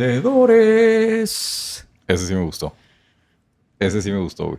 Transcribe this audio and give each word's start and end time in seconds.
Emprendedores. 0.00 1.86
Ese 2.08 2.26
sí 2.26 2.34
me 2.34 2.42
gustó. 2.42 2.74
Ese 3.78 4.02
sí 4.02 4.10
me 4.10 4.18
gustó, 4.18 4.46
güey. 4.48 4.58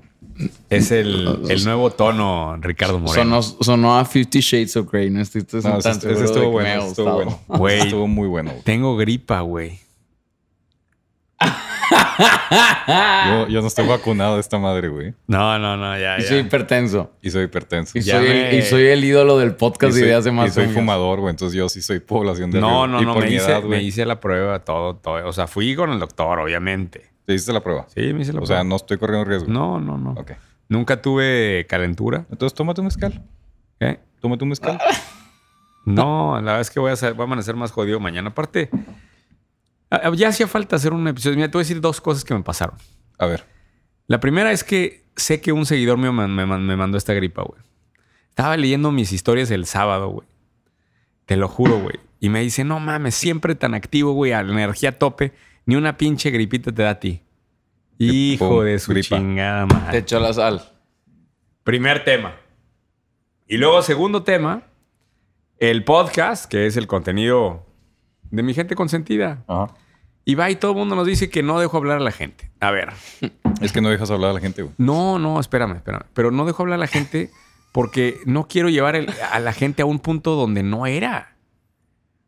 Es 0.70 0.92
el, 0.92 1.46
el 1.50 1.64
nuevo 1.64 1.92
tono, 1.92 2.58
Ricardo 2.58 3.00
Moreno. 3.00 3.42
Sonó, 3.44 3.64
sonó 3.64 3.98
a 4.00 4.06
Fifty 4.06 4.40
Shades 4.40 4.76
of 4.78 4.92
Grey. 4.92 5.10
No 5.10 5.22
estoy, 5.22 5.42
estoy 5.42 5.62
No, 5.62 5.78
ese, 5.78 5.90
tan 5.90 6.12
estuvo 6.24 6.50
bueno. 6.52 6.84
estuvo 6.86 7.14
bueno. 7.14 7.40
Güey. 7.48 7.80
Estuvo 7.82 8.08
muy 8.08 8.28
bueno, 8.28 8.52
güey. 8.52 8.64
Tengo 8.64 8.98
gripa, 8.98 9.42
güey. 9.42 9.80
Yo, 13.28 13.48
yo 13.48 13.62
no 13.62 13.68
estoy 13.68 13.88
vacunado 13.88 14.36
de 14.36 14.42
esta 14.42 14.58
madre, 14.58 14.88
güey. 14.90 15.14
No, 15.28 15.58
no, 15.60 15.78
no, 15.78 15.98
ya, 15.98 16.18
Y 16.20 16.24
ya. 16.24 16.28
soy 16.28 16.38
hipertenso. 16.40 17.12
Y 17.22 17.30
soy 17.30 17.44
hipertenso. 17.46 17.98
Y 17.98 18.02
soy, 18.02 18.28
me- 18.28 18.50
el, 18.50 18.56
y 18.60 18.62
soy 18.64 18.84
el 18.88 19.04
ídolo 19.04 19.38
del 19.38 19.56
podcast 19.56 19.92
Y 19.92 20.00
soy, 20.00 20.02
desde 20.04 20.16
hace 20.16 20.32
más 20.32 20.48
y 20.50 20.52
soy 20.52 20.64
años. 20.64 20.76
fumador, 20.76 21.20
güey. 21.20 21.30
Entonces 21.32 21.56
yo 21.58 21.70
sí 21.70 21.82
soy 21.82 22.00
población 22.00 22.52
de 22.52 22.60
No, 22.60 22.88
no, 22.88 23.02
Y 23.02 23.06
no, 23.06 23.14
por 23.14 23.24
me 23.24 23.30
mi 23.30 23.36
hice, 23.36 23.52
edad, 23.52 23.64
me 23.64 23.82
hice 23.82 24.06
la 24.06 24.20
prueba, 24.20 24.60
todo, 24.60 24.96
todo. 24.96 25.26
O 25.28 25.34
sea, 25.34 25.48
fui 25.48 25.76
con 25.76 25.92
el 25.92 26.00
doctor, 26.00 26.40
obviamente. 26.40 27.10
¿Te 27.26 27.34
hiciste 27.34 27.54
la 27.54 27.62
prueba? 27.62 27.86
Sí, 27.94 28.14
me 28.14 28.22
hice 28.22 28.34
la 28.34 28.42
O 28.42 28.46
sea, 28.46 28.58
prueba. 28.58 28.64
no 28.66 28.76
estoy 28.76 28.98
corriendo 28.98 29.26
riesgo. 29.26 29.48
No, 29.52 29.80
no, 29.80 29.98
no. 29.98 30.12
Ok. 30.12 30.32
Nunca 30.68 31.02
tuve 31.02 31.66
calentura. 31.70 32.26
Entonces 32.32 32.54
tómate 32.56 32.82
un 32.82 32.86
mezcal. 32.86 33.22
¿eh? 33.80 34.00
Tómate 34.20 34.44
un 34.44 34.50
mezcal. 34.50 34.80
No, 35.84 36.36
la 36.36 36.42
verdad 36.42 36.62
es 36.62 36.70
que 36.70 36.80
voy 36.80 36.92
a, 36.92 36.96
ser- 36.96 37.16
voy 37.16 37.24
a 37.24 37.26
amanecer 37.26 37.56
más 37.56 37.72
jodido 37.72 38.00
mañana. 38.00 38.30
Aparte, 38.30 38.70
ya 40.16 40.30
hacía 40.30 40.48
falta 40.48 40.76
hacer 40.76 40.94
un 40.94 41.08
episodio. 41.08 41.36
Mira, 41.36 41.48
te 41.50 41.54
voy 41.54 41.62
a 41.62 41.66
decir 41.66 41.82
dos 41.82 42.00
cosas 42.02 42.24
que 42.24 42.34
me 42.34 42.42
pasaron. 42.44 42.76
A 43.18 43.26
ver. 43.26 43.46
La 44.08 44.20
primera 44.20 44.52
es 44.52 44.64
que 44.64 45.04
sé 45.16 45.42
que 45.42 45.52
un 45.52 45.66
seguidor 45.66 45.98
mío 45.98 46.12
me, 46.14 46.28
me- 46.28 46.46
me 46.46 46.76
mandó 46.76 46.98
esta 46.98 47.14
gripa, 47.14 47.44
güey. 47.44 47.62
Estaba 48.30 48.56
leyendo 48.58 48.92
mis 48.92 49.12
historias 49.12 49.52
el 49.52 49.66
sábado, 49.66 50.08
güey. 50.10 50.28
Te 51.26 51.36
lo 51.38 51.48
juro, 51.48 51.80
güey. 51.80 52.00
Y 52.20 52.30
me 52.30 52.42
dice, 52.42 52.64
no 52.64 52.80
mames, 52.80 53.16
siempre 53.16 53.56
tan 53.56 53.74
activo, 53.74 54.14
güey, 54.14 54.32
a 54.32 54.44
la 54.44 54.52
energía 54.54 54.98
tope. 54.98 55.34
Ni 55.66 55.76
una 55.76 55.98
pinche 55.98 56.30
gripita 56.32 56.72
te 56.72 56.82
da 56.84 56.92
a 56.92 57.00
ti. 57.00 57.22
Hijo 57.98 58.50
pum, 58.50 58.64
de 58.66 58.80
su 58.80 58.92
gripa. 58.92 59.18
chingada 59.18 59.92
Te 59.92 60.00
echó 60.00 60.20
la 60.20 60.34
sal. 60.34 60.62
Primer 61.64 62.04
tema. 62.04 62.36
Y 63.48 63.58
luego, 63.58 63.82
segundo 63.84 64.24
tema, 64.24 64.64
el 65.60 65.84
podcast, 65.84 66.50
que 66.50 66.66
es 66.66 66.78
el 66.78 66.88
contenido 66.88 67.66
de 68.32 68.44
mi 68.44 68.54
gente 68.54 68.76
consentida. 68.76 69.44
Ajá. 69.48 69.74
Y 70.24 70.36
va 70.36 70.50
y 70.52 70.56
todo 70.56 70.72
el 70.72 70.78
mundo 70.78 70.96
nos 70.96 71.08
dice 71.08 71.30
que 71.30 71.42
no 71.44 71.60
dejo 71.60 71.78
hablar 71.78 71.98
a 71.98 72.02
la 72.02 72.12
gente. 72.12 72.52
A 72.60 72.72
ver, 72.72 72.90
Es 73.62 73.72
que 73.72 73.82
no 73.82 73.90
dejas 73.90 74.10
hablar 74.12 74.32
a 74.32 74.34
la 74.34 74.40
gente, 74.40 74.62
güey. 74.64 74.74
no, 74.78 75.20
no, 75.20 75.40
espérame, 75.40 75.76
espérame. 75.78 76.04
Pero 76.14 76.32
no 76.32 76.46
dejo 76.46 76.64
hablar 76.64 76.76
a 76.78 76.80
la 76.82 76.88
gente 76.88 77.30
porque 77.72 78.18
no 78.26 78.48
quiero 78.48 78.70
llevar 78.70 78.96
el- 78.96 79.10
a 79.32 79.40
la 79.40 79.54
gente 79.54 79.82
a 79.82 79.86
un 79.86 80.00
punto 80.00 80.36
donde 80.36 80.62
no 80.64 80.86
era. 80.86 81.36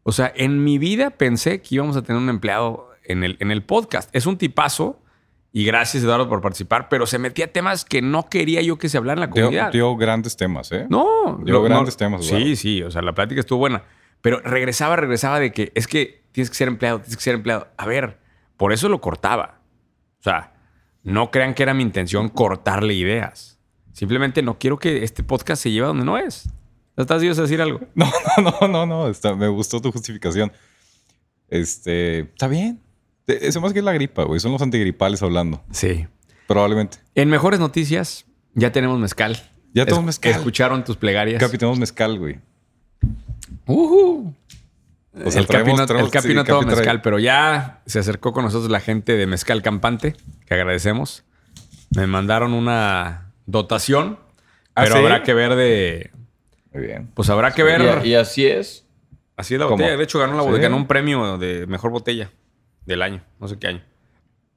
O 0.04 0.12
sea, 0.12 0.32
en 0.36 0.64
mi 0.64 0.78
vida 0.78 1.12
pensé 1.12 1.62
que 1.62 1.76
íbamos 1.76 1.96
a 1.98 2.02
tener 2.02 2.22
un 2.22 2.30
empleado 2.30 2.90
en 3.06 3.24
el, 3.24 3.38
en 3.40 3.52
el 3.52 3.64
podcast. 3.64 4.10
Es 4.16 4.26
un 4.26 4.38
tipazo. 4.38 5.00
Y 5.56 5.66
gracias, 5.66 6.04
Eduardo, 6.04 6.28
por 6.28 6.42
participar. 6.42 6.90
Pero 6.90 7.06
se 7.06 7.20
metía 7.20 7.46
a 7.46 7.48
temas 7.50 7.86
que 7.86 8.02
no 8.02 8.28
quería 8.28 8.62
yo 8.64 8.78
que 8.78 8.90
se 8.90 8.98
hablara 8.98 9.22
en 9.24 9.30
la 9.30 9.34
Dio, 9.34 9.46
comunidad. 9.46 9.72
dio 9.72 9.96
grandes 9.96 10.36
temas, 10.36 10.72
¿eh? 10.72 10.88
No, 10.90 11.40
Dio 11.44 11.54
lo- 11.54 11.64
grandes 11.64 11.94
no- 11.94 11.98
temas, 11.98 12.26
Sí, 12.26 12.36
Eduardo. 12.36 12.56
sí, 12.56 12.84
o 12.84 12.92
sea, 12.92 13.02
la 13.04 13.14
plática 13.14 13.40
estuvo 13.40 13.60
buena. 13.60 13.84
Pero 14.24 14.40
regresaba, 14.40 14.96
regresaba 14.96 15.40
de 15.40 15.52
que 15.52 15.72
es 15.76 15.86
que 15.86 16.24
tienes 16.32 16.50
que 16.50 16.56
ser 16.56 16.68
empleado, 16.70 16.98
tienes 17.00 17.18
que 17.18 17.22
ser 17.24 17.36
empleado. 17.36 17.68
A 17.78 17.86
ver, 17.86 18.20
por 18.58 18.74
eso 18.74 18.90
lo 18.90 19.00
cortaba. 19.02 19.60
O 20.20 20.24
sea, 20.24 20.54
no 21.04 21.30
crean 21.30 21.54
que 21.54 21.62
era 21.62 21.74
mi 21.76 21.84
intención 21.84 22.30
cortarle 22.30 22.94
ideas. 22.96 23.60
Simplemente 23.92 24.42
no 24.42 24.58
quiero 24.58 24.80
que 24.80 25.04
este 25.04 25.22
podcast 25.24 25.62
se 25.62 25.72
lleve 25.72 25.84
a 25.86 25.90
donde 25.90 26.06
no 26.06 26.18
es. 26.18 26.50
¿Estás 26.96 27.22
ibas 27.22 27.38
a 27.38 27.42
decir 27.44 27.62
algo? 27.62 27.82
No, 27.96 28.10
no, 28.38 28.52
no, 28.62 28.68
no, 28.70 28.86
no. 28.86 29.08
Está, 29.10 29.36
me 29.36 29.50
gustó 29.50 29.82
tu 29.82 29.92
justificación. 29.92 30.52
Este, 31.50 32.20
está 32.20 32.48
bien. 32.48 32.82
E- 33.28 33.40
Eso 33.42 33.62
más 33.62 33.74
que 33.74 33.80
es 33.80 33.86
la 33.86 33.94
gripa, 33.94 34.24
güey. 34.24 34.40
Son 34.40 34.52
los 34.52 34.62
antigripales 34.62 35.22
hablando. 35.22 35.64
Sí. 35.72 36.08
Probablemente. 36.48 36.98
En 37.16 37.30
mejores 37.30 37.60
noticias, 37.60 38.26
ya 38.54 38.72
tenemos 38.72 39.00
mezcal. 39.00 39.38
Ya 39.74 39.86
tenemos 39.86 40.06
mezcal. 40.06 40.32
Escucharon 40.32 40.84
tus 40.84 40.98
plegarias. 40.98 41.40
Capi, 41.42 41.58
tenemos 41.58 41.80
mezcal, 41.80 42.18
güey. 42.20 42.40
O 43.66 44.34
sea, 45.30 45.42
el 45.42 45.48
traemos- 45.48 45.48
Capi 45.48 45.74
no, 45.82 45.86
traemos- 45.86 46.06
el 46.08 46.12
Capi 46.12 46.28
sí, 46.30 46.34
no 46.34 46.44
toma 46.44 46.60
Capi 46.62 46.72
trae- 46.72 46.78
mezcal, 46.78 47.02
pero 47.02 47.20
ya 47.20 47.82
se 47.86 48.00
acercó 48.00 48.34
con 48.34 48.44
nosotros 48.44 48.70
la 48.72 48.80
gente 48.80 49.16
de 49.16 49.28
Mezcal 49.28 49.62
Campante, 49.62 50.16
que 50.48 50.54
agradecemos. 50.54 51.24
Me 51.96 52.08
mandaron 52.08 52.54
una 52.54 53.32
dotación, 53.46 54.18
¿Ah, 54.76 54.84
pero 54.84 54.96
sí? 54.96 55.02
habrá 55.02 55.22
que 55.24 55.34
ver 55.36 55.56
de... 55.56 56.12
Muy 56.74 56.84
bien. 56.88 57.10
Pues 57.14 57.30
habrá 57.30 57.52
que 57.52 57.62
ver... 57.62 58.02
Y, 58.04 58.10
y 58.10 58.16
así 58.16 58.48
es. 58.48 58.86
así 59.38 59.54
es 59.54 59.60
la 59.60 59.68
¿Cómo? 59.68 59.78
botella. 59.78 59.96
De 59.98 60.04
hecho, 60.04 60.18
ganó, 60.18 60.36
la, 60.36 60.56
Sí. 60.56 60.60
ganó 60.62 60.78
un 60.78 60.88
premio 60.88 61.38
de 61.38 61.68
mejor 61.68 61.92
botella 61.92 62.32
del 62.88 63.04
año. 63.04 63.22
No 63.40 63.48
sé 63.48 63.60
qué 63.60 63.68
año. 63.68 63.82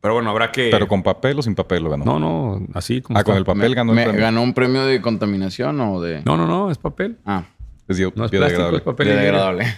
Pero 0.00 0.14
bueno, 0.14 0.30
habrá 0.30 0.50
que... 0.52 0.68
Pero 0.70 0.88
con 0.88 1.02
papel 1.02 1.38
o 1.38 1.42
sin 1.42 1.54
papel 1.54 1.82
lo 1.82 1.90
ganó. 1.90 2.04
No, 2.06 2.18
no, 2.18 2.66
así 2.72 3.02
como... 3.02 3.18
Ah, 3.18 3.24
con 3.24 3.36
el 3.36 3.44
papel 3.44 3.74
ganó 3.74 3.92
el 3.92 3.96
Me- 3.96 4.04
premio. 4.04 4.20
¿Ganó 4.22 4.42
un 4.42 4.54
premio 4.54 4.86
de 4.86 5.02
contaminación 5.02 5.78
o 5.80 6.00
de...? 6.00 6.22
No, 6.24 6.38
no, 6.38 6.46
no, 6.46 6.70
es 6.70 6.78
papel. 6.78 7.18
Ah, 7.26 7.44
Es 7.88 7.98
bio- 7.98 8.12
No 8.16 8.24
es 8.24 8.30
plástico, 8.32 8.76
es 8.76 8.82
papel. 8.82 9.06
higiénico. 9.08 9.32
biodegradable. 9.32 9.64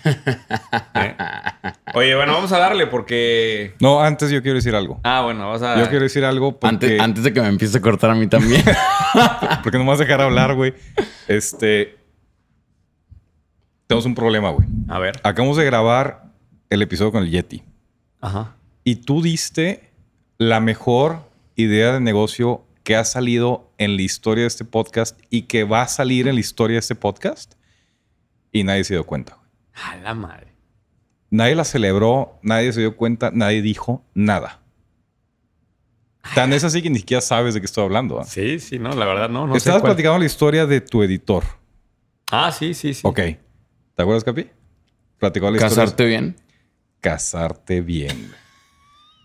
¿Eh? 0.94 1.14
Oye, 1.94 2.14
bueno, 2.16 2.32
vamos 2.32 2.50
a 2.52 2.58
darle 2.58 2.86
porque... 2.86 3.74
No, 3.80 4.00
antes 4.00 4.30
yo 4.30 4.41
quiero 4.42 4.56
decir 4.56 4.74
algo. 4.74 4.98
Ah, 5.04 5.22
bueno, 5.22 5.50
vas 5.50 5.60
a... 5.62 5.78
Yo 5.78 5.88
quiero 5.91 6.04
decir 6.04 6.24
algo 6.24 6.52
porque, 6.58 6.66
antes, 6.74 7.00
antes 7.00 7.24
de 7.24 7.32
que 7.32 7.41
me 7.42 7.48
empiece 7.48 7.76
a 7.76 7.80
cortar 7.82 8.10
a 8.10 8.14
mí 8.14 8.26
también. 8.26 8.62
porque 9.62 9.76
no 9.78 9.84
me 9.84 9.91
vas 9.91 10.00
a 10.00 10.04
dejar 10.04 10.22
hablar, 10.22 10.54
güey. 10.54 10.74
Este. 11.26 11.98
Tenemos 13.86 14.06
un 14.06 14.14
problema, 14.14 14.50
güey. 14.50 14.66
A 14.88 14.98
ver. 14.98 15.20
Acabamos 15.22 15.56
de 15.56 15.64
grabar 15.64 16.25
el 16.70 16.82
episodio 16.82 17.12
con 17.12 17.22
el 17.25 17.30
Yeti. 17.30 17.62
Ajá. 18.20 18.56
Y 18.84 18.96
tú 18.96 19.22
diste 19.22 19.90
la 20.38 20.60
mejor 20.60 21.20
idea 21.56 21.92
de 21.94 22.00
negocio 22.00 22.64
que 22.84 22.96
ha 22.96 23.04
salido 23.04 23.70
en 23.76 23.96
la 23.96 24.02
historia 24.02 24.42
de 24.44 24.48
este 24.48 24.64
podcast 24.64 25.19
y 25.30 25.42
que 25.42 25.64
va 25.64 25.82
a 25.82 25.88
salir 25.88 26.26
en 26.28 26.34
la 26.36 26.40
historia 26.40 26.75
de 26.76 26.80
este 26.80 26.94
podcast. 26.94 27.54
Y 28.53 28.64
nadie 28.64 28.84
se 28.84 28.94
dio 28.94 29.04
cuenta. 29.04 29.36
güey. 29.36 29.48
A 29.84 29.97
la 29.97 30.14
madre. 30.14 30.48
Nadie 31.31 31.54
la 31.54 31.64
celebró, 31.64 32.38
nadie 32.42 32.72
se 32.72 32.81
dio 32.81 32.97
cuenta, 32.97 33.31
nadie 33.32 33.60
dijo 33.60 34.04
nada. 34.14 34.60
Tan 36.34 36.53
es 36.53 36.64
así 36.64 36.82
que 36.82 36.91
ni 36.91 36.98
siquiera 36.98 37.20
sabes 37.20 37.54
de 37.54 37.60
qué 37.60 37.66
estoy 37.66 37.84
hablando. 37.84 38.20
¿ah? 38.20 38.25
Sí, 38.25 38.60
sí, 38.60 38.78
no, 38.78 38.91
la 38.91 39.06
verdad 39.06 39.28
no. 39.28 39.47
no 39.47 39.56
Estabas 39.56 39.82
platicando 39.82 40.19
la 40.19 40.25
historia 40.25 40.66
de 40.66 40.81
tu 40.81 41.03
editor. 41.03 41.44
Ah, 42.31 42.53
sí, 42.53 42.75
sí, 42.75 42.94
sí. 42.94 43.03
Ok. 43.04 43.16
¿Te 43.16 44.03
acuerdas, 44.03 44.25
Capi? 44.25 44.48
Platicó 45.19 45.50
la 45.50 45.56
historia. 45.56 45.76
¿Casarte 45.76 46.04
bien? 46.06 46.37
Casarte 47.00 47.81
bien. 47.81 48.32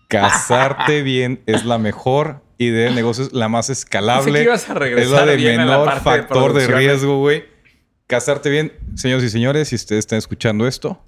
Casarte 0.08 1.02
bien 1.02 1.42
es 1.46 1.64
la 1.64 1.78
mejor 1.78 2.42
idea 2.58 2.88
de 2.88 2.94
negocios, 2.94 3.32
la 3.32 3.48
más 3.48 3.70
escalable. 3.70 4.24
Pensé 4.24 4.38
que 4.38 4.44
ibas 4.44 4.70
a 4.70 4.74
regresar 4.74 5.04
es 5.04 5.10
la 5.10 5.26
de 5.26 5.36
bien 5.36 5.60
a 5.60 5.64
la 5.64 5.72
menor 5.72 5.86
parte 5.86 6.02
factor 6.02 6.52
de, 6.52 6.66
riesgo, 6.66 7.18
güey. 7.18 7.44
Casarte 8.06 8.50
bien, 8.50 8.72
señores 8.96 9.24
y 9.24 9.30
señores, 9.30 9.68
si 9.68 9.76
ustedes 9.76 10.00
están 10.00 10.18
escuchando 10.18 10.66
esto, 10.66 11.02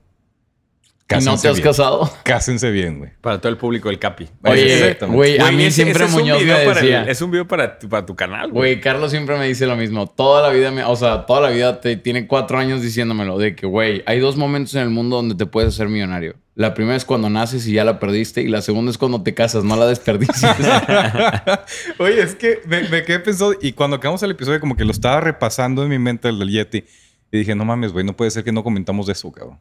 ¿Y 1.08 1.12
no 1.12 1.18
cásense 1.20 1.42
te 1.42 1.48
has 1.48 1.56
bien. 1.56 1.64
casado? 1.68 2.10
Cásense 2.24 2.70
bien, 2.70 2.98
güey. 2.98 3.10
Para 3.20 3.38
todo 3.40 3.50
el 3.52 3.58
público 3.58 3.88
del 3.90 3.98
Capi. 3.98 4.28
Oye, 4.42 4.74
Exactamente. 4.78 5.16
güey, 5.16 5.38
a 5.38 5.52
mí 5.52 5.64
ese- 5.64 5.82
siempre 5.84 6.04
ese 6.04 6.10
es 6.10 6.14
un 6.14 6.20
Muñoz 6.22 6.38
me 6.38 6.44
video 6.44 6.56
para 6.66 6.80
el- 6.80 6.86
decía... 6.86 7.02
es 7.04 7.22
un 7.22 7.30
video 7.30 7.46
para 7.46 7.78
tu, 7.78 7.88
para 7.88 8.04
tu 8.06 8.16
canal, 8.16 8.50
güey. 8.50 8.72
Güey, 8.72 8.80
Carlos 8.80 9.10
siempre 9.10 9.38
me 9.38 9.46
dice 9.46 9.66
lo 9.66 9.76
mismo. 9.76 10.06
Toda 10.08 10.42
la 10.42 10.48
vida, 10.52 10.70
me, 10.72 10.82
o 10.84 10.96
sea, 10.96 11.26
toda 11.26 11.42
la 11.42 11.50
vida 11.50 11.80
te, 11.80 11.96
tiene 11.96 12.26
cuatro 12.26 12.58
años 12.58 12.82
diciéndomelo. 12.82 13.38
De 13.38 13.54
que, 13.54 13.66
güey, 13.66 14.02
hay 14.06 14.18
dos 14.18 14.36
momentos 14.36 14.74
en 14.74 14.82
el 14.82 14.90
mundo 14.90 15.16
donde 15.16 15.34
te 15.36 15.46
puedes 15.46 15.74
hacer 15.74 15.88
millonario. 15.88 16.34
La 16.56 16.72
primera 16.72 16.96
es 16.96 17.04
cuando 17.04 17.28
naces 17.28 17.66
y 17.66 17.74
ya 17.74 17.84
la 17.84 18.00
perdiste. 18.00 18.40
Y 18.40 18.48
la 18.48 18.62
segunda 18.62 18.90
es 18.90 18.96
cuando 18.96 19.22
te 19.22 19.34
casas, 19.34 19.62
no 19.62 19.76
la 19.76 19.86
desperdicies. 19.86 20.56
Oye, 21.98 22.22
es 22.22 22.34
que 22.34 22.62
me, 22.66 22.88
me 22.88 23.04
quedé 23.04 23.20
pensando, 23.20 23.54
y 23.60 23.72
cuando 23.72 23.96
acabamos 23.96 24.22
el 24.22 24.30
episodio, 24.30 24.58
como 24.58 24.74
que 24.74 24.86
lo 24.86 24.90
estaba 24.90 25.20
repasando 25.20 25.82
en 25.82 25.90
mi 25.90 25.98
mente 25.98 26.30
el 26.30 26.38
del 26.38 26.48
Yeti, 26.48 26.84
y 27.30 27.38
dije, 27.38 27.54
no 27.54 27.66
mames, 27.66 27.92
güey, 27.92 28.06
no 28.06 28.16
puede 28.16 28.30
ser 28.30 28.42
que 28.42 28.52
no 28.52 28.64
comentamos 28.64 29.04
de 29.04 29.12
eso, 29.12 29.30
cabrón. 29.30 29.60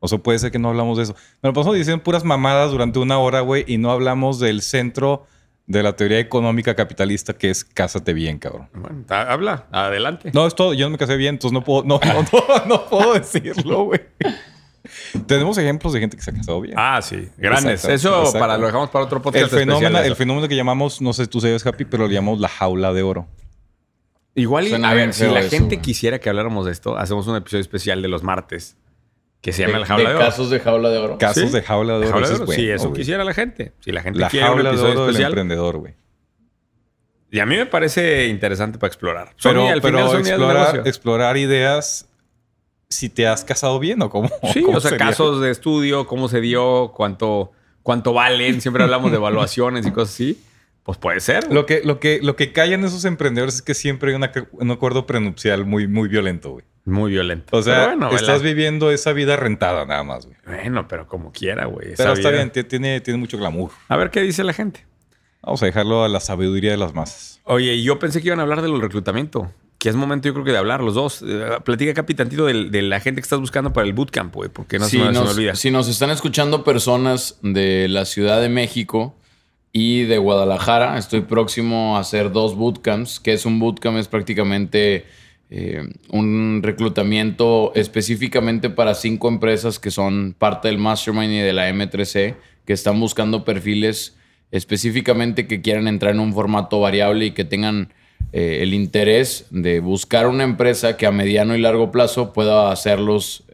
O 0.00 0.08
sea, 0.08 0.18
puede 0.18 0.40
ser 0.40 0.50
que 0.50 0.58
no 0.58 0.70
hablamos 0.70 0.96
de 0.96 1.04
eso. 1.04 1.14
Me 1.40 1.50
lo 1.50 1.52
pasamos 1.52 1.76
diciendo 1.76 2.02
puras 2.02 2.24
mamadas 2.24 2.72
durante 2.72 2.98
una 2.98 3.18
hora, 3.18 3.40
güey, 3.40 3.64
y 3.68 3.78
no 3.78 3.92
hablamos 3.92 4.40
del 4.40 4.62
centro 4.62 5.24
de 5.68 5.84
la 5.84 5.94
teoría 5.94 6.18
económica 6.18 6.74
capitalista, 6.74 7.34
que 7.34 7.50
es 7.50 7.64
cásate 7.64 8.12
bien, 8.12 8.38
cabrón. 8.38 8.68
Bueno, 8.74 9.04
habla, 9.08 9.68
adelante. 9.70 10.32
No, 10.34 10.48
es 10.48 10.56
todo. 10.56 10.74
Yo 10.74 10.86
no 10.86 10.90
me 10.90 10.98
casé 10.98 11.16
bien, 11.16 11.36
entonces 11.36 11.52
no 11.52 11.62
puedo, 11.62 11.84
no, 11.84 12.00
no, 12.04 12.22
no, 12.32 12.66
no 12.66 12.86
puedo 12.88 13.14
decirlo, 13.14 13.84
güey. 13.84 14.00
Tenemos 15.26 15.56
ejemplos 15.58 15.92
de 15.92 16.00
gente 16.00 16.16
que 16.16 16.22
se 16.22 16.30
ha 16.30 16.34
casado 16.34 16.60
bien. 16.60 16.74
Ah, 16.76 17.00
sí, 17.02 17.28
grandes. 17.36 17.84
Exacto, 17.84 17.94
Eso 17.94 18.18
exacto. 18.20 18.38
para 18.38 18.58
lo 18.58 18.66
dejamos 18.66 18.90
para 18.90 19.04
otro 19.04 19.20
podcast. 19.22 19.44
el, 19.44 19.50
fenómeno, 19.50 19.74
especial 19.76 19.92
de 19.94 19.98
el 20.00 20.12
eso. 20.12 20.14
fenómeno 20.18 20.48
que 20.48 20.56
llamamos, 20.56 21.00
no 21.00 21.12
sé 21.12 21.24
si 21.24 21.30
tú 21.30 21.40
sabes, 21.40 21.64
Happy, 21.66 21.84
pero 21.84 22.06
lo 22.06 22.12
llamamos 22.12 22.40
la 22.40 22.48
jaula 22.48 22.92
de 22.92 23.02
oro. 23.02 23.26
Igual, 24.34 24.68
y, 24.68 24.74
a 24.74 24.94
ver, 24.94 25.12
si 25.14 25.24
la 25.26 25.40
eso, 25.40 25.50
gente 25.50 25.76
güey. 25.76 25.82
quisiera 25.82 26.18
que 26.20 26.28
habláramos 26.28 26.66
de 26.66 26.72
esto, 26.72 26.96
hacemos 26.96 27.26
un 27.26 27.36
episodio 27.36 27.60
especial 27.62 28.00
de 28.02 28.08
los 28.08 28.22
martes 28.22 28.76
que 29.40 29.52
se 29.52 29.62
de, 29.62 29.68
llama 29.68 29.78
El 29.78 29.84
Jaula 29.86 30.04
de, 30.04 30.08
de 30.10 30.14
Oro. 30.16 30.24
casos 30.26 30.50
de 30.50 30.60
jaula 30.60 30.88
de 30.90 30.98
oro. 30.98 31.18
Casos 31.18 31.44
Sí. 31.44 31.48
de 31.50 31.62
jaula 31.62 31.92
de 31.94 31.98
oro. 32.06 32.08
Jaula 32.10 32.28
de 32.28 32.34
es 32.34 32.40
Oro, 32.40 32.52
sí, 32.52 32.68
eso 32.70 32.88
güey. 32.88 33.00
quisiera 33.00 33.24
la 33.24 33.34
gente. 33.34 33.72
Si 33.80 33.90
la 33.92 34.02
gente 34.02 34.18
La 34.18 34.28
quiere 34.28 34.46
un 34.48 34.54
jaula 34.54 34.70
de 34.72 34.78
oro 34.78 34.88
del 34.88 34.98
especial. 35.10 35.32
emprendedor, 35.32 35.76
güey. 35.78 35.94
Y 37.30 37.40
a 37.40 37.46
mí 37.46 37.56
me 37.56 37.66
parece 37.66 38.26
interesante 38.28 38.78
para 38.78 38.88
explorar. 38.88 39.34
Pero, 39.42 39.68
al 39.68 39.82
pero 39.82 39.98
final 40.10 40.22
de 40.82 40.88
explorar 40.88 41.36
ideas 41.36 42.07
si 42.88 43.08
te 43.08 43.26
has 43.26 43.44
casado 43.44 43.78
bien 43.78 44.00
o 44.02 44.10
cómo. 44.10 44.28
Sí, 44.52 44.62
cómo 44.62 44.78
o 44.78 44.80
sea, 44.80 44.90
sería. 44.90 45.06
casos 45.06 45.40
de 45.40 45.50
estudio, 45.50 46.06
cómo 46.06 46.28
se 46.28 46.40
dio, 46.40 46.92
cuánto, 46.96 47.52
cuánto 47.82 48.12
valen. 48.12 48.60
Siempre 48.60 48.82
hablamos 48.84 49.10
de 49.10 49.16
evaluaciones 49.18 49.86
y 49.86 49.90
cosas 49.90 50.14
así. 50.14 50.42
Pues 50.84 50.96
puede 50.96 51.20
ser. 51.20 51.52
Lo 51.52 51.66
que, 51.66 51.82
lo, 51.84 52.00
que, 52.00 52.20
lo 52.22 52.34
que 52.34 52.52
callan 52.52 52.82
esos 52.84 53.04
emprendedores 53.04 53.56
es 53.56 53.62
que 53.62 53.74
siempre 53.74 54.10
hay 54.10 54.16
una- 54.16 54.32
un 54.52 54.70
acuerdo 54.70 55.04
prenupcial 55.06 55.66
muy, 55.66 55.86
muy 55.86 56.08
violento, 56.08 56.52
güey. 56.52 56.64
Muy 56.86 57.10
violento. 57.10 57.54
O 57.54 57.60
sea, 57.62 57.88
bueno, 57.88 58.10
estás 58.12 58.40
viviendo 58.40 58.90
esa 58.90 59.12
vida 59.12 59.36
rentada 59.36 59.84
nada 59.84 60.02
más, 60.02 60.24
güey. 60.24 60.38
Bueno, 60.46 60.88
pero 60.88 61.06
como 61.06 61.30
quiera, 61.30 61.66
güey. 61.66 61.88
Pero 61.94 62.14
está 62.14 62.30
vida. 62.30 62.38
bien, 62.38 62.50
ti- 62.50 62.64
tiene, 62.64 63.02
tiene 63.02 63.18
mucho 63.18 63.36
glamour. 63.36 63.70
A 63.88 63.96
ver 63.98 64.10
qué 64.10 64.22
dice 64.22 64.42
la 64.42 64.54
gente. 64.54 64.86
Vamos 65.42 65.62
a 65.62 65.66
dejarlo 65.66 66.02
a 66.04 66.08
la 66.08 66.20
sabiduría 66.20 66.70
de 66.70 66.78
las 66.78 66.94
masas. 66.94 67.40
Oye, 67.44 67.82
yo 67.82 67.98
pensé 67.98 68.22
que 68.22 68.28
iban 68.28 68.40
a 68.40 68.44
hablar 68.44 68.62
del 68.62 68.80
reclutamiento. 68.80 69.52
Que 69.78 69.88
es 69.88 69.94
momento, 69.94 70.26
yo 70.26 70.34
creo 70.34 70.44
que 70.44 70.50
de 70.50 70.58
hablar 70.58 70.82
los 70.82 70.94
dos. 70.94 71.22
Eh, 71.26 71.58
platica, 71.64 71.94
Capi, 71.94 72.14
tantito 72.14 72.46
de, 72.46 72.82
la 72.82 72.98
gente 73.00 73.20
que 73.20 73.24
estás 73.24 73.38
buscando 73.38 73.72
para 73.72 73.86
el 73.86 73.92
bootcamp, 73.92 74.34
güey. 74.34 74.50
Porque 74.50 74.78
no 74.78 74.86
se 74.86 74.90
si, 74.90 74.98
me, 74.98 75.04
se 75.04 75.08
me 75.10 75.14
nos, 75.14 75.36
olvida. 75.36 75.54
si 75.54 75.70
nos 75.70 75.88
están 75.88 76.10
escuchando 76.10 76.64
personas 76.64 77.38
de 77.42 77.86
la 77.88 78.04
Ciudad 78.04 78.40
de 78.40 78.48
México 78.48 79.14
y 79.72 80.02
de 80.02 80.18
Guadalajara, 80.18 80.98
estoy 80.98 81.20
próximo 81.20 81.96
a 81.96 82.00
hacer 82.00 82.32
dos 82.32 82.56
bootcamps, 82.56 83.20
que 83.20 83.32
es 83.32 83.46
un 83.46 83.60
bootcamp 83.60 83.98
es 83.98 84.08
prácticamente 84.08 85.04
eh, 85.50 85.88
un 86.10 86.60
reclutamiento 86.62 87.72
específicamente 87.74 88.68
para 88.68 88.94
cinco 88.94 89.28
empresas 89.28 89.78
que 89.78 89.90
son 89.90 90.34
parte 90.36 90.68
del 90.68 90.78
Mastermind 90.78 91.32
y 91.32 91.38
de 91.38 91.52
la 91.52 91.70
M3C, 91.70 92.34
que 92.66 92.72
están 92.72 93.00
buscando 93.00 93.44
perfiles 93.44 94.16
específicamente 94.50 95.46
que 95.46 95.62
quieran 95.62 95.88
entrar 95.88 96.14
en 96.14 96.20
un 96.20 96.34
formato 96.34 96.80
variable 96.80 97.26
y 97.26 97.30
que 97.30 97.44
tengan 97.44 97.92
eh, 98.32 98.58
el 98.62 98.74
interés 98.74 99.46
de 99.50 99.80
buscar 99.80 100.26
una 100.26 100.44
empresa 100.44 100.96
que 100.96 101.06
a 101.06 101.12
mediano 101.12 101.56
y 101.56 101.60
largo 101.60 101.90
plazo 101.90 102.32
pueda 102.32 102.70
hacerlos 102.72 103.44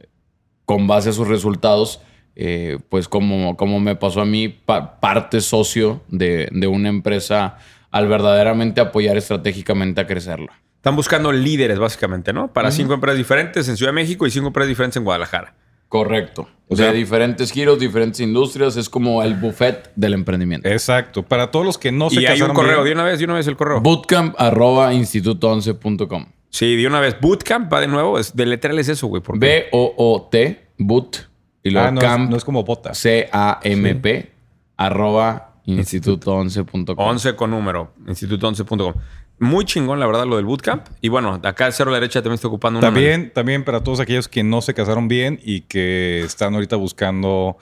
con 0.64 0.86
base 0.86 1.10
a 1.10 1.12
sus 1.12 1.28
resultados, 1.28 2.00
eh, 2.36 2.78
pues 2.88 3.06
como, 3.08 3.56
como 3.56 3.80
me 3.80 3.96
pasó 3.96 4.20
a 4.20 4.24
mí, 4.24 4.48
pa- 4.48 4.98
parte 5.00 5.40
socio 5.40 6.02
de, 6.08 6.48
de 6.52 6.66
una 6.66 6.88
empresa 6.88 7.58
al 7.90 8.08
verdaderamente 8.08 8.80
apoyar 8.80 9.16
estratégicamente 9.16 10.00
a 10.00 10.06
crecerla. 10.06 10.52
Están 10.76 10.96
buscando 10.96 11.32
líderes, 11.32 11.78
básicamente, 11.78 12.32
¿no? 12.32 12.52
Para 12.52 12.70
cinco 12.70 12.92
empresas 12.94 13.16
diferentes 13.16 13.68
en 13.68 13.76
Ciudad 13.76 13.90
de 13.92 13.94
México 13.94 14.26
y 14.26 14.30
cinco 14.30 14.48
empresas 14.48 14.68
diferentes 14.68 14.96
en 14.96 15.04
Guadalajara. 15.04 15.54
Correcto. 15.88 16.48
O 16.68 16.76
sea- 16.76 16.86
de 16.90 16.94
diferentes 16.94 17.52
giros, 17.52 17.78
diferentes 17.78 18.20
industrias, 18.20 18.76
es 18.76 18.88
como 18.88 19.22
el 19.22 19.34
buffet 19.34 19.90
del 19.96 20.14
emprendimiento. 20.14 20.68
Exacto. 20.68 21.22
Para 21.22 21.50
todos 21.50 21.64
los 21.66 21.76
que 21.78 21.92
no 21.92 22.08
se 22.10 22.16
y 22.16 22.26
hay 22.26 22.32
un 22.34 22.48
casaron 22.48 22.56
correo, 22.56 22.82
bien- 22.82 22.96
de 22.96 23.02
una 23.02 23.04
vez, 23.10 23.18
de 23.18 23.24
una 23.26 23.34
vez 23.34 23.46
el 23.46 23.56
correo. 23.56 23.80
Bootcamp 23.80 24.34
arroba 24.38 24.92
instituto11.com. 24.94 26.26
sí, 26.50 26.74
de 26.76 26.86
una 26.86 27.00
vez. 27.00 27.20
Bootcamp 27.20 27.72
va 27.72 27.80
de 27.80 27.86
nuevo. 27.88 28.18
Es, 28.18 28.34
deletreales 28.34 28.88
eso, 28.88 29.06
güey. 29.08 29.22
B-O-O-T, 29.34 30.68
boot, 30.78 31.16
y 31.62 31.70
luego 31.70 31.88
Ah, 31.88 31.90
no, 31.90 32.00
es, 32.00 32.06
camp, 32.06 32.30
no 32.30 32.36
es 32.36 32.44
como 32.44 32.64
botas. 32.64 32.96
C-A-M-P, 32.98 34.32
arroba 34.76 35.54
instituto11.com. 35.66 36.96
11 36.98 37.36
con 37.36 37.50
número, 37.50 37.92
instituto11.com. 38.06 38.94
Muy 39.38 39.64
chingón, 39.64 39.98
la 40.00 40.06
verdad, 40.06 40.26
lo 40.26 40.36
del 40.36 40.44
bootcamp. 40.44 40.86
Y 41.00 41.08
bueno, 41.08 41.40
acá 41.42 41.66
el 41.66 41.72
cero 41.72 41.90
la 41.90 41.96
derecha 41.96 42.20
también 42.20 42.34
está 42.34 42.48
ocupando 42.48 42.78
una. 42.78 42.86
También, 42.86 43.32
también 43.32 43.64
para 43.64 43.82
todos 43.82 44.00
aquellos 44.00 44.28
que 44.28 44.42
no 44.42 44.62
se 44.62 44.74
casaron 44.74 45.08
bien 45.08 45.40
y 45.42 45.62
que 45.62 46.20
están 46.20 46.54
ahorita 46.54 46.76
buscando 46.76 47.58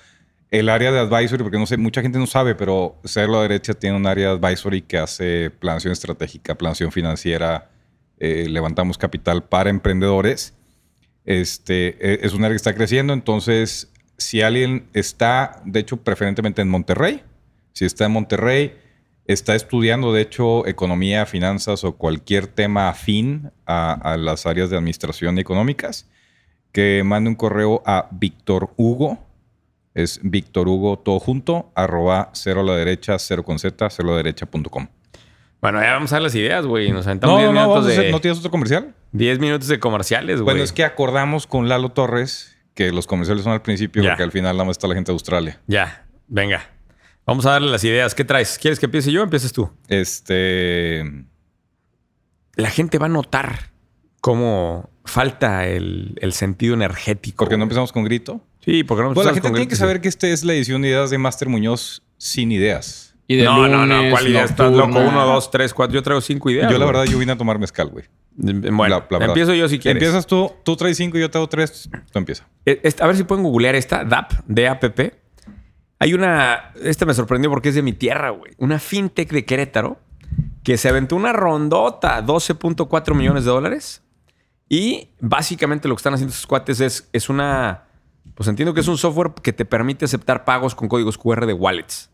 el 0.51 0.69
área 0.69 0.93
de 0.93 1.01
advisory, 1.01 1.43
porque 1.43 1.59
no 1.59 1.67
sé, 1.67 1.79
mucha 1.79 2.03
gente 2.03 2.19
no 2.19 2.27
sabe, 2.27 2.55
pero 2.55 2.97
Cero 3.05 3.33
a 3.33 3.37
la 3.37 3.43
derecha 3.43 3.73
tiene 3.73 3.97
un 3.97 4.07
área 4.07 4.29
de 4.29 4.35
advisory 4.35 4.83
que 4.83 4.99
hace 4.99 5.51
planación 5.51 5.93
estratégica, 5.93 6.55
planación 6.57 6.93
financiera, 6.93 7.71
eh, 8.19 8.47
levantamos 8.51 8.99
capital 8.99 9.45
para 9.45 9.71
emprendedores. 9.71 10.55
Este 11.25 11.97
eh, 12.01 12.19
es 12.23 12.35
un 12.35 12.45
área 12.45 12.51
que 12.51 12.57
está 12.57 12.75
creciendo, 12.75 13.15
entonces 13.15 13.91
si 14.19 14.43
alguien 14.43 14.89
está, 14.93 15.63
de 15.65 15.81
hecho, 15.81 15.97
preferentemente 15.97 16.63
en 16.63 16.69
Monterrey, 16.69 17.23
si 17.73 17.85
está 17.85 18.05
en 18.05 18.13
Monterrey, 18.13 18.77
está 19.33 19.55
estudiando, 19.55 20.13
de 20.13 20.23
hecho, 20.23 20.67
economía, 20.67 21.27
finanzas 21.27 21.85
o 21.85 21.97
cualquier 21.97 22.47
tema 22.47 22.89
afín 22.89 23.51
a, 23.67 23.93
a 23.93 24.17
las 24.17 24.47
áreas 24.47 24.71
de 24.71 24.77
administración 24.77 25.39
económicas, 25.39 26.09
que 26.73 27.03
mande 27.05 27.29
un 27.31 27.37
correo 27.37 27.83
a 27.87 28.09
Víctor 28.13 28.73
Hugo, 28.77 29.19
es 29.95 30.21
Víctor 30.23 30.69
Hugo 30.69 30.99
todo 30.99 31.21
junto, 31.21 31.71
arroba 31.75 32.31
cero 32.33 32.61
a 32.61 32.65
la 32.65 32.77
derecha, 32.77 33.19
cero 33.19 33.43
con 33.45 33.59
z, 33.59 33.91
cero 33.91 34.09
a 34.09 34.13
la 34.13 34.17
derecha.com. 34.19 34.89
Bueno, 35.61 35.81
ya 35.81 35.93
vamos 35.93 36.13
a 36.13 36.17
ver 36.17 36.23
las 36.23 36.35
ideas, 36.35 36.67
güey. 36.67 36.91
Nos 36.91 37.07
aventamos 37.07 37.35
No, 37.35 37.39
10 37.41 37.47
no, 37.49 37.53
no, 37.55 37.61
minutos 37.61 37.75
vamos 37.85 37.89
a 37.89 37.93
hacer- 37.93 38.07
de... 38.07 38.11
¿no 38.13 38.21
tienes 38.21 38.39
otro 38.39 38.51
comercial? 38.51 38.95
10 39.13 39.39
minutos 39.39 39.69
de 39.69 39.79
comerciales, 39.79 40.37
güey. 40.37 40.45
Bueno, 40.55 40.63
es 40.65 40.73
que 40.73 40.83
acordamos 40.85 41.47
con 41.47 41.69
Lalo 41.69 41.91
Torres 41.91 42.57
que 42.75 42.91
los 42.91 43.07
comerciales 43.07 43.45
son 43.45 43.53
al 43.53 43.63
principio, 43.63 44.03
Ya. 44.03 44.11
porque 44.11 44.23
al 44.25 44.33
final 44.33 44.57
nada 44.57 44.65
más 44.65 44.75
está 44.79 44.89
la 44.89 44.95
gente 44.95 45.13
de 45.13 45.15
Australia. 45.15 45.61
Ya, 45.67 46.07
venga. 46.27 46.63
Vamos 47.27 47.47
a 47.47 47.53
darle 47.53 47.71
las 47.71 47.85
ideas. 47.85 48.15
¿Qué 48.15 48.25
traes? 48.25 48.59
¿Quieres 48.61 48.79
que 48.81 48.87
empiece 48.87 49.13
yo 49.13 49.21
o 49.21 49.25
empieces 49.25 49.53
tú? 49.53 49.71
Este. 49.89 51.05
La 52.57 52.71
gente 52.71 52.99
va 52.99 53.07
a 53.07 53.09
notar 53.09 53.71
cómo 54.21 54.91
falta 55.05 55.67
el, 55.69 56.19
el 56.21 56.33
sentido 56.33 56.75
energético. 56.75 57.45
¿Por 57.45 57.49
qué 57.49 57.57
no 57.57 57.63
empezamos 57.65 57.93
con 57.93 58.05
grito? 58.05 58.41
Sí, 58.61 58.85
porque 58.85 59.03
no 59.03 59.15
Bueno, 59.15 59.31
la 59.31 59.31
empezamos 59.31 59.35
gente 59.35 59.49
con 59.49 59.55
tiene 59.55 59.69
que 59.69 59.77
saber 59.77 60.01
que 60.01 60.09
esta 60.09 60.29
es 60.29 60.45
la 60.45 60.53
edición 60.53 60.83
de 60.83 60.89
ideas 60.89 61.11
de 61.11 61.19
Master 61.19 61.49
Muñoz 61.49 62.03
sin 62.19 62.53
ideas. 62.53 63.15
Y 63.27 63.37
de 63.37 63.45
no, 63.45 63.67
no, 63.69 63.87
no. 63.87 64.11
¿Cuál 64.11 64.29
idea? 64.29 64.45
Estás 64.45 64.71
loco. 64.73 64.99
Uno, 64.99 65.25
dos, 65.27 65.51
tres, 65.51 65.73
cuatro. 65.73 65.95
Yo 65.95 66.03
traigo 66.03 66.21
cinco 66.21 66.51
ideas. 66.51 66.71
yo, 66.71 66.79
la 66.79 66.85
güey. 66.85 66.95
verdad, 66.97 67.11
yo 67.13 67.19
vine 67.19 67.33
a 67.33 67.39
tomar 67.39 67.59
mezcal, 67.59 67.89
güey. 67.89 68.05
Bueno, 68.37 68.83
La- 68.83 68.89
la 68.89 69.19
verdad. 69.19 69.29
empiezo 69.29 69.55
yo 69.55 69.69
si 69.69 69.79
quieres. 69.79 70.03
Empiezas 70.03 70.27
tú, 70.27 70.53
tú 70.65 70.77
traes 70.77 70.97
cinco, 70.97 71.19
yo 71.19 71.31
traigo 71.31 71.49
tres, 71.49 71.89
tú 72.13 72.19
empieza. 72.19 72.47
Esta- 72.65 73.05
a 73.05 73.07
ver 73.07 73.17
si 73.17 73.25
pueden 73.25 73.45
googlear 73.45 73.75
esta, 73.75 74.05
DAP, 74.05 74.33
D-A-P-P. 74.47 75.15
Hay 76.03 76.15
una, 76.15 76.73
esta 76.83 77.07
me 77.07 77.15
sorprendió 77.15 77.49
porque 77.49 77.69
es 77.69 77.77
de 77.77 77.83
mi 77.83 77.93
tierra, 77.93 78.31
güey. 78.31 78.55
Una 78.59 78.81
fintech 78.81 79.31
de 79.31 79.45
Querétaro 79.45 80.01
que 80.65 80.77
se 80.77 80.89
aventó 80.89 81.15
una 81.15 81.33
rondota, 81.33 82.21
12.4 82.27 83.15
millones 83.15 83.45
de 83.45 83.53
dólares. 83.53 84.03
Y 84.69 85.11
básicamente 85.21 85.87
lo 85.87 85.95
que 85.95 86.01
están 86.01 86.15
haciendo 86.15 86.33
estos 86.33 86.49
cuates 86.49 86.81
es, 86.81 87.09
es 87.13 87.29
una, 87.29 87.85
pues 88.35 88.49
entiendo 88.49 88.75
que 88.75 88.81
es 88.81 88.89
un 88.89 88.99
software 88.99 89.31
que 89.45 89.53
te 89.53 89.65
permite 89.65 90.05
aceptar 90.05 90.45
pagos 90.45 90.75
con 90.75 90.89
códigos 90.89 91.17
QR 91.17 91.47
de 91.47 91.53
wallets. 91.53 92.11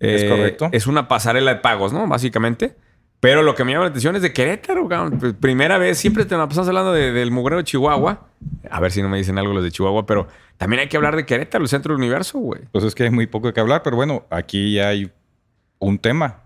Es 0.00 0.24
correcto. 0.24 0.68
Es 0.72 0.88
una 0.88 1.06
pasarela 1.06 1.54
de 1.54 1.60
pagos, 1.60 1.92
¿no? 1.92 2.08
Básicamente. 2.08 2.74
Pero 3.20 3.42
lo 3.42 3.54
que 3.56 3.64
me 3.64 3.72
llama 3.72 3.84
la 3.86 3.90
atención 3.90 4.14
es 4.14 4.22
de 4.22 4.32
Querétaro, 4.32 4.86
cabrón. 4.88 5.18
P- 5.18 5.34
Primera 5.34 5.76
vez, 5.76 5.98
siempre 5.98 6.24
te 6.24 6.36
pasamos 6.36 6.68
hablando 6.68 6.92
de- 6.92 7.10
del 7.12 7.30
mugrero 7.32 7.58
de 7.58 7.64
Chihuahua. 7.64 8.28
A 8.70 8.80
ver 8.80 8.92
si 8.92 9.02
no 9.02 9.08
me 9.08 9.18
dicen 9.18 9.38
algo 9.38 9.52
los 9.52 9.64
de 9.64 9.72
Chihuahua, 9.72 10.06
pero 10.06 10.28
también 10.56 10.80
hay 10.80 10.88
que 10.88 10.96
hablar 10.96 11.16
de 11.16 11.26
Querétaro, 11.26 11.64
el 11.64 11.68
centro 11.68 11.94
del 11.94 11.98
universo, 12.00 12.38
güey. 12.38 12.60
Pues 12.70 12.84
es 12.84 12.94
que 12.94 13.02
hay 13.04 13.10
muy 13.10 13.26
poco 13.26 13.52
que 13.52 13.58
hablar, 13.60 13.82
pero 13.82 13.96
bueno, 13.96 14.24
aquí 14.30 14.74
ya 14.74 14.88
hay 14.88 15.10
un 15.80 15.98
tema. 15.98 16.42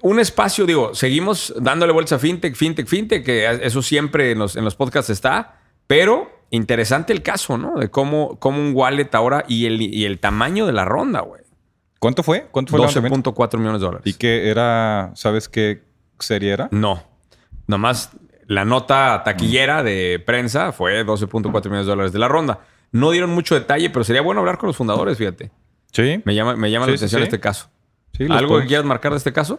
Un 0.00 0.18
espacio, 0.18 0.64
digo, 0.66 0.94
seguimos 0.94 1.54
dándole 1.60 1.92
vueltas 1.92 2.12
a 2.14 2.18
fintech, 2.18 2.54
fintech, 2.54 2.86
fintech, 2.86 3.24
que 3.24 3.46
eso 3.62 3.82
siempre 3.82 4.32
en 4.32 4.38
los, 4.38 4.56
en 4.56 4.64
los 4.64 4.76
podcasts 4.76 5.10
está, 5.10 5.58
pero 5.86 6.30
interesante 6.50 7.12
el 7.12 7.22
caso, 7.22 7.58
¿no? 7.58 7.74
De 7.74 7.90
cómo, 7.90 8.38
cómo 8.38 8.60
un 8.60 8.72
wallet 8.74 9.08
ahora 9.14 9.44
y 9.48 9.66
el, 9.66 9.80
y 9.82 10.04
el 10.06 10.20
tamaño 10.20 10.64
de 10.66 10.72
la 10.72 10.84
ronda, 10.84 11.20
güey. 11.20 11.42
¿Cuánto 12.06 12.22
fue? 12.22 12.46
¿Cuánto 12.52 12.70
fue 12.70 12.78
el 12.78 12.86
levantamiento? 12.86 13.34
12.4 13.34 13.58
millones 13.58 13.80
de 13.80 13.86
dólares. 13.86 14.06
¿Y 14.06 14.14
qué 14.14 14.48
era? 14.48 15.10
¿Sabes 15.16 15.48
qué 15.48 15.82
serie 16.20 16.52
era? 16.52 16.68
No. 16.70 17.02
Nomás 17.66 18.10
la 18.46 18.64
nota 18.64 19.22
taquillera 19.24 19.82
de 19.82 20.22
prensa 20.24 20.70
fue 20.70 21.04
12.4 21.04 21.64
millones 21.64 21.86
de 21.86 21.90
dólares 21.90 22.12
de 22.12 22.20
la 22.20 22.28
ronda. 22.28 22.60
No 22.92 23.10
dieron 23.10 23.30
mucho 23.30 23.56
detalle, 23.56 23.90
pero 23.90 24.04
sería 24.04 24.22
bueno 24.22 24.40
hablar 24.40 24.56
con 24.56 24.68
los 24.68 24.76
fundadores, 24.76 25.18
fíjate. 25.18 25.50
Sí. 25.90 26.22
Me 26.24 26.36
llama, 26.36 26.54
me 26.54 26.70
llama 26.70 26.86
la 26.86 26.92
Sí, 26.92 26.98
atención 26.98 27.22
sí. 27.22 27.24
este 27.24 27.40
caso. 27.40 27.70
sí 28.16 28.28
¿Algo 28.30 28.60
que 28.60 28.66
quieras 28.66 28.86
marcar 28.86 29.10
de 29.10 29.18
este 29.18 29.32
caso? 29.32 29.58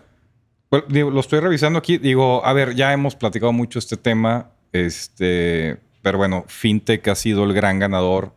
Bueno, 0.72 0.86
digo, 0.88 1.12
lo 1.12 1.20
estoy 1.20 1.42
revisando 1.42 1.78
aquí. 1.78 1.98
Digo, 1.98 2.46
a 2.46 2.54
ver, 2.54 2.76
ya 2.76 2.94
hemos 2.94 3.18
platicado 3.18 3.52
mucho 3.52 3.78
este 3.78 3.98
tema. 3.98 4.52
Este, 4.72 5.82
pero 6.02 6.18
bueno, 6.18 6.46
FinTech 6.48 7.06
ha 7.10 7.16
sido 7.16 7.44
el 7.44 7.54
gran 7.54 7.78
ganador 7.80 8.37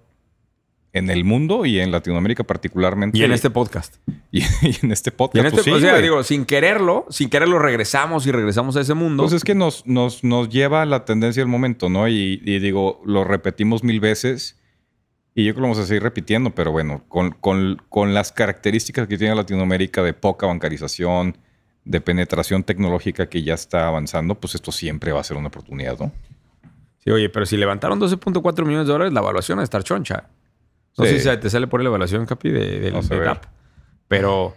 en 0.93 1.09
el 1.11 1.25
mundo 1.25 1.67
y 1.67 1.79
en 1.79 1.93
Latinoamérica 1.93 2.43
particularmente. 2.45 3.17
Y 3.17 3.23
en 3.23 3.33
este 3.33 3.51
podcast. 3.51 3.97
y, 4.33 4.41
y 4.43 4.77
en 4.83 4.91
este 4.93 5.13
podcast. 5.13 5.37
Y 5.37 5.41
en 5.41 5.47
este, 5.47 5.57
pues 5.57 5.65
sí, 5.65 5.71
o 5.73 5.81
sea, 5.81 5.99
digo, 5.99 6.23
sin 6.25 6.45
quererlo, 6.45 7.07
sin 7.11 7.29
quererlo 7.31 7.59
regresamos 7.59 8.27
y 8.27 8.33
regresamos 8.33 8.77
a 8.77 8.81
ese 8.81 8.95
mundo. 8.95 9.23
Pues 9.23 9.33
es 9.35 9.45
que 9.45 9.55
nos, 9.55 9.87
nos, 9.87 10.25
nos 10.25 10.49
lleva 10.49 10.83
a 10.83 10.87
la 10.87 11.05
tendencia 11.05 11.41
del 11.43 11.49
momento, 11.51 11.89
¿no? 11.89 12.09
Y, 12.09 12.41
y 12.45 12.59
digo, 12.59 13.01
lo 13.05 13.25
repetimos 13.25 13.85
mil 13.85 14.01
veces 14.01 14.57
y 15.35 15.45
yo 15.45 15.53
creo 15.53 15.55
que 15.55 15.61
lo 15.61 15.67
vamos 15.69 15.79
a 15.79 15.87
seguir 15.87 16.03
repitiendo, 16.03 16.51
pero 16.51 16.73
bueno, 16.73 17.05
con, 17.09 17.31
con- 17.31 17.81
con 17.89 18.13
las 18.15 18.33
características 18.33 19.07
que 19.07 19.17
tiene 19.17 19.35
Latinoamérica 19.37 20.03
de 20.03 20.13
poca 20.13 20.47
bancarización, 20.49 21.39
de 21.85 22.01
penetración 22.01 22.65
tecnológica 22.65 23.29
que 23.29 23.43
ya 23.45 23.55
está 23.55 23.87
avanzando, 23.87 24.35
pues 24.35 24.57
esto 24.57 24.73
siempre 24.73 25.13
va 25.13 25.21
a 25.21 25.25
ser 25.25 25.37
una 25.37 25.47
oportunidad, 25.49 25.99
¿no? 26.01 26.13
Sí, 26.99 27.11
oye, 27.11 27.29
pero 27.31 27.47
si 27.47 27.57
levantaron 27.57 27.99
12.4 28.01 28.65
millones 28.67 28.87
de 28.89 28.93
dólares, 28.93 29.15
la 29.15 29.21
evaluación 29.21 29.59
va 29.59 29.63
a 29.63 29.65
estar 29.65 29.83
choncha. 29.85 30.29
No 30.99 31.05
Sí. 31.05 31.19
sé 31.19 31.31
si 31.35 31.37
te 31.41 31.49
sale 31.51 31.67
por 31.67 31.83
la 31.83 31.89
evaluación, 31.89 32.27
Capi, 32.27 32.51
de, 32.51 32.81
del- 32.81 33.29
app. 33.29 33.45
Pero, 34.09 34.55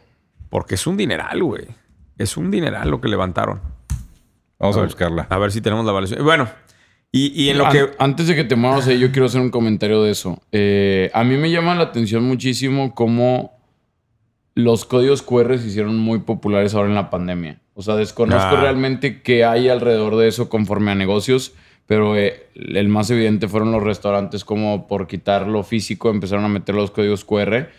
porque 0.49 0.75
es 0.75 0.87
un 0.87 0.97
dineral, 0.97 1.41
güey. 1.43 1.65
Es 2.17 2.37
un 2.37 2.51
dineral 2.51 2.89
lo 2.89 2.99
que 3.01 3.07
levantaron. 3.07 3.61
Vamos 4.59 4.75
a, 4.77 4.79
ver, 4.81 4.89
buscarla. 4.89 5.27
A 5.29 5.37
ver 5.37 5.51
si 5.51 5.61
tenemos 5.61 5.85
la 5.85 5.91
evaluación. 5.91 6.23
Bueno, 6.23 6.47
Y, 7.15 7.27
y 7.43 7.49
en 7.49 7.59
lo 7.59 7.67
An- 7.67 7.71
que... 7.71 7.91
Antes 7.99 8.27
de 8.27 8.35
que 8.35 8.43
te 8.43 8.55
muevas 8.55 8.87
ahí, 8.87 8.97
yo 8.97 9.11
quiero 9.11 9.27
hacer 9.27 9.39
un 9.41 9.51
comentario 9.51 10.01
de 10.01 10.09
eso. 10.11 10.41
Eh, 10.51 11.11
a 11.13 11.23
mí 11.23 11.37
me 11.37 11.51
llama 11.51 11.75
la 11.75 11.83
atención 11.83 12.23
muchísimo 12.23 12.95
cómo 12.95 13.55
los 14.55 14.85
códigos 14.85 15.21
QR 15.21 15.57
se 15.59 15.67
hicieron 15.67 15.97
muy 15.97 16.19
populares 16.19 16.73
ahora 16.73 16.89
en 16.89 16.95
la 16.95 17.09
pandemia. 17.11 17.59
O 17.75 17.81
sea, 17.83 17.95
desconozco 17.95 18.55
Ah. 18.55 18.61
realmente 18.61 19.21
qué 19.21 19.45
hay 19.45 19.69
alrededor 19.69 20.15
de 20.15 20.27
eso 20.27 20.49
conforme 20.49 20.91
a 20.91 20.95
negocios, 20.95 21.53
pero 21.85 22.15
eh, 22.17 22.47
el 22.55 22.87
más 22.87 23.09
evidente 23.09 23.47
fueron 23.47 23.71
los 23.71 23.83
restaurantes 23.83 24.45
como 24.45 24.87
por 24.87 25.07
quitar 25.07 25.47
lo 25.47 25.63
físico 25.63 26.09
empezaron 26.09 26.45
a 26.45 26.49
meter 26.49 26.75
los 26.75 26.91
códigos 26.91 27.25
QR. 27.25 27.69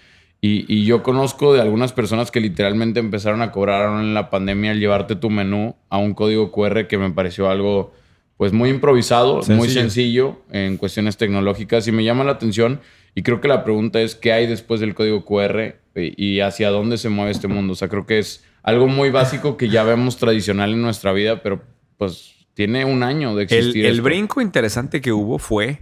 Y, 0.41 0.67
y 0.73 0.85
yo 0.85 1.03
conozco 1.03 1.55
de 1.55 1.63
algunas 1.63 1.93
personas 1.93 2.31
que 2.31 2.39
literalmente 2.41 3.01
empezaron 3.01 3.41
a 3.41 3.51
cobrar 3.51 3.99
en 4.01 4.13
la 4.13 4.29
pandemia 4.29 4.73
al 4.73 4.81
llevarte 4.81 5.17
tu 5.17 5.31
menú 5.31 5.75
a 5.89 5.97
un 5.97 6.13
código 6.13 6.53
QR 6.53 6.87
que 6.87 6.99
me 6.99 7.11
pareció 7.11 7.49
algo 7.49 7.95
pues 8.37 8.53
muy 8.53 8.69
improvisado, 8.69 9.37
muy 9.37 9.45
Sencillo. 9.45 9.73
sencillo 9.81 10.39
en 10.51 10.77
cuestiones 10.77 11.17
tecnológicas 11.17 11.87
y 11.89 11.93
me 11.93 12.05
llama 12.05 12.25
la 12.25 12.33
atención 12.33 12.81
y 13.15 13.23
creo 13.23 13.41
que 13.41 13.49
la 13.49 13.65
pregunta 13.65 14.03
es 14.03 14.17
qué 14.17 14.33
hay 14.33 14.47
después 14.47 14.81
del 14.81 14.95
código 14.95 15.25
QR 15.25 15.77
y, 15.95 16.23
y 16.23 16.41
hacia 16.41 16.71
dónde 16.71 16.99
se 16.99 17.09
mueve 17.09 17.31
este 17.31 17.49
mundo. 17.49 17.73
O 17.73 17.77
sea, 17.77 17.89
creo 17.89 18.07
que 18.07 18.19
es 18.19 18.45
algo 18.63 18.87
muy 18.89 19.11
básico 19.11 19.57
que 19.57 19.69
ya 19.69 19.85
vemos 19.85 20.19
tradicional 20.19 20.73
en 20.73 20.83
nuestra 20.83 21.13
vida, 21.13 21.43
pero 21.43 21.63
pues 21.97 22.34
tiene 22.55 22.85
un 22.85 23.03
año 23.03 23.35
de 23.35 23.45
existir. 23.45 23.85
el 23.87 24.01
brinco 24.01 24.41
interesante 24.41 25.01
que 25.01 25.13
hubo 25.13 25.39
fue 25.39 25.79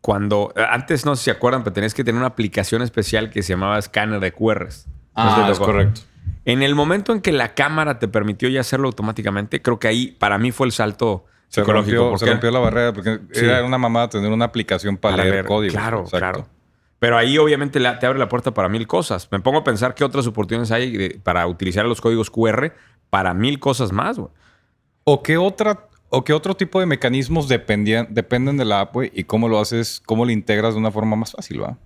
cuando... 0.00 0.52
Antes 0.56 1.04
no 1.04 1.16
sé 1.16 1.20
si 1.20 1.24
se 1.26 1.30
acuerdan, 1.32 1.62
pero 1.64 1.74
tenías 1.74 1.94
que 1.94 2.04
tener 2.04 2.18
una 2.18 2.28
aplicación 2.28 2.82
especial 2.82 3.30
que 3.30 3.42
se 3.42 3.52
llamaba 3.54 3.78
escáner 3.78 4.20
de 4.20 4.32
QRs. 4.32 4.86
No 5.16 5.28
sé 5.30 5.34
si 5.36 5.40
Ah, 5.42 5.48
es 5.50 5.58
correcto. 5.58 6.00
En 6.44 6.62
el 6.62 6.74
momento 6.74 7.12
en 7.12 7.20
que 7.20 7.32
la 7.32 7.54
cámara 7.54 7.98
te 7.98 8.08
permitió 8.08 8.48
ya 8.48 8.60
hacerlo 8.60 8.88
automáticamente, 8.88 9.60
creo 9.62 9.78
que 9.78 9.88
ahí 9.88 10.08
para 10.18 10.38
mí 10.38 10.52
fue 10.52 10.66
el 10.66 10.72
salto 10.72 11.24
Se 11.48 11.60
psicológico. 11.62 11.96
rompió, 11.96 12.10
porque 12.10 12.24
se 12.26 12.30
rompió 12.30 12.50
la 12.50 12.58
barrera 12.60 12.92
porque 12.92 13.20
Sí. 13.32 13.44
era 13.44 13.64
una 13.64 13.78
mamada 13.78 14.08
tener 14.08 14.30
una 14.30 14.44
aplicación 14.46 14.96
para, 14.96 15.16
para 15.16 15.24
leer, 15.24 15.44
leer- 15.44 15.46
código. 15.48 15.72
Claro, 15.72 16.04
claro. 16.04 16.46
Pero 16.98 17.16
ahí 17.16 17.38
obviamente 17.38 17.80
te 17.80 18.06
abre 18.06 18.18
la 18.18 18.28
puerta 18.28 18.52
para 18.52 18.68
mil 18.68 18.86
cosas. 18.86 19.28
Me 19.32 19.40
pongo 19.40 19.58
a 19.58 19.64
pensar 19.64 19.94
qué 19.94 20.04
otras 20.04 20.26
oportunidades 20.26 20.70
hay 20.70 20.96
de- 20.96 21.20
para 21.22 21.46
utilizar 21.46 21.84
los 21.86 22.00
códigos 22.00 22.30
QR 22.30 22.72
para 23.10 23.32
mil 23.34 23.58
cosas 23.58 23.90
más, 23.92 24.18
güey. 24.18 24.30
¿O 25.04 25.22
qué 25.22 25.36
otra 25.38 25.88
o 26.10 26.24
qué 26.24 26.32
otro 26.32 26.54
tipo 26.54 26.78
de 26.80 26.86
mecanismos 26.86 27.48
dependían, 27.48 28.08
dependen 28.10 28.56
de 28.56 28.64
la 28.64 28.80
app, 28.82 28.92
güey, 28.94 29.10
y 29.14 29.24
cómo 29.24 29.48
lo 29.48 29.58
haces, 29.60 30.02
cómo 30.04 30.24
lo 30.24 30.30
integras 30.32 30.74
de 30.74 30.80
una 30.80 30.90
forma 30.90 31.16
más 31.16 31.32
fácil, 31.32 31.62
¿va? 31.62 31.78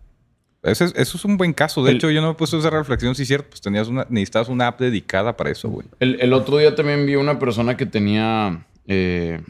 Ese 0.62 0.86
es- 0.86 0.94
eso 0.96 1.18
es 1.18 1.24
un 1.26 1.36
buen 1.36 1.52
caso. 1.52 1.84
De 1.84 1.90
El- 1.90 1.96
hecho, 1.98 2.10
yo 2.10 2.20
no 2.22 2.28
me 2.28 2.32
he 2.32 2.36
puesto 2.36 2.58
esa 2.58 2.70
reflexión, 2.70 3.14
si 3.14 3.22
es 3.22 3.28
cierto, 3.28 3.50
pues 3.50 3.60
tenías 3.60 3.86
una, 3.88 4.06
necesitabas 4.08 4.48
una 4.48 4.66
app 4.68 4.80
dedicada 4.80 5.36
para 5.36 5.50
eso, 5.50 5.68
güey. 5.68 5.86
El, 6.00 6.18
el 6.20 6.32
otro 6.32 6.56
día 6.56 6.74
también 6.74 7.04
vi 7.04 7.16
una 7.16 7.38
persona 7.38 7.76
que 7.76 7.84
tenía 7.86 8.64
eh, 8.86 9.40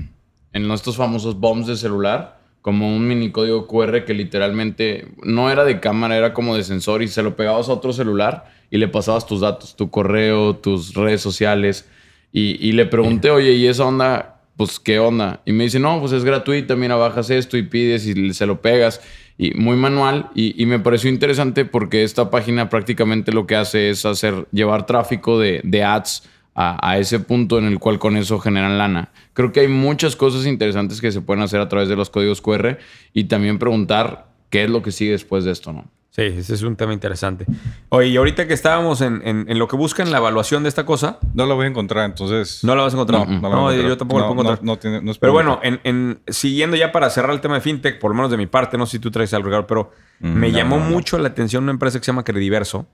en 0.53 0.71
estos 0.73 0.97
famosos 0.97 1.39
bombs 1.39 1.67
de 1.69 1.77
celular 1.77 2.41
como 2.63 2.97
un 2.97 3.07
mini 3.07 3.31
código 3.31 3.67
QR 3.69 4.05
que 4.05 4.15
literalmente 4.15 5.07
no 5.23 5.51
era 5.51 5.65
de 5.65 5.79
cámara, 5.81 6.17
era 6.17 6.33
como 6.35 6.57
de 6.57 6.65
sensor 6.65 7.03
y 7.03 7.09
se 7.09 7.23
lo 7.23 7.37
pegabas 7.37 7.69
a 7.69 7.73
otro 7.75 7.93
celular 7.93 8.51
y 8.71 8.79
le 8.79 8.89
pasabas 8.89 9.25
tus 9.27 9.41
datos, 9.43 9.77
tu 9.77 9.91
correo, 9.91 10.57
tus 10.57 10.95
redes 10.95 11.21
sociales. 11.21 11.89
Y, 12.33 12.57
y 12.67 12.73
le 12.73 12.87
pregunté, 12.87 13.31
oye, 13.31 13.53
¿y 13.53 13.67
esa 13.69 13.85
onda? 13.85 14.34
Pues, 14.57 14.79
¿qué 14.79 14.99
onda? 14.99 15.43
Y 15.45 15.53
me 15.53 15.65
dice, 15.65 15.81
no, 15.81 16.01
pues 16.01 16.13
es 16.13 16.25
gratuita, 16.25 16.77
mira, 16.77 16.95
bajas 16.97 17.31
esto 17.31 17.57
y 17.57 17.63
pides 17.63 18.07
y 18.07 18.33
se 18.35 18.47
lo 18.47 18.61
pegas. 18.61 19.01
Y 19.37 19.53
muy 19.55 19.77
manual. 19.77 20.31
Y, 20.35 20.61
y 20.63 20.67
me 20.67 20.79
pareció 20.79 21.11
interesante 21.11 21.65
porque 21.65 22.05
esta 22.05 22.31
página 22.31 22.69
prácticamente 22.69 23.33
lo 23.33 23.47
que 23.47 23.57
hace 23.57 23.91
es 23.91 24.07
hacer, 24.07 24.47
llevar 24.53 24.87
tráfico 24.87 25.41
de, 25.41 25.61
de 25.65 25.83
ads 25.83 26.29
a, 26.55 26.89
a 26.89 26.99
ese 26.99 27.19
punto 27.19 27.59
en 27.59 27.65
el 27.65 27.81
cual 27.81 27.99
con 27.99 28.17
eso 28.17 28.39
generan 28.39 28.79
lana. 28.79 29.11
Creo 29.33 29.51
que 29.51 29.61
hay 29.61 29.69
muchas 29.69 30.15
cosas 30.15 30.47
interesantes 30.47 31.01
que 31.01 31.11
se 31.11 31.21
pueden 31.21 31.43
hacer 31.43 31.61
a 31.61 31.69
través 31.69 31.89
de 31.89 31.97
los 31.97 32.11
códigos 32.11 32.41
QR 32.41 32.79
y 33.13 33.25
también 33.25 33.59
preguntar 33.59 34.29
qué 34.51 34.65
es 34.65 34.71
lo 34.71 34.83
que 34.83 34.93
sigue 34.93 35.11
después 35.11 35.45
de 35.45 35.51
esto, 35.51 35.73
¿no? 35.73 35.91
Sí, 36.15 36.23
ese 36.23 36.55
es 36.55 36.63
un 36.63 36.77
tema 36.77 36.93
interesante. 36.93 37.45
Oye, 37.89 38.07
y 38.09 38.17
ahorita 38.17 38.47
que 38.47 38.55
estábamos 38.55 39.01
en, 39.01 39.21
en- 39.27 39.47
en 39.51 39.59
lo 39.59 39.67
que 39.67 39.75
buscan 39.75 40.13
la 40.13 40.19
evaluación 40.19 40.63
de 40.63 40.69
esta 40.69 40.87
cosa, 40.87 41.19
No 41.35 41.45
lo 41.45 41.57
voy 41.57 41.65
a 41.67 41.69
encontrar, 41.71 42.05
entonces. 42.05 42.63
no 42.63 42.77
la 42.77 42.83
vas 42.85 42.93
a 42.95 42.97
encontrar. 42.97 43.27
No, 43.27 43.27
No, 43.27 43.41
no 43.41 43.49
la 43.49 43.57
encontrar. 43.75 43.89
yo 43.89 43.97
tampoco 43.99 44.21
la 44.21 44.27
No, 44.29 44.35
puedo 44.37 44.43
encontrar. 44.49 44.65
no, 44.65 44.73
no 44.75 44.79
tiene- 45.03 45.15
pero 45.19 45.33
bueno, 45.33 45.59
en, 45.65 45.81
en- 45.83 46.21
siguiendo 46.29 46.77
ya 46.77 46.93
para 46.93 47.11
cerrar 47.11 47.33
el 47.33 47.41
tema 47.41 47.57
de 47.57 47.63
fintech, 47.63 47.99
por 47.99 48.13
lo 48.13 48.15
menos 48.15 48.31
de 48.31 48.37
mi 48.37 48.47
parte, 48.47 48.79
no 48.79 48.87
sé 48.87 48.93
si 48.93 48.99
tú 49.01 49.11
traes 49.11 49.35
algo, 49.35 49.49
Ricardo, 49.49 49.67
pero 49.67 49.91
Mm, 50.21 50.29
me 50.35 50.51
no, 50.53 50.57
llamó 50.59 50.79
no, 50.79 50.85
no. 50.85 50.91
mucho 50.91 51.19
la 51.19 51.27
atención 51.29 51.65
una 51.65 51.73
empresa 51.73 51.99
que 51.99 52.05
se 52.05 52.13
llama 52.13 52.23
Crediverso. 52.23 52.87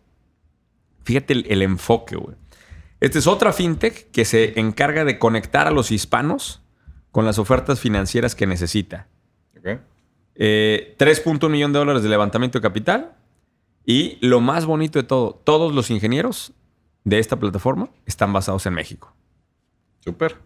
Fíjate 1.04 1.34
el, 1.34 1.46
el 1.50 1.60
enfoque, 1.60 2.16
güey. 2.16 2.36
Esta 3.00 3.18
es 3.18 3.26
otra 3.26 3.52
fintech 3.52 4.10
que 4.10 4.24
se 4.24 4.58
encarga 4.58 5.04
de 5.04 5.18
conectar 5.18 5.66
a 5.66 5.70
los 5.70 5.90
hispanos 5.90 6.62
con 7.10 7.26
las 7.26 7.38
ofertas 7.38 7.80
financieras 7.80 8.34
que 8.34 8.46
necesita. 8.46 9.08
Ok. 9.58 9.80
Eh, 10.34 10.94
3.1 10.98 11.48
millón 11.48 11.72
de 11.72 11.78
dólares 11.78 12.02
de 12.02 12.08
levantamiento 12.08 12.58
de 12.58 12.62
capital. 12.62 13.16
Y 13.84 14.18
lo 14.20 14.40
más 14.40 14.66
bonito 14.66 14.98
de 14.98 15.02
todo, 15.04 15.40
todos 15.44 15.74
los 15.74 15.90
ingenieros 15.90 16.52
de 17.04 17.18
esta 17.18 17.36
plataforma 17.36 17.88
están 18.06 18.32
basados 18.32 18.66
en 18.66 18.74
México. 18.74 19.14
Súper. 20.00 20.36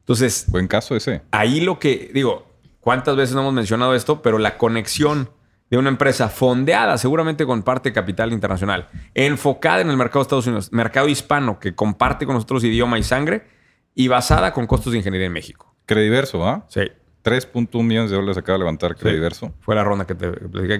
Entonces, 0.00 0.46
Buen 0.48 0.68
caso 0.68 0.94
ese. 0.94 1.22
ahí 1.32 1.60
lo 1.60 1.78
que 1.78 2.10
digo, 2.14 2.46
¿cuántas 2.80 3.16
veces 3.16 3.34
no 3.34 3.40
hemos 3.42 3.54
mencionado 3.54 3.94
esto? 3.94 4.22
Pero 4.22 4.38
la 4.38 4.56
conexión 4.56 5.30
de 5.68 5.78
una 5.78 5.88
empresa 5.88 6.28
fondeada, 6.28 6.96
seguramente 6.96 7.44
con 7.44 7.64
parte 7.64 7.88
de 7.88 7.92
capital 7.92 8.32
internacional, 8.32 8.88
enfocada 9.14 9.80
en 9.80 9.90
el 9.90 9.96
mercado 9.96 10.20
de 10.20 10.22
Estados 10.22 10.46
Unidos, 10.46 10.72
mercado 10.72 11.08
hispano 11.08 11.58
que 11.58 11.74
comparte 11.74 12.24
con 12.24 12.36
nosotros 12.36 12.62
idioma 12.62 13.00
y 13.00 13.02
sangre 13.02 13.48
y 13.94 14.06
basada 14.06 14.52
con 14.52 14.68
costos 14.68 14.92
de 14.92 14.98
ingeniería 14.98 15.26
en 15.26 15.32
México. 15.32 15.74
Crediverso, 15.86 16.46
¿ah? 16.46 16.66
Sí, 16.68 16.82
3.1 17.26 17.82
millones 17.82 18.10
de 18.10 18.16
dólares 18.16 18.38
acaba 18.38 18.54
de 18.54 18.60
levantar 18.60 18.94
Crediverso. 18.94 19.52
fue 19.60 19.74
la 19.74 19.82
ronda 19.82 20.06
que 20.06 20.14
te, 20.14 20.30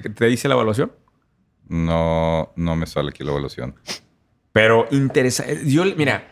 que 0.00 0.10
te 0.10 0.26
dice 0.26 0.46
la 0.46 0.54
evaluación. 0.54 0.92
No, 1.68 2.52
no 2.54 2.76
me 2.76 2.86
sale 2.86 3.08
aquí 3.10 3.24
la 3.24 3.32
evaluación. 3.32 3.74
Pero 4.52 4.86
interesante. 4.92 5.60
Yo, 5.68 5.84
mira, 5.96 6.28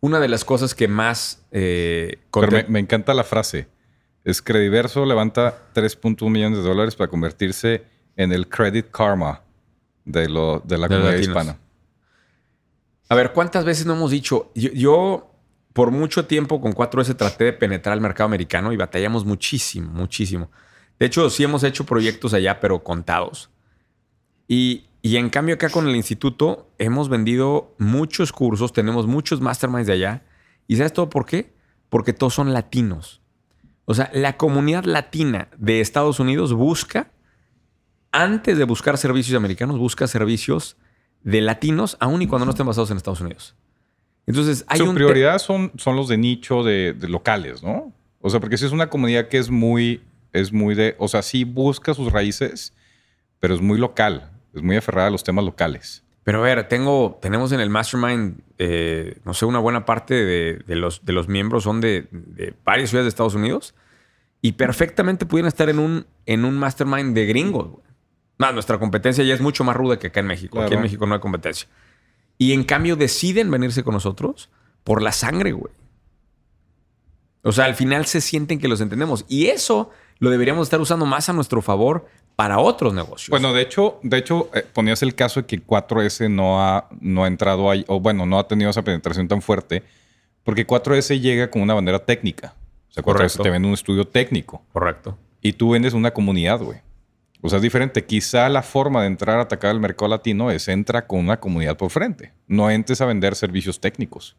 una 0.00 0.18
de 0.18 0.26
las 0.28 0.44
cosas 0.44 0.74
que 0.74 0.88
más. 0.88 1.46
eh, 1.52 2.18
Pero 2.32 2.50
me, 2.50 2.64
me 2.64 2.80
encanta 2.80 3.14
la 3.14 3.22
frase. 3.24 3.68
Es 4.24 4.42
Crediverso 4.42 5.06
levanta 5.06 5.70
3.1 5.74 6.28
millones 6.30 6.58
de 6.58 6.64
dólares 6.68 6.96
para 6.96 7.08
convertirse 7.08 7.84
en 8.16 8.32
el 8.32 8.48
Credit 8.48 8.90
Karma 8.90 9.42
de, 10.04 10.28
lo, 10.28 10.60
de 10.64 10.78
la 10.78 10.88
De 10.88 10.96
comunidad 10.96 11.18
hispana. 11.20 11.58
A 13.08 13.14
ver, 13.14 13.32
¿cuántas 13.32 13.64
veces 13.64 13.86
no 13.86 13.94
hemos 13.94 14.10
dicho? 14.10 14.50
Yo, 14.54 14.70
yo, 14.72 15.31
por 15.72 15.90
mucho 15.90 16.26
tiempo 16.26 16.60
con 16.60 16.72
4S 16.72 17.16
traté 17.16 17.44
de 17.44 17.52
penetrar 17.52 17.94
el 17.94 18.00
mercado 18.00 18.26
americano 18.26 18.72
y 18.72 18.76
batallamos 18.76 19.24
muchísimo, 19.24 19.90
muchísimo. 19.92 20.50
De 20.98 21.06
hecho, 21.06 21.28
sí 21.30 21.44
hemos 21.44 21.64
hecho 21.64 21.84
proyectos 21.84 22.34
allá, 22.34 22.60
pero 22.60 22.84
contados. 22.84 23.50
Y, 24.46 24.86
y 25.00 25.16
en 25.16 25.30
cambio 25.30 25.54
acá 25.54 25.70
con 25.70 25.88
el 25.88 25.96
instituto 25.96 26.70
hemos 26.78 27.08
vendido 27.08 27.74
muchos 27.78 28.32
cursos, 28.32 28.72
tenemos 28.72 29.06
muchos 29.06 29.40
masterminds 29.40 29.86
de 29.86 29.94
allá. 29.94 30.24
¿Y 30.66 30.76
sabes 30.76 30.92
todo 30.92 31.08
por 31.08 31.26
qué? 31.26 31.54
Porque 31.88 32.12
todos 32.12 32.34
son 32.34 32.52
latinos. 32.52 33.22
O 33.84 33.94
sea, 33.94 34.10
la 34.12 34.36
comunidad 34.36 34.84
latina 34.84 35.48
de 35.56 35.80
Estados 35.80 36.20
Unidos 36.20 36.52
busca, 36.52 37.10
antes 38.12 38.58
de 38.58 38.64
buscar 38.64 38.98
servicios 38.98 39.36
americanos, 39.36 39.78
busca 39.78 40.06
servicios 40.06 40.76
de 41.22 41.40
latinos, 41.40 41.96
aun 42.00 42.22
y 42.22 42.26
cuando 42.26 42.44
no 42.44 42.50
estén 42.50 42.66
basados 42.66 42.90
en 42.90 42.96
Estados 42.96 43.20
Unidos. 43.20 43.56
Entonces, 44.26 44.64
hay 44.68 44.78
Su 44.78 44.88
un... 44.88 44.94
prioridad 44.94 45.38
son, 45.38 45.72
son 45.76 45.96
los 45.96 46.08
de 46.08 46.16
nicho 46.16 46.62
de, 46.62 46.92
de 46.92 47.08
locales, 47.08 47.62
¿no? 47.62 47.92
O 48.20 48.30
sea, 48.30 48.38
porque 48.40 48.56
si 48.56 48.64
es 48.66 48.72
una 48.72 48.88
comunidad 48.88 49.28
que 49.28 49.38
es 49.38 49.50
muy, 49.50 50.00
es 50.32 50.52
muy 50.52 50.74
de, 50.74 50.94
o 50.98 51.08
sea, 51.08 51.22
sí 51.22 51.44
busca 51.44 51.92
sus 51.94 52.12
raíces, 52.12 52.72
pero 53.40 53.54
es 53.54 53.60
muy 53.60 53.78
local, 53.78 54.30
es 54.54 54.62
muy 54.62 54.76
aferrada 54.76 55.08
a 55.08 55.10
los 55.10 55.24
temas 55.24 55.44
locales. 55.44 56.04
Pero 56.22 56.38
a 56.38 56.42
ver, 56.42 56.68
tengo, 56.68 57.18
tenemos 57.20 57.50
en 57.50 57.58
el 57.58 57.68
Mastermind, 57.68 58.38
eh, 58.58 59.16
no 59.24 59.34
sé, 59.34 59.44
una 59.44 59.58
buena 59.58 59.84
parte 59.84 60.14
de, 60.14 60.62
de 60.66 60.76
los, 60.76 61.04
de 61.04 61.12
los 61.12 61.26
miembros 61.26 61.64
son 61.64 61.80
de, 61.80 62.06
de 62.12 62.54
varias 62.64 62.90
ciudades 62.90 63.06
de 63.06 63.08
Estados 63.08 63.34
Unidos 63.34 63.74
y 64.40 64.52
perfectamente 64.52 65.26
pudieran 65.26 65.48
estar 65.48 65.68
en 65.68 65.80
un, 65.80 66.06
en 66.26 66.44
un 66.44 66.56
Mastermind 66.58 67.12
de 67.16 67.26
gringos. 67.26 67.80
Más, 68.38 68.54
nuestra 68.54 68.78
competencia 68.78 69.24
ya 69.24 69.34
es 69.34 69.40
mucho 69.40 69.64
más 69.64 69.74
ruda 69.74 69.98
que 69.98 70.06
acá 70.08 70.20
en 70.20 70.26
México. 70.26 70.58
Aquí 70.60 70.66
en 70.66 70.70
Claro. 70.70 70.82
México 70.82 71.06
no 71.06 71.14
hay 71.14 71.20
competencia. 71.20 71.66
Y 72.38 72.52
en 72.52 72.64
cambio 72.64 72.96
deciden 72.96 73.50
venirse 73.50 73.84
con 73.84 73.94
nosotros 73.94 74.50
por 74.84 75.02
la 75.02 75.12
sangre, 75.12 75.52
güey. 75.52 75.72
O 77.42 77.52
sea, 77.52 77.64
al 77.64 77.74
final 77.74 78.06
se 78.06 78.20
sienten 78.20 78.58
que 78.58 78.68
los 78.68 78.80
entendemos. 78.80 79.24
Y 79.28 79.46
eso 79.46 79.90
lo 80.18 80.30
deberíamos 80.30 80.66
estar 80.66 80.80
usando 80.80 81.06
más 81.06 81.28
a 81.28 81.32
nuestro 81.32 81.62
favor 81.62 82.06
para 82.36 82.58
otros 82.58 82.94
negocios. 82.94 83.30
Bueno, 83.30 83.52
de 83.52 83.62
hecho, 83.62 83.98
de 84.02 84.18
hecho 84.18 84.50
eh, 84.54 84.64
ponías 84.72 85.02
el 85.02 85.14
caso 85.14 85.40
de 85.40 85.46
que 85.46 85.60
4S 85.64 86.30
no 86.30 86.62
ha, 86.62 86.88
no 87.00 87.24
ha 87.24 87.26
entrado 87.26 87.70
ahí, 87.70 87.84
o 87.88 88.00
bueno, 88.00 88.26
no 88.26 88.38
ha 88.38 88.48
tenido 88.48 88.70
esa 88.70 88.82
penetración 88.82 89.28
tan 89.28 89.42
fuerte, 89.42 89.82
porque 90.44 90.66
4S 90.66 91.20
llega 91.20 91.50
con 91.50 91.62
una 91.62 91.74
bandera 91.74 91.98
técnica. 91.98 92.54
O 92.90 92.92
sea, 92.92 93.02
4S 93.02 93.04
Correcto. 93.04 93.42
te 93.42 93.50
vende 93.50 93.68
un 93.68 93.74
estudio 93.74 94.06
técnico 94.06 94.62
Correcto. 94.72 95.18
y 95.40 95.52
tú 95.54 95.70
vendes 95.70 95.94
una 95.94 96.12
comunidad, 96.12 96.60
güey. 96.60 96.78
O 97.44 97.48
sea, 97.48 97.56
es 97.56 97.62
diferente. 97.62 98.04
Quizá 98.04 98.48
la 98.48 98.62
forma 98.62 99.00
de 99.02 99.08
entrar 99.08 99.38
a 99.38 99.42
atacar 99.42 99.72
el 99.72 99.80
mercado 99.80 100.08
latino 100.08 100.50
es 100.50 100.68
entra 100.68 101.06
con 101.06 101.18
una 101.20 101.40
comunidad 101.40 101.76
por 101.76 101.90
frente. 101.90 102.32
No 102.46 102.70
entres 102.70 103.00
a 103.00 103.06
vender 103.06 103.34
servicios 103.34 103.80
técnicos. 103.80 104.36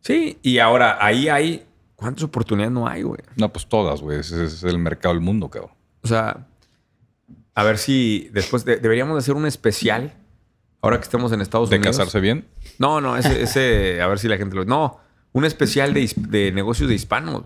Sí, 0.00 0.38
y 0.42 0.58
ahora 0.58 0.98
ahí 1.04 1.28
hay 1.28 1.66
¿Cuántas 1.96 2.24
oportunidades 2.24 2.72
no 2.72 2.88
hay, 2.88 3.02
güey? 3.02 3.20
No, 3.36 3.52
pues 3.52 3.66
todas, 3.66 4.00
güey. 4.00 4.20
Ese 4.20 4.44
es 4.46 4.62
el 4.62 4.78
mercado 4.78 5.12
del 5.14 5.22
mundo, 5.22 5.50
cabrón. 5.50 5.72
O 6.02 6.08
sea, 6.08 6.46
a 7.54 7.62
ver 7.62 7.76
si 7.76 8.30
después 8.32 8.64
de- 8.64 8.76
deberíamos 8.78 9.16
de 9.16 9.18
hacer 9.18 9.34
un 9.34 9.44
especial 9.44 10.14
ahora 10.80 10.96
que 10.96 11.02
estemos 11.04 11.30
en 11.32 11.42
Estados 11.42 11.68
De 11.68 11.76
Unidos. 11.76 11.98
casarse 11.98 12.20
bien. 12.20 12.46
No, 12.78 13.02
no, 13.02 13.18
ese, 13.18 13.42
ese, 13.42 14.00
a 14.00 14.06
ver 14.06 14.18
si 14.18 14.28
la 14.28 14.38
gente 14.38 14.56
lo. 14.56 14.64
No, 14.64 14.98
un 15.32 15.44
especial 15.44 15.92
de, 15.92 16.10
de 16.16 16.52
negocios 16.52 16.88
de 16.88 16.94
hispanos. 16.94 17.42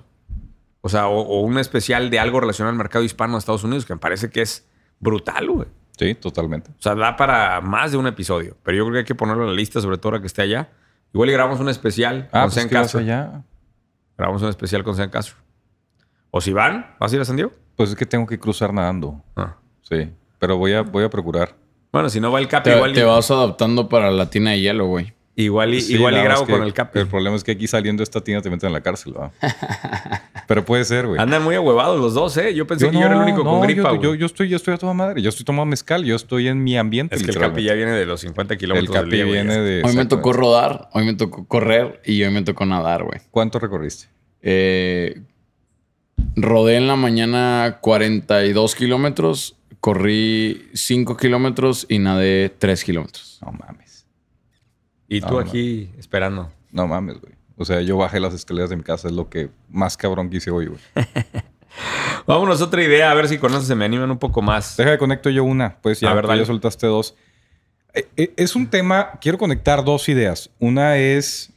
O 0.82 0.88
sea, 0.88 1.08
o, 1.08 1.20
o 1.20 1.40
un 1.40 1.58
especial 1.58 2.08
de 2.10 2.20
algo 2.20 2.38
relacionado 2.38 2.70
al 2.70 2.78
mercado 2.78 3.04
hispano 3.04 3.32
de 3.32 3.38
Estados 3.40 3.64
Unidos, 3.64 3.84
que 3.86 3.94
me 3.94 3.98
parece 3.98 4.30
que 4.30 4.42
es 4.42 4.64
brutal, 5.00 5.50
güey. 5.50 5.68
Sí, 5.98 6.14
totalmente. 6.14 6.70
O 6.70 6.82
sea, 6.82 6.94
da 6.94 7.16
para 7.16 7.60
más 7.60 7.92
de 7.92 7.98
un 7.98 8.06
episodio. 8.06 8.56
Pero 8.62 8.76
yo 8.78 8.84
creo 8.84 8.92
que 8.94 8.98
hay 9.00 9.04
que 9.04 9.14
ponerlo 9.14 9.44
en 9.44 9.50
la 9.50 9.54
lista, 9.54 9.80
sobre 9.80 9.96
todo 9.98 10.08
ahora 10.10 10.20
que 10.20 10.26
esté 10.26 10.42
allá. 10.42 10.70
Igual 11.12 11.28
y 11.30 11.32
grabamos 11.32 11.60
un 11.60 11.68
especial 11.68 12.28
Ah, 12.32 12.42
con 12.42 12.50
pues 12.50 12.64
vas 12.64 12.66
Castro. 12.72 13.00
allá. 13.00 13.42
Grabamos 14.18 14.42
un 14.42 14.48
especial 14.48 14.82
con 14.82 14.96
Sean 14.96 15.10
Castro. 15.10 15.36
O 16.30 16.40
si 16.40 16.52
van, 16.52 16.94
¿vas 16.98 17.12
a 17.12 17.16
ir 17.16 17.22
a 17.22 17.24
San 17.24 17.36
Diego? 17.36 17.52
Pues 17.76 17.90
es 17.90 17.96
que 17.96 18.06
tengo 18.06 18.26
que 18.26 18.38
cruzar 18.40 18.72
nadando. 18.74 19.22
Ah. 19.36 19.56
Sí. 19.82 20.10
Pero 20.40 20.56
voy 20.56 20.72
a, 20.72 20.82
voy 20.82 21.04
a 21.04 21.10
procurar. 21.10 21.54
Bueno, 21.92 22.08
si 22.08 22.20
no 22.20 22.32
va 22.32 22.40
el 22.40 22.48
Capi, 22.48 22.70
Te, 22.70 22.76
igual, 22.76 22.90
y- 22.90 22.94
te 22.94 23.04
vas 23.04 23.30
adaptando 23.30 23.88
para 23.88 24.10
la 24.10 24.28
tina 24.30 24.50
de 24.50 24.60
hielo, 24.60 24.86
güey. 24.86 25.12
Igual, 25.36 25.74
y, 25.74 25.80
Sí, 25.80 25.94
igual 25.94 26.16
y 26.16 26.22
grabo 26.22 26.46
que 26.46 26.52
con 26.52 26.62
el 26.62 26.72
Capi. 26.72 27.00
El 27.00 27.06
problema 27.06 27.36
es 27.36 27.44
que 27.44 27.52
aquí 27.52 27.66
saliendo 27.66 28.00
de 28.00 28.04
esta 28.04 28.22
tienda 28.22 28.42
te 28.42 28.50
meten 28.50 28.68
en 28.68 28.72
la 28.72 28.82
cárcel, 28.82 29.14
¿verdad? 29.14 29.32
Pero 30.46 30.64
puede 30.64 30.84
ser, 30.84 31.06
güey. 31.06 31.20
Andan 31.20 31.42
muy 31.42 31.54
ahuevados 31.54 32.00
los 32.00 32.14
dos, 32.14 32.36
¿eh? 32.36 32.54
Yo 32.54 32.66
pensé 32.66 32.90
que 32.90 32.94
yo 32.94 33.00
era 33.00 33.12
el 33.12 33.18
no, 33.18 33.22
único 33.22 33.44
con 33.44 33.60
gripa, 33.62 33.94
yo, 33.94 34.02
yo, 34.02 34.14
yo 34.14 34.26
estoy, 34.26 34.48
yo 34.48 34.56
estoy 34.56 34.74
a 34.74 34.78
toda 34.78 34.92
madre. 34.92 35.22
Yo 35.22 35.28
estoy 35.30 35.44
tomando 35.44 35.66
mezcal. 35.66 36.04
Yo 36.04 36.16
estoy 36.16 36.48
en 36.48 36.62
mi 36.62 36.76
ambiente. 36.76 37.16
Es 37.16 37.22
que 37.22 37.30
el. 37.30 37.38
Capi 37.38 37.62
ya 37.62 37.74
viene 37.74 37.92
de 37.92 38.06
los 38.06 38.20
50 38.20 38.54
El 38.54 38.60
kilómetros 38.60 38.92
del 38.92 39.04
Capi 39.04 39.16
día, 39.16 39.24
viene 39.24 39.58
de. 39.58 39.82
Hoy 39.84 39.96
me 39.96 40.06
tocó 40.06 40.32
rodar, 40.32 40.88
hoy 40.92 41.04
me 41.04 41.14
tocó 41.14 41.46
correr 41.46 42.00
y 42.04 42.22
hoy 42.22 42.30
me 42.30 42.42
tocó 42.42 42.66
nadar, 42.66 43.04
güey. 43.04 43.20
¿Cuánto 43.30 43.58
recorriste? 43.58 44.08
Eh, 44.42 45.22
rodé 46.36 46.76
en 46.76 46.86
la 46.86 46.96
mañana 46.96 47.78
42 47.80 48.74
kilómetros, 48.74 49.56
corrí 49.80 50.68
5 50.74 51.16
kilómetros 51.16 51.86
y 51.88 51.98
nadé 51.98 52.52
3 52.58 52.84
kilómetros. 52.84 53.38
No 53.42 53.52
mames. 53.52 53.83
Y 55.16 55.20
tú 55.20 55.28
No, 55.28 55.32
no. 55.34 55.38
aquí 55.40 55.90
esperando. 55.98 56.52
No 56.72 56.86
mames, 56.86 57.20
güey. 57.20 57.32
O 57.56 57.64
sea, 57.64 57.80
yo 57.82 57.96
bajé 57.96 58.18
las 58.20 58.34
escaleras 58.34 58.70
de 58.70 58.76
mi 58.76 58.82
casa. 58.82 59.08
Es 59.08 59.14
lo 59.14 59.28
que 59.30 59.48
más 59.68 59.96
cabrón 59.96 60.28
que 60.30 60.38
hice 60.38 60.50
hoy, 60.50 60.66
güey. 60.66 60.80
Vámonos 62.26 62.60
otra 62.62 62.82
idea, 62.82 63.10
a 63.10 63.14
ver 63.14 63.28
si 63.28 63.38
con 63.38 63.52
eso 63.52 63.62
se 63.62 63.74
me 63.74 63.84
animan 63.84 64.10
un 64.10 64.18
poco 64.18 64.40
más. 64.42 64.76
Deja 64.76 64.90
de 64.90 64.98
conecto 64.98 65.30
yo 65.30 65.44
una. 65.44 65.76
Pues 65.82 66.00
ya, 66.00 66.10
A 66.10 66.14
ver, 66.14 66.24
tú 66.24 66.28
dale. 66.28 66.42
ya 66.42 66.46
soltaste 66.46 66.86
dos. 66.86 67.14
Eh, 67.92 68.08
eh, 68.16 68.32
Es 68.36 68.56
un 68.56 68.68
tema, 68.68 69.18
quiero 69.20 69.38
conectar 69.38 69.84
dos 69.84 70.08
ideas. 70.08 70.50
Una 70.58 70.96
es, 70.96 71.52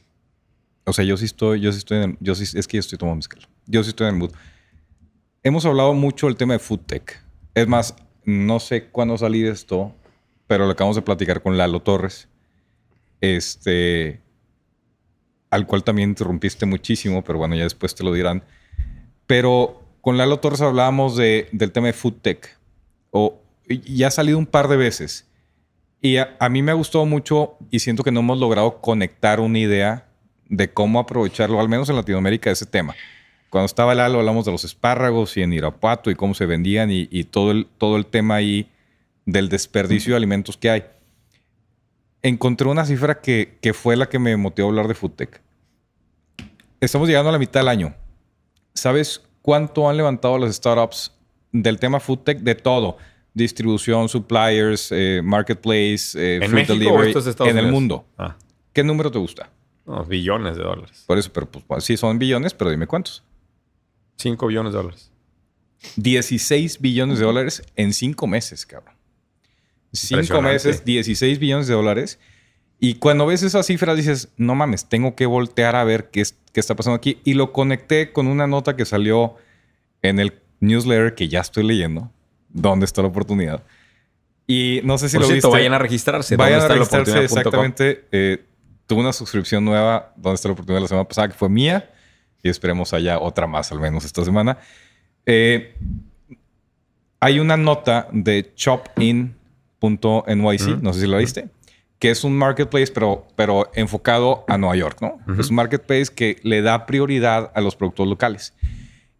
o 0.84 0.92
sea, 0.92 1.04
yo 1.04 1.16
sí 1.16 1.24
estoy, 1.24 1.60
yo 1.60 1.72
sí 1.72 1.78
estoy, 1.78 2.02
en, 2.04 2.16
yo 2.20 2.34
sí, 2.34 2.44
es 2.56 2.66
que 2.66 2.76
yo 2.76 2.80
estoy 2.80 2.98
tomando 2.98 3.16
mezcal. 3.16 3.48
Yo 3.66 3.82
sí 3.82 3.90
estoy 3.90 4.08
en 4.08 4.14
el 4.14 4.18
mood. 4.20 4.32
Hemos 5.42 5.64
hablado 5.66 5.94
mucho 5.94 6.26
del 6.26 6.36
tema 6.36 6.52
de 6.54 6.58
food 6.58 6.80
tech. 6.80 7.22
Es 7.54 7.66
más, 7.66 7.94
no 8.24 8.60
sé 8.60 8.86
cuándo 8.86 9.16
salí 9.18 9.40
de 9.42 9.50
esto, 9.50 9.94
pero 10.46 10.66
lo 10.66 10.72
acabamos 10.72 10.96
de 10.96 11.02
platicar 11.02 11.42
con 11.42 11.56
Lalo 11.56 11.80
Torres. 11.80 12.28
Este, 13.20 14.20
al 15.50 15.66
cual 15.66 15.84
también 15.84 16.10
interrumpiste 16.10 16.66
muchísimo, 16.66 17.22
pero 17.24 17.38
bueno, 17.38 17.56
ya 17.56 17.64
después 17.64 17.94
te 17.94 18.04
lo 18.04 18.12
dirán. 18.12 18.44
Pero 19.26 19.82
con 20.00 20.16
Lalo 20.16 20.38
Torres 20.38 20.60
hablábamos 20.60 21.16
de, 21.16 21.48
del 21.52 21.72
tema 21.72 21.88
de 21.88 21.92
food 21.92 22.14
tech. 22.22 22.58
O, 23.10 23.40
y 23.68 23.96
ya 23.96 24.08
ha 24.08 24.10
salido 24.10 24.38
un 24.38 24.46
par 24.46 24.68
de 24.68 24.76
veces. 24.76 25.26
Y 26.00 26.16
a, 26.16 26.36
a 26.38 26.48
mí 26.48 26.62
me 26.62 26.70
ha 26.70 26.74
gustado 26.74 27.06
mucho 27.06 27.56
y 27.70 27.80
siento 27.80 28.04
que 28.04 28.12
no 28.12 28.20
hemos 28.20 28.38
logrado 28.38 28.80
conectar 28.80 29.40
una 29.40 29.58
idea 29.58 30.08
de 30.48 30.72
cómo 30.72 30.98
aprovecharlo, 30.98 31.60
al 31.60 31.68
menos 31.68 31.88
en 31.88 31.96
Latinoamérica, 31.96 32.50
ese 32.50 32.66
tema. 32.66 32.94
Cuando 33.50 33.66
estaba 33.66 33.94
Lalo 33.94 34.18
hablamos 34.18 34.44
de 34.44 34.52
los 34.52 34.64
espárragos 34.64 35.36
y 35.36 35.42
en 35.42 35.52
Irapuato 35.52 36.10
y 36.10 36.14
cómo 36.14 36.34
se 36.34 36.46
vendían 36.46 36.90
y, 36.90 37.08
y 37.10 37.24
todo, 37.24 37.50
el, 37.50 37.66
todo 37.78 37.96
el 37.96 38.06
tema 38.06 38.36
ahí 38.36 38.68
del 39.24 39.48
desperdicio 39.48 40.12
de 40.12 40.18
alimentos 40.18 40.56
que 40.56 40.70
hay. 40.70 40.84
Encontré 42.22 42.68
una 42.68 42.84
cifra 42.84 43.20
que, 43.20 43.58
que 43.60 43.72
fue 43.72 43.96
la 43.96 44.08
que 44.08 44.18
me 44.18 44.36
motivó 44.36 44.68
a 44.68 44.70
hablar 44.70 44.88
de 44.88 44.94
Foodtech. 44.94 45.40
Estamos 46.80 47.08
llegando 47.08 47.28
a 47.28 47.32
la 47.32 47.38
mitad 47.38 47.60
del 47.60 47.68
año. 47.68 47.94
¿Sabes 48.74 49.22
cuánto 49.42 49.88
han 49.88 49.96
levantado 49.96 50.38
las 50.38 50.54
startups 50.54 51.12
del 51.52 51.78
tema 51.78 52.00
Foodtech? 52.00 52.38
De 52.40 52.54
todo. 52.54 52.96
Distribución, 53.34 54.08
suppliers, 54.08 54.88
eh, 54.90 55.20
marketplace, 55.22 56.16
eh, 56.16 56.36
¿En 56.36 56.50
food 56.50 56.54
México 56.54 56.72
delivery. 56.74 57.50
en 57.50 57.58
el 57.58 57.70
mundo. 57.70 58.04
Ah, 58.16 58.36
¿Qué 58.72 58.82
número 58.82 59.10
te 59.10 59.18
gusta? 59.18 59.50
no, 59.88 60.04
billones 60.04 60.56
de 60.56 60.62
dólares. 60.62 61.04
Por 61.06 61.16
eso, 61.16 61.32
pero 61.32 61.48
pues 61.48 61.82
sí 61.82 61.96
son 61.96 62.18
billones, 62.18 62.52
pero 62.52 62.70
dime 62.70 62.86
cuántos. 62.86 63.22
5 64.16 64.46
billones 64.48 64.72
de 64.72 64.78
dólares. 64.78 65.10
16 65.96 66.80
billones 66.80 67.18
de 67.18 67.24
dólares 67.24 67.62
en 67.76 67.92
cinco 67.92 68.26
meses, 68.26 68.66
cabrón. 68.66 68.94
Cinco 69.92 70.42
meses, 70.42 70.84
16 70.84 71.38
billones 71.38 71.66
de 71.66 71.74
dólares. 71.74 72.18
Y 72.80 72.94
cuando 72.94 73.26
ves 73.26 73.42
esas 73.42 73.66
cifras 73.66 73.96
dices, 73.96 74.28
no 74.36 74.54
mames, 74.54 74.88
tengo 74.88 75.16
que 75.16 75.26
voltear 75.26 75.74
a 75.76 75.84
ver 75.84 76.10
qué, 76.10 76.20
es- 76.20 76.36
qué 76.52 76.60
está 76.60 76.76
pasando 76.76 76.96
aquí. 76.96 77.18
Y 77.24 77.34
lo 77.34 77.52
conecté 77.52 78.12
con 78.12 78.26
una 78.28 78.46
nota 78.46 78.76
que 78.76 78.84
salió 78.84 79.34
en 80.02 80.18
el 80.20 80.34
newsletter 80.60 81.14
que 81.14 81.28
ya 81.28 81.40
estoy 81.40 81.64
leyendo. 81.64 82.10
¿Dónde 82.50 82.84
está 82.86 83.02
la 83.02 83.08
oportunidad? 83.08 83.64
Y 84.46 84.80
no 84.84 84.96
sé 84.96 85.08
si 85.08 85.16
Por 85.16 85.22
lo 85.22 85.28
cierto, 85.28 85.48
viste. 85.48 85.58
vayan 85.58 85.72
a 85.74 85.78
registrarse. 85.78 86.36
Vayan 86.36 86.60
a 86.60 86.62
¿Dónde 86.62 86.74
registrarse 86.74 87.24
exactamente. 87.24 88.04
Eh, 88.12 88.44
tuve 88.86 89.00
una 89.00 89.12
suscripción 89.12 89.64
nueva, 89.64 90.12
donde 90.16 90.36
está 90.36 90.48
la 90.48 90.52
oportunidad 90.52 90.80
la 90.82 90.88
semana 90.88 91.08
pasada, 91.08 91.28
que 91.28 91.34
fue 91.34 91.48
mía. 91.48 91.90
Y 92.42 92.48
esperemos 92.48 92.92
haya 92.94 93.18
otra 93.18 93.46
más, 93.48 93.72
al 93.72 93.80
menos 93.80 94.04
esta 94.04 94.24
semana. 94.24 94.58
Eh, 95.26 95.74
hay 97.20 97.40
una 97.40 97.56
nota 97.56 98.08
de 98.12 98.52
chopin.nyc, 99.80 100.68
Ujú. 100.68 100.78
no 100.82 100.92
sé 100.92 101.00
si 101.00 101.06
la 101.06 101.18
viste, 101.18 101.48
que 101.98 102.10
es 102.10 102.24
un 102.24 102.36
marketplace, 102.36 102.92
pero, 102.92 103.26
pero 103.36 103.70
enfocado 103.74 104.44
a 104.48 104.56
Nueva 104.58 104.76
York, 104.76 104.98
¿no? 105.00 105.18
Es 105.38 105.50
un 105.50 105.56
marketplace 105.56 106.06
que 106.14 106.36
le 106.42 106.62
da 106.62 106.86
prioridad 106.86 107.50
a 107.54 107.60
los 107.60 107.74
productos 107.76 108.06
locales. 108.06 108.54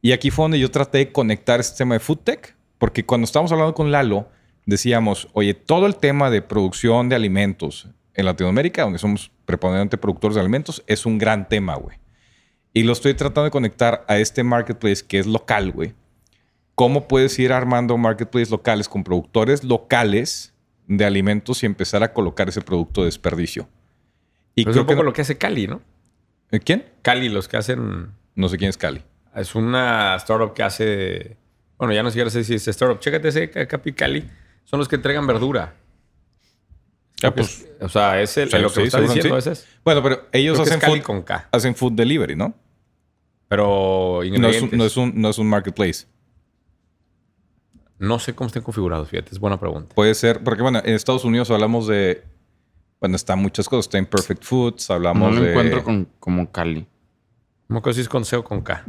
Y 0.01 0.13
aquí 0.13 0.31
fue 0.31 0.45
donde 0.45 0.61
yo 0.61 0.71
traté 0.71 0.99
de 0.99 1.13
conectar 1.13 1.59
este 1.59 1.79
tema 1.79 1.95
de 1.95 2.01
food 2.01 2.19
tech, 2.19 2.57
porque 2.79 3.05
cuando 3.05 3.25
estábamos 3.25 3.51
hablando 3.51 3.75
con 3.75 3.91
Lalo, 3.91 4.29
decíamos, 4.65 5.29
oye, 5.33 5.55
todo 5.55 5.87
el 5.87 5.97
tema 5.97 6.31
de 6.31 6.41
producción 6.41 7.09
de 7.09 7.17
alimentos 7.17 7.89
en 8.15 8.27
Latinoamérica, 8.27 8.83
donde 8.83 8.99
somos 9.01 9.33
preponderante 9.45 9.99
productores 9.99 10.37
de 10.37 10.41
alimentos, 10.41 10.85
es 10.87 11.05
un 11.05 11.19
gran 11.19 11.49
tema, 11.49 11.75
güey. 11.75 11.99
Y 12.73 12.85
lo 12.85 12.93
estoy 12.93 13.15
tratando 13.15 13.45
de 13.45 13.51
conectar 13.51 14.05
a 14.07 14.19
este 14.19 14.45
marketplace 14.45 15.05
que 15.05 15.19
es 15.19 15.27
local, 15.27 15.73
güey. 15.73 15.95
¿Cómo 16.79 17.09
puedes 17.09 17.37
ir 17.41 17.53
armando 17.53 17.97
marketplaces 17.99 18.51
locales 18.51 18.89
con 18.89 19.03
productores 19.03 19.65
locales 19.65 20.55
de 20.87 21.05
alimentos 21.05 21.63
y 21.65 21.67
empezar 21.67 22.05
a 22.05 22.13
colocar 22.13 22.49
ese 22.49 22.61
producto 22.61 23.01
de 23.01 23.07
desperdicio? 23.07 23.69
Y 24.55 24.63
Pero 24.63 24.71
es 24.71 24.75
creo 24.75 24.83
un 24.83 24.87
que 24.87 24.93
poco 24.95 25.03
no- 25.03 25.11
lo 25.11 25.13
que 25.13 25.23
hace 25.23 25.37
Cali, 25.37 25.67
¿no? 25.67 25.81
¿Eh, 26.53 26.61
¿Quién? 26.61 26.85
Cali, 27.03 27.29
los 27.29 27.49
que 27.49 27.57
hacen. 27.57 28.13
No 28.37 28.49
sé 28.49 28.57
quién 28.59 28.71
es 28.71 28.77
Cali. 28.79 29.03
Es 29.35 29.55
una 29.57 30.15
startup 30.17 30.55
que 30.55 30.63
hace. 30.63 31.37
Bueno, 31.79 31.93
ya 31.93 32.03
no 32.05 32.11
sé 32.13 32.45
si 32.45 32.55
es 32.55 32.69
startup. 32.69 33.01
Chécate 33.01 33.29
ese 33.29 33.51
Capi 33.51 33.93
Cali. 33.93 34.25
Son 34.65 34.79
los 34.79 34.87
que 34.89 34.95
entregan 34.97 35.27
verdura. 35.27 35.75
Ah, 37.25 37.33
pues, 37.33 37.67
O 37.81 37.89
sea, 37.89 38.21
es 38.23 38.37
el, 38.37 38.49
lo 38.63 38.73
que 38.73 38.85
sí, 38.85 38.91
seguro, 38.91 39.13
diciendo. 39.15 39.41
sí. 39.41 39.51
Es. 39.51 39.67
Bueno, 39.85 40.01
pero 40.03 40.29
ellos 40.33 40.57
que 40.57 40.63
es 40.63 40.69
hacen 40.69 40.81
Cali 40.81 41.01
food, 41.01 41.03
con 41.07 41.23
K. 41.23 41.49
hacen 41.51 41.75
food 41.75 41.93
delivery, 41.95 42.37
¿no? 42.37 42.55
Pero 43.49 44.21
No 44.39 44.49
es, 44.49 44.63
un, 44.63 44.81
es 44.81 44.97
un, 44.97 45.13
no 45.21 45.31
es 45.31 45.39
un 45.39 45.49
marketplace. 45.49 46.07
No 47.99 48.19
sé 48.19 48.35
cómo 48.35 48.47
estén 48.47 48.63
configurados, 48.63 49.09
fíjate. 49.09 49.31
Es 49.33 49.39
buena 49.41 49.59
pregunta. 49.59 49.95
Puede 49.95 50.15
ser, 50.15 50.43
porque 50.45 50.63
bueno, 50.63 50.81
en 50.85 50.95
Estados 50.95 51.25
Unidos 51.25 51.51
hablamos 51.51 51.87
de. 51.87 52.25
Bueno, 53.01 53.17
están 53.17 53.39
muchas 53.41 53.69
cosas. 53.69 53.87
Está 53.87 53.99
en 53.99 54.07
Perfect 54.07 54.45
Foods, 54.45 54.89
No 54.89 54.95
hablamos 54.97 55.35
lo 55.35 55.43
de. 55.43 55.51
encuentro 55.51 55.85
con, 55.85 56.09
como 56.19 56.51
Cali. 56.51 56.87
No 57.69 57.83
sé 57.85 57.95
si 57.95 58.01
es 58.01 58.09
con 58.09 58.25
C 58.25 58.37
o 58.37 58.45
con 58.45 58.63
K. 58.63 58.85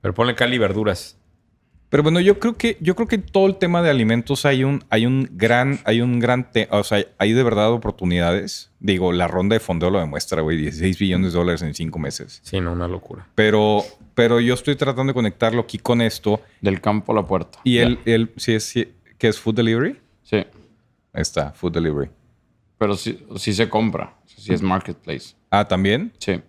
Pero 0.00 0.14
ponle 0.14 0.34
Cali 0.34 0.56
verduras. 0.58 1.18
Pero 1.90 2.02
bueno, 2.04 2.20
yo 2.20 2.38
creo 2.38 2.56
que 2.56 2.76
yo 2.80 2.94
creo 2.94 3.08
que 3.08 3.18
todo 3.18 3.46
el 3.48 3.56
tema 3.56 3.82
de 3.82 3.90
alimentos 3.90 4.46
hay 4.46 4.62
un 4.64 4.84
hay 4.90 5.06
un 5.06 5.28
gran 5.32 5.80
hay 5.84 6.00
un 6.00 6.20
gran 6.20 6.50
te- 6.52 6.68
o 6.70 6.84
sea, 6.84 7.04
hay, 7.18 7.32
de 7.32 7.42
verdad 7.42 7.72
oportunidades. 7.72 8.70
Digo, 8.78 9.12
la 9.12 9.26
ronda 9.28 9.54
de 9.54 9.60
fondeo 9.60 9.90
lo 9.90 9.98
demuestra, 9.98 10.40
güey, 10.42 10.56
16 10.56 10.98
billones 10.98 11.32
de 11.32 11.38
dólares 11.38 11.62
en 11.62 11.74
cinco 11.74 11.98
meses. 11.98 12.40
Sí, 12.44 12.60
no, 12.60 12.72
una 12.72 12.86
locura. 12.88 13.26
Pero 13.34 13.82
pero 14.14 14.40
yo 14.40 14.54
estoy 14.54 14.76
tratando 14.76 15.10
de 15.10 15.14
conectarlo 15.14 15.62
aquí 15.62 15.78
con 15.78 16.00
esto 16.00 16.40
Del 16.60 16.80
campo 16.80 17.12
a 17.12 17.16
la 17.16 17.26
puerta. 17.26 17.58
y 17.64 17.76
Ya. 17.76 17.82
el 17.82 17.98
el 18.04 18.32
si 18.36 18.54
es 18.54 18.64
si- 18.64 18.88
que 19.18 19.28
es 19.28 19.38
food 19.40 19.56
delivery. 19.56 19.98
Sí. 20.22 20.36
Ahí 20.36 21.22
está, 21.22 21.52
food 21.52 21.72
delivery. 21.72 22.08
Pero 22.78 22.96
sí, 22.96 23.18
sí 23.36 23.52
se 23.52 23.68
compra. 23.68 24.14
Sí 24.26 24.52
es 24.54 24.62
marketplace. 24.62 25.34
Ah, 25.50 25.66
también. 25.66 26.12
Sí. 26.18 26.40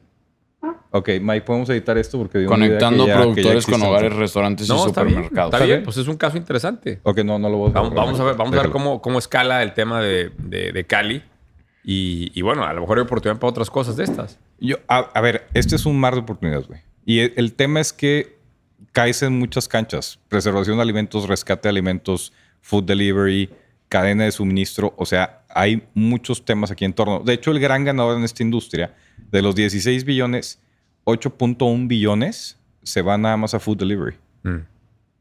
Ok, 0.91 1.09
Mike, 1.21 1.41
podemos 1.41 1.69
editar 1.69 1.97
esto 1.97 2.17
porque 2.17 2.39
dio 2.39 2.49
una 2.49 2.65
idea 2.65 2.77
Conectando 2.79 3.05
que 3.05 3.09
ya- 3.09 3.15
que 3.17 3.21
productores 3.23 3.65
con 3.65 3.73
existe. 3.75 3.87
hogares, 3.89 4.13
restaurantes 4.13 4.67
y 4.67 4.69
No, 4.69 4.87
está 4.87 5.03
bien. 5.03 5.15
supermercados. 5.15 5.53
Está 5.53 5.65
bien, 5.65 5.77
bien. 5.77 5.83
pues 5.85 5.97
es 5.97 6.07
un 6.07 6.17
caso 6.17 6.37
interesante. 6.37 6.99
Ok, 7.03 7.19
no, 7.23 7.39
no 7.39 7.49
lo 7.49 7.57
voy 7.57 7.69
a 7.69 7.73
Vamos, 7.73 7.93
vamos 7.93 8.19
a 8.19 8.23
ver, 8.25 8.35
vamos 8.35 8.53
a 8.57 8.61
ver 8.61 8.71
cómo, 8.71 9.01
cómo 9.01 9.17
escala 9.19 9.63
el 9.63 9.73
tema 9.73 10.01
de, 10.01 10.31
de- 10.37 10.71
de 10.71 10.83
Cali. 10.85 11.23
Y, 11.83 12.31
y 12.37 12.41
bueno, 12.43 12.63
a 12.63 12.73
lo 12.73 12.81
mejor 12.81 12.97
hay 12.99 13.03
oportunidad 13.05 13.39
para 13.39 13.49
otras 13.49 13.69
cosas 13.71 13.95
de 13.95 14.03
estas. 14.03 14.37
Yo, 14.59 14.75
a, 14.87 14.97
a 14.99 15.21
ver, 15.21 15.47
este 15.53 15.75
es 15.75 15.85
un 15.85 15.99
mar 15.99 16.13
de 16.13 16.19
oportunidades, 16.19 16.67
güey. 16.67 16.81
Y 17.05 17.19
el, 17.19 17.33
el 17.37 17.53
tema 17.53 17.79
es 17.79 17.91
que 17.93 18.37
caes 18.91 19.23
en 19.23 19.39
muchas 19.39 19.67
canchas. 19.67 20.19
Preservación 20.27 20.75
de 20.75 20.83
alimentos, 20.83 21.27
rescate 21.27 21.63
de 21.63 21.69
alimentos, 21.69 22.33
food 22.61 22.83
delivery, 22.83 23.49
cadena 23.91 24.23
de 24.23 24.31
suministro. 24.31 24.93
O 24.97 25.05
sea, 25.05 25.41
hay 25.49 25.83
muchos 25.93 26.45
temas 26.45 26.71
aquí 26.71 26.85
en 26.85 26.93
torno. 26.93 27.19
De 27.19 27.33
hecho, 27.33 27.51
el 27.51 27.59
gran 27.59 27.83
ganador 27.83 28.17
en 28.17 28.23
esta 28.23 28.41
industria, 28.41 28.95
de 29.31 29.41
los 29.41 29.53
16 29.53 30.05
billones, 30.05 30.61
8.1 31.03 31.87
billones 31.89 32.57
se 32.83 33.01
van 33.01 33.23
nada 33.23 33.35
más 33.35 33.53
a 33.53 33.59
food 33.59 33.77
delivery. 33.77 34.15
Mm. 34.43 34.59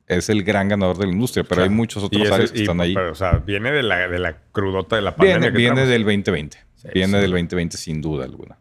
Es 0.06 0.28
el 0.28 0.44
gran 0.44 0.68
ganador 0.68 0.98
de 0.98 1.06
la 1.06 1.12
industria, 1.12 1.44
pero 1.44 1.64
hay 1.64 1.68
muchos 1.68 2.04
otros 2.04 2.22
ese- 2.22 2.32
áreas 2.34 2.52
que 2.52 2.58
y, 2.60 2.62
están 2.62 2.80
ahí. 2.80 2.94
pero, 2.94 3.10
o 3.10 3.14
sea, 3.16 3.38
viene 3.44 3.72
de 3.72 3.82
la, 3.82 4.06
de 4.08 4.18
la 4.20 4.36
crudota 4.52 4.94
de 4.96 5.02
la 5.02 5.16
pandemia. 5.16 5.38
Viene, 5.38 5.52
que 5.52 5.58
viene 5.58 5.74
traemos. 5.74 5.90
del 5.92 6.04
2020. 6.04 6.58
Sí, 6.76 6.88
viene 6.94 7.14
sí. 7.14 7.20
del 7.22 7.30
2020 7.32 7.76
sin 7.76 8.00
duda 8.00 8.24
alguna. 8.24 8.56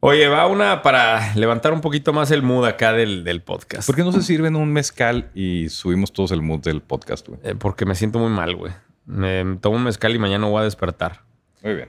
Oye, 0.00 0.26
va 0.28 0.46
una 0.46 0.82
para 0.82 1.34
levantar 1.36 1.72
un 1.72 1.80
poquito 1.80 2.12
más 2.12 2.30
el 2.30 2.42
mood 2.42 2.64
acá 2.66 2.92
del, 2.92 3.22
del 3.24 3.42
podcast. 3.42 3.86
¿Por 3.86 3.94
qué 3.96 4.02
no 4.02 4.12
se 4.12 4.22
sirven 4.22 4.54
un 4.56 4.72
mezcal 4.72 5.30
y 5.34 5.68
subimos 5.68 6.12
todos 6.12 6.30
el 6.32 6.42
mood 6.42 6.60
del 6.60 6.80
podcast, 6.80 7.28
güey? 7.28 7.40
Eh, 7.44 7.54
porque 7.56 7.84
me 7.86 7.94
siento 7.94 8.18
muy 8.20 8.30
mal, 8.30 8.56
güey. 8.56 8.72
Me 9.04 9.56
tomo 9.60 9.76
un 9.76 9.84
mezcal 9.84 10.14
y 10.14 10.18
mañana 10.18 10.46
voy 10.46 10.60
a 10.60 10.64
despertar. 10.64 11.22
Muy 11.62 11.74
bien. 11.74 11.88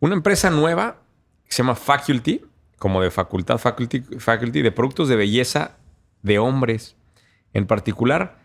Una 0.00 0.14
empresa 0.14 0.50
nueva 0.50 0.98
que 1.44 1.52
se 1.52 1.62
llama 1.62 1.74
Faculty, 1.74 2.40
como 2.78 3.00
de 3.02 3.10
facultad, 3.10 3.58
Faculty, 3.58 4.00
Faculty 4.18 4.62
de 4.62 4.72
productos 4.72 5.08
de 5.08 5.16
belleza 5.16 5.76
de 6.22 6.38
hombres. 6.38 6.96
En 7.52 7.66
particular, 7.66 8.38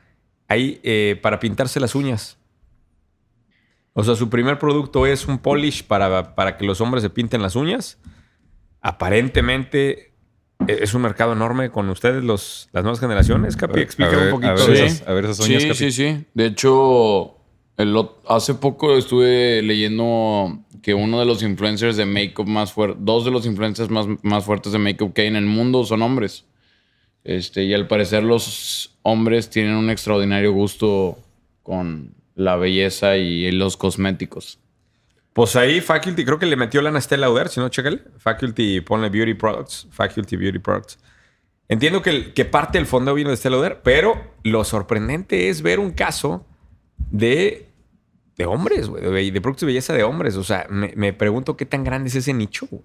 hay 0.47 0.79
eh, 0.83 1.19
para 1.21 1.39
pintarse 1.39 1.79
las 1.79 1.95
uñas. 1.95 2.37
O 3.93 4.03
sea, 4.03 4.13
su 4.15 4.29
primer 4.29 4.59
producto 4.59 5.07
es 5.07 5.27
un 5.27 5.39
polish 5.39 5.83
para, 5.83 6.35
para 6.35 6.57
que 6.57 6.65
los 6.65 6.81
hombres 6.81 7.01
se 7.01 7.09
pinten 7.09 7.41
las 7.41 7.55
uñas. 7.55 7.97
Aparentemente 8.81 10.13
eh, 10.67 10.79
es 10.81 10.93
un 10.93 11.01
mercado 11.01 11.33
enorme 11.33 11.71
con 11.71 11.89
ustedes, 11.89 12.23
los, 12.23 12.69
las 12.73 12.83
nuevas 12.83 12.99
generaciones. 12.99 13.57
Capi, 13.57 13.79
A 13.79 13.83
explícame 13.83 14.17
ver, 14.17 14.33
un 14.33 14.39
poquito. 14.41 14.51
a 14.51 14.65
ver 14.67 14.77
Sí. 14.77 14.83
esas, 14.83 15.07
a 15.07 15.13
ver 15.13 15.25
esas 15.25 15.39
uñas, 15.47 15.61
Sí, 15.63 15.67
Capi. 15.69 15.77
sí, 15.79 15.91
sí. 15.91 16.25
De 16.33 16.45
hecho, 16.45 17.36
hace 18.27 18.55
poco 18.55 18.97
estuve 18.97 19.61
leyendo 19.61 20.59
que 20.81 20.93
uno 20.93 21.19
de 21.19 21.25
los 21.25 21.43
influencers 21.43 21.97
de 21.97 22.05
makeup 22.05 22.47
más 22.47 22.73
fuertes, 22.73 22.97
dos 23.01 23.25
de 23.25 23.31
los 23.31 23.45
influencers 23.45 23.89
más, 23.89 24.07
más 24.23 24.45
fuertes 24.45 24.71
de 24.71 24.79
makeup 24.79 25.13
que 25.13 25.21
hay 25.21 25.27
en 25.27 25.35
el 25.35 25.45
mundo 25.45 25.83
son 25.83 26.01
hombres. 26.01 26.45
Este, 27.23 27.65
y 27.65 27.73
al 27.73 27.87
parecer 27.87 28.23
los 28.23 28.97
hombres 29.03 29.49
tienen 29.49 29.75
un 29.75 29.89
extraordinario 29.89 30.53
gusto 30.53 31.17
con 31.61 32.15
la 32.35 32.55
belleza 32.55 33.17
y 33.17 33.51
los 33.51 33.77
cosméticos. 33.77 34.59
Pues 35.37 35.55
ahí 35.55 35.81
Faculty, 35.81 36.25
creo 36.25 36.39
que 36.39 36.47
le 36.47 36.55
metió 36.55 36.81
lana 36.81 36.97
a 36.97 37.01
Stella 37.01 37.27
Lauder, 37.27 37.49
si 37.49 37.59
no, 37.59 37.69
chécale. 37.69 38.01
Faculty, 38.17 38.81
ponle 38.81 39.09
Beauty 39.09 39.35
Products. 39.35 39.87
Faculty 39.91 40.35
Beauty 40.35 40.57
Products. 40.57 40.97
Entiendo 41.67 42.01
que, 42.01 42.33
que 42.33 42.43
parte 42.43 42.79
del 42.79 42.87
fondo 42.87 43.13
vino 43.13 43.29
de 43.29 43.37
Stella 43.37 43.57
Lauder, 43.57 43.81
pero 43.83 44.19
lo 44.41 44.63
sorprendente 44.63 45.49
es 45.49 45.61
ver 45.61 45.77
un 45.77 45.91
caso 45.91 46.43
de, 47.11 47.67
de 48.37 48.45
hombres, 48.45 48.87
güey, 48.89 49.03
de, 49.03 49.31
de 49.31 49.41
productos 49.41 49.61
de 49.61 49.67
belleza 49.67 49.93
de 49.93 50.03
hombres. 50.03 50.35
O 50.35 50.43
sea, 50.43 50.67
me, 50.69 50.93
me 50.95 51.13
pregunto 51.13 51.55
qué 51.57 51.65
tan 51.65 51.83
grande 51.83 52.09
es 52.09 52.15
ese 52.15 52.33
nicho, 52.33 52.67
güey. 52.69 52.83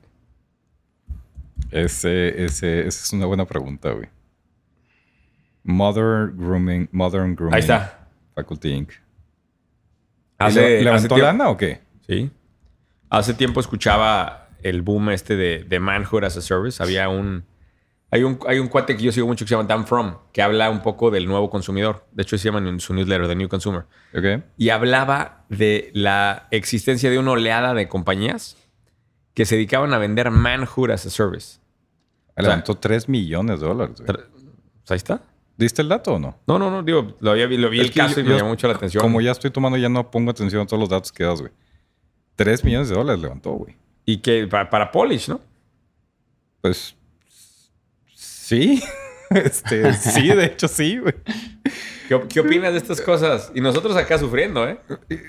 Ese, 1.71 2.45
ese, 2.45 2.81
esa 2.87 2.89
es 3.05 3.13
una 3.13 3.27
buena 3.27 3.47
pregunta, 3.47 3.91
güey. 3.93 4.09
Modern 5.65 6.37
Grooming, 6.37 6.89
Modern 6.93 7.35
Grooming. 7.35 7.55
Ahí 7.55 7.61
está. 7.61 8.09
Faculty 8.35 8.71
Inc. 8.73 8.91
¿Y 8.91 8.95
Hace, 10.39 10.61
le- 10.61 10.75
hace 10.77 10.85
¿Levantó 10.85 11.09
tiempo- 11.15 11.25
lana 11.27 11.49
o 11.49 11.57
qué? 11.57 11.81
Sí. 12.07 12.31
Hace 13.11 13.35
tiempo 13.35 13.61
escuchaba 13.61 14.49
el 14.63 14.83
boom 14.83 15.11
este 15.11 15.37
de, 15.37 15.65
de 15.65 15.81
Manhood 15.81 16.25
as 16.25 16.37
a 16.37 16.41
Service. 16.43 16.83
Había 16.83 17.09
un 17.09 17.45
hay, 18.13 18.23
un... 18.23 18.39
hay 18.47 18.59
un 18.61 18.69
cuate 18.69 18.97
que 18.97 19.03
yo 19.03 19.11
sigo 19.11 19.27
mucho 19.27 19.45
que 19.45 19.49
se 19.49 19.57
llama 19.57 19.67
Dan 19.67 19.87
From, 19.87 20.17
que 20.33 20.41
habla 20.43 20.71
un 20.71 20.83
poco 20.83 21.11
del 21.11 21.27
nuevo 21.27 21.51
consumidor. 21.51 22.07
De 22.13 22.23
hecho, 22.23 22.39
se 22.39 22.45
llama 22.45 22.59
en 22.69 22.79
su 22.79 22.95
newsletter, 22.95 23.27
The 23.27 23.35
New 23.35 23.49
Consumer. 23.49 23.85
Ok. 24.17 24.45
y 24.57 24.69
hablaba 24.69 25.45
de 25.49 25.91
la 25.95 26.47
existencia 26.53 27.11
de 27.11 27.19
una 27.19 27.33
oleada 27.33 27.75
de 27.75 27.89
compañías 27.89 28.57
que 29.35 29.45
se 29.47 29.57
dedicaban 29.57 29.93
a 29.95 29.99
vender 29.99 30.31
manhood 30.31 30.91
as 30.91 31.05
a 31.07 31.11
service. 31.11 31.59
Levantó 32.37 32.75
3 32.77 33.09
millones 33.09 33.61
de 33.61 33.67
dólares. 33.67 33.97
güey. 34.01 34.07
Pues 34.07 34.91
ahí 34.91 34.97
está. 34.97 35.21
¿Diste 35.57 35.83
el 35.83 35.89
dato 35.89 36.15
o 36.15 36.19
no? 36.19 36.39
No, 36.47 36.59
no, 36.59 36.71
no, 36.71 36.83
digo, 36.83 37.15
lo, 37.21 37.31
había, 37.33 37.47
lo 37.47 37.69
vi 37.71 37.81
Es 37.81 37.89
el 37.89 37.93
caso 37.95 38.17
yo- 38.17 38.21
y 38.23 38.25
me 38.25 38.37
llamó 38.37 38.49
mucho 38.51 38.67
la 38.69 38.75
atención. 38.75 39.03
Como 39.03 39.21
ya 39.21 39.33
estoy 39.33 39.51
tomando, 39.51 39.77
ya 39.79 39.89
no 39.89 40.11
pongo 40.11 40.31
atención 40.31 40.63
a 40.63 40.67
todos 40.67 40.81
los 40.81 40.89
datos 40.89 41.13
que 41.13 41.25
das, 41.25 41.41
güey. 41.41 41.53
3 42.37 42.65
millones 42.65 42.89
de 42.89 42.95
dólares 42.95 43.21
levantó, 43.21 43.51
güey. 43.53 43.77
Y 44.07 44.17
que 44.19 44.47
para, 44.47 44.69
para 44.71 44.91
Polish, 44.91 45.29
¿no? 45.29 45.41
Pues 46.61 46.97
sí. 48.53 48.83
Este, 49.35 49.95
sí, 49.95 50.29
de 50.29 50.45
hecho 50.45 50.69
sí, 50.69 50.99
güey. 50.99 51.15
¿Qué, 52.07 52.21
qué 52.29 52.41
opinas 52.41 52.73
de 52.73 52.77
estas 52.77 53.01
cosas? 53.01 53.51
Y 53.55 53.63
nosotros 53.63 53.97
acá 53.97 54.19
sufriendo, 54.19 54.69
¿eh? 54.69 54.79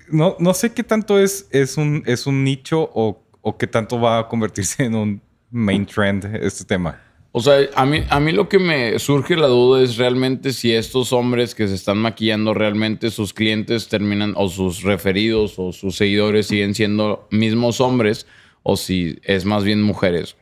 No, 0.09 0.35
no 0.39 0.53
sé 0.53 0.73
qué 0.73 0.83
tanto 0.83 1.17
es, 1.17 1.47
es, 1.51 1.77
un, 1.77 2.03
es 2.05 2.27
un 2.27 2.43
nicho 2.43 2.81
o, 2.93 3.23
o 3.39 3.57
qué 3.57 3.65
tanto 3.65 4.01
va 4.01 4.19
a 4.19 4.27
convertirse 4.27 4.83
en 4.83 4.95
un 4.95 5.21
main 5.51 5.85
trend 5.85 6.25
este 6.41 6.65
tema. 6.65 6.99
O 7.31 7.39
sea, 7.39 7.65
a 7.75 7.85
mí, 7.85 8.03
a 8.09 8.19
mí 8.19 8.33
lo 8.33 8.49
que 8.49 8.59
me 8.59 8.99
surge 8.99 9.37
la 9.37 9.47
duda 9.47 9.81
es 9.81 9.95
realmente 9.95 10.51
si 10.51 10.73
estos 10.73 11.13
hombres 11.13 11.55
que 11.55 11.69
se 11.69 11.75
están 11.75 11.99
maquillando 11.99 12.53
realmente 12.53 13.09
sus 13.09 13.33
clientes 13.33 13.87
terminan 13.87 14.33
o 14.35 14.49
sus 14.49 14.83
referidos 14.83 15.57
o 15.59 15.71
sus 15.71 15.95
seguidores 15.95 16.47
siguen 16.47 16.75
siendo 16.75 17.25
mismos 17.31 17.79
hombres 17.79 18.27
o 18.63 18.75
si 18.75 19.17
es 19.23 19.45
más 19.45 19.63
bien 19.63 19.81
mujeres. 19.81 20.35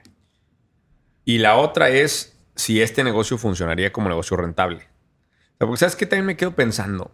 Y 1.23 1.37
la 1.37 1.57
otra 1.57 1.89
es 1.91 2.31
si 2.55 2.81
este 2.81 3.03
negocio 3.03 3.37
funcionaría 3.37 3.91
como 3.91 4.09
negocio 4.09 4.37
rentable. 4.37 4.77
O 4.77 5.57
sea, 5.57 5.67
porque 5.67 5.77
sabes 5.77 5.95
que 5.95 6.05
también 6.05 6.25
me 6.25 6.37
quedo 6.37 6.51
pensando 6.55 7.11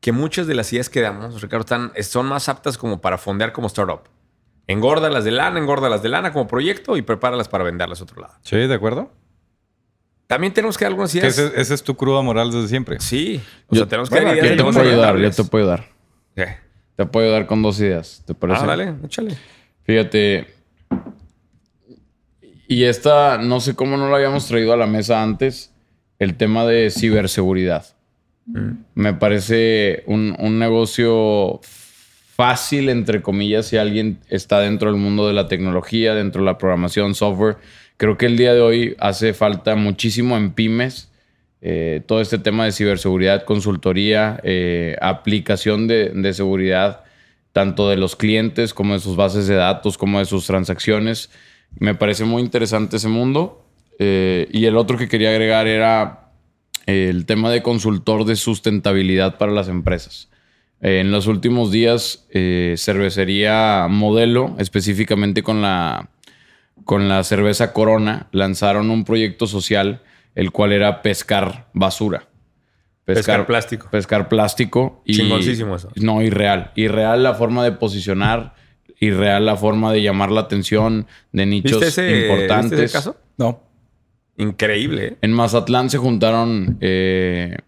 que 0.00 0.12
muchas 0.12 0.46
de 0.46 0.54
las 0.54 0.72
ideas 0.72 0.88
que 0.90 1.00
damos, 1.00 1.40
Ricardo, 1.40 1.60
están, 1.62 1.92
son 2.02 2.26
más 2.26 2.48
aptas 2.48 2.76
como 2.78 3.00
para 3.00 3.18
fondear 3.18 3.52
como 3.52 3.68
startup. 3.68 4.02
Engorda 4.66 5.10
las 5.10 5.24
de 5.24 5.30
lana, 5.32 5.58
engorda 5.58 5.88
las 5.88 6.02
de 6.02 6.08
lana 6.08 6.32
como 6.32 6.46
proyecto 6.48 6.96
y 6.96 7.02
prepáralas 7.02 7.48
para 7.48 7.64
venderlas 7.64 8.00
a 8.00 8.04
otro 8.04 8.20
lado. 8.20 8.34
Sí, 8.42 8.56
¿de 8.56 8.74
acuerdo? 8.74 9.12
También 10.26 10.52
tenemos 10.54 10.78
que 10.78 10.84
dar 10.84 10.92
algunas 10.92 11.14
ideas. 11.14 11.36
ese, 11.38 11.60
ese 11.60 11.74
es 11.74 11.82
tu 11.82 11.94
cruda 11.96 12.22
moral 12.22 12.50
desde 12.50 12.68
siempre. 12.68 12.98
Sí. 13.00 13.42
O 13.68 13.74
Yo- 13.74 13.80
sea, 13.82 13.88
tenemos 13.88 14.08
que 14.08 14.14
bueno, 14.14 14.28
dar 14.28 14.36
ideas 14.38 14.56
Yo 14.56 14.64
te 14.64 14.72
puedo 14.72 14.88
ayudar, 14.88 15.18
yo 15.18 15.30
te 15.30 15.44
puedo 15.44 15.64
ayudar. 15.64 15.88
¿Qué? 16.34 16.56
Te 16.96 17.06
puedo 17.06 17.26
ayudar 17.26 17.46
con 17.46 17.62
dos 17.62 17.78
ideas, 17.80 18.22
¿te 18.26 18.34
parece? 18.34 18.62
Ah, 18.62 18.66
dale, 18.66 18.94
échale. 19.04 19.36
Fíjate. 19.84 20.61
Y 22.72 22.84
esta, 22.84 23.36
no 23.36 23.60
sé 23.60 23.74
cómo 23.74 23.98
no 23.98 24.08
lo 24.08 24.16
habíamos 24.16 24.46
traído 24.46 24.72
a 24.72 24.78
la 24.78 24.86
mesa 24.86 25.22
antes, 25.22 25.74
el 26.18 26.36
tema 26.36 26.64
de 26.64 26.90
ciberseguridad. 26.90 27.84
Me 28.94 29.12
parece 29.12 30.04
un, 30.06 30.34
un 30.38 30.58
negocio 30.58 31.60
fácil, 31.62 32.88
entre 32.88 33.20
comillas, 33.20 33.66
si 33.66 33.76
alguien 33.76 34.20
está 34.30 34.60
dentro 34.60 34.90
del 34.90 34.98
mundo 34.98 35.28
de 35.28 35.34
la 35.34 35.48
tecnología, 35.48 36.14
dentro 36.14 36.40
de 36.40 36.46
la 36.46 36.56
programación, 36.56 37.14
software. 37.14 37.58
Creo 37.98 38.16
que 38.16 38.24
el 38.24 38.38
día 38.38 38.54
de 38.54 38.62
hoy 38.62 38.96
hace 38.98 39.34
falta 39.34 39.76
muchísimo 39.76 40.38
en 40.38 40.52
pymes. 40.54 41.10
eh, 41.62 42.02
todo 42.06 42.20
este 42.20 42.38
tema 42.38 42.64
de 42.64 42.72
ciberseguridad, 42.72 43.44
consultoría, 43.44 44.40
eh, 44.42 44.96
aplicación 45.00 45.86
de, 45.86 46.08
de 46.08 46.32
seguridad, 46.34 47.04
tanto 47.52 47.88
de 47.88 47.96
los 47.96 48.16
clientes 48.16 48.74
como 48.74 48.94
de 48.94 49.00
sus 49.00 49.14
bases 49.14 49.46
de 49.46 49.54
datos, 49.54 49.96
como 49.96 50.18
de 50.18 50.24
sus 50.24 50.46
transacciones. 50.46 51.30
Me 51.78 51.94
parece 51.94 52.24
muy 52.24 52.42
interesante 52.42 52.96
ese 52.96 53.08
mundo. 53.08 53.64
Eh, 53.98 54.48
y 54.52 54.64
el 54.64 54.76
otro 54.76 54.98
que 54.98 55.08
quería 55.08 55.30
agregar 55.30 55.66
era 55.66 56.30
el 56.86 57.26
tema 57.26 57.50
de 57.50 57.62
consultor 57.62 58.24
de 58.24 58.36
sustentabilidad 58.36 59.38
para 59.38 59.52
las 59.52 59.68
empresas. 59.68 60.28
Eh, 60.80 61.00
en 61.00 61.12
los 61.12 61.26
últimos 61.26 61.70
días, 61.70 62.26
eh, 62.30 62.74
cervecería 62.76 63.86
Modelo, 63.88 64.56
específicamente 64.58 65.42
con 65.42 65.62
la, 65.62 66.10
con 66.84 67.08
la 67.08 67.22
cerveza 67.22 67.72
Corona, 67.72 68.28
lanzaron 68.32 68.90
un 68.90 69.04
proyecto 69.04 69.46
social, 69.46 70.02
el 70.34 70.50
cual 70.50 70.72
era 70.72 71.02
pescar 71.02 71.68
basura. 71.72 72.28
Pescar 73.04 73.46
plástico. 73.46 73.88
Pescar 73.90 74.28
plástico. 74.28 75.02
Y, 75.04 75.14
Chingoncísimo 75.14 75.76
eso. 75.76 75.90
No, 75.96 76.22
irreal. 76.22 76.70
Irreal 76.76 77.22
la 77.22 77.34
forma 77.34 77.64
de 77.64 77.72
posicionar, 77.72 78.54
irreal 79.02 79.44
la 79.44 79.56
forma 79.56 79.92
de 79.92 80.00
llamar 80.00 80.30
la 80.30 80.42
atención 80.42 81.06
de 81.32 81.44
nichos 81.44 81.80
¿Viste 81.80 82.06
ese, 82.06 82.22
importantes. 82.22 82.70
¿viste 82.70 82.84
ese 82.84 82.92
caso? 82.92 83.16
No. 83.36 83.60
Increíble, 84.36 85.06
¿eh? 85.06 85.16
En 85.22 85.32
Mazatlán 85.32 85.90
se 85.90 85.98
juntaron 85.98 86.78
eh, 86.80 87.58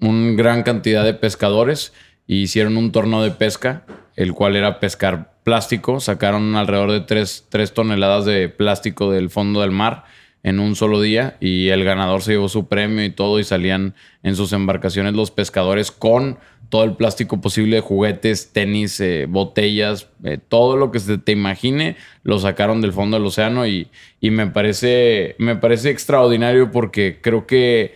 una 0.00 0.32
gran 0.32 0.62
cantidad 0.62 1.04
de 1.04 1.12
pescadores 1.12 1.92
y 2.26 2.42
hicieron 2.42 2.78
un 2.78 2.90
torneo 2.90 3.22
de 3.22 3.32
pesca, 3.32 3.84
el 4.16 4.32
cual 4.32 4.56
era 4.56 4.80
pescar 4.80 5.34
plástico. 5.44 6.00
Sacaron 6.00 6.56
alrededor 6.56 6.90
de 6.90 7.00
3, 7.00 7.74
toneladas 7.74 8.24
de 8.24 8.48
plástico 8.48 9.12
del 9.12 9.28
fondo 9.28 9.60
del 9.60 9.72
mar 9.72 10.04
en 10.44 10.60
un 10.60 10.76
solo 10.76 11.00
día 11.00 11.36
y 11.40 11.70
el 11.70 11.82
ganador 11.82 12.22
se 12.22 12.32
llevó 12.32 12.48
su 12.48 12.68
premio 12.68 13.04
y 13.04 13.10
todo 13.10 13.40
y 13.40 13.44
salían 13.44 13.94
en 14.22 14.36
sus 14.36 14.52
embarcaciones 14.52 15.14
los 15.14 15.30
pescadores 15.30 15.90
con 15.90 16.38
todo 16.68 16.84
el 16.84 16.96
plástico 16.96 17.40
posible 17.40 17.80
juguetes, 17.80 18.52
tenis, 18.52 19.00
eh, 19.00 19.26
botellas, 19.28 20.08
eh, 20.22 20.38
todo 20.48 20.76
lo 20.76 20.90
que 20.90 21.00
se 21.00 21.18
te 21.18 21.32
imagine, 21.32 21.96
lo 22.22 22.38
sacaron 22.38 22.80
del 22.80 22.92
fondo 22.92 23.16
del 23.16 23.26
océano 23.26 23.66
y, 23.66 23.88
y 24.20 24.30
me, 24.30 24.46
parece, 24.46 25.34
me 25.38 25.56
parece 25.56 25.90
extraordinario 25.90 26.70
porque 26.70 27.18
creo 27.22 27.46
que 27.46 27.94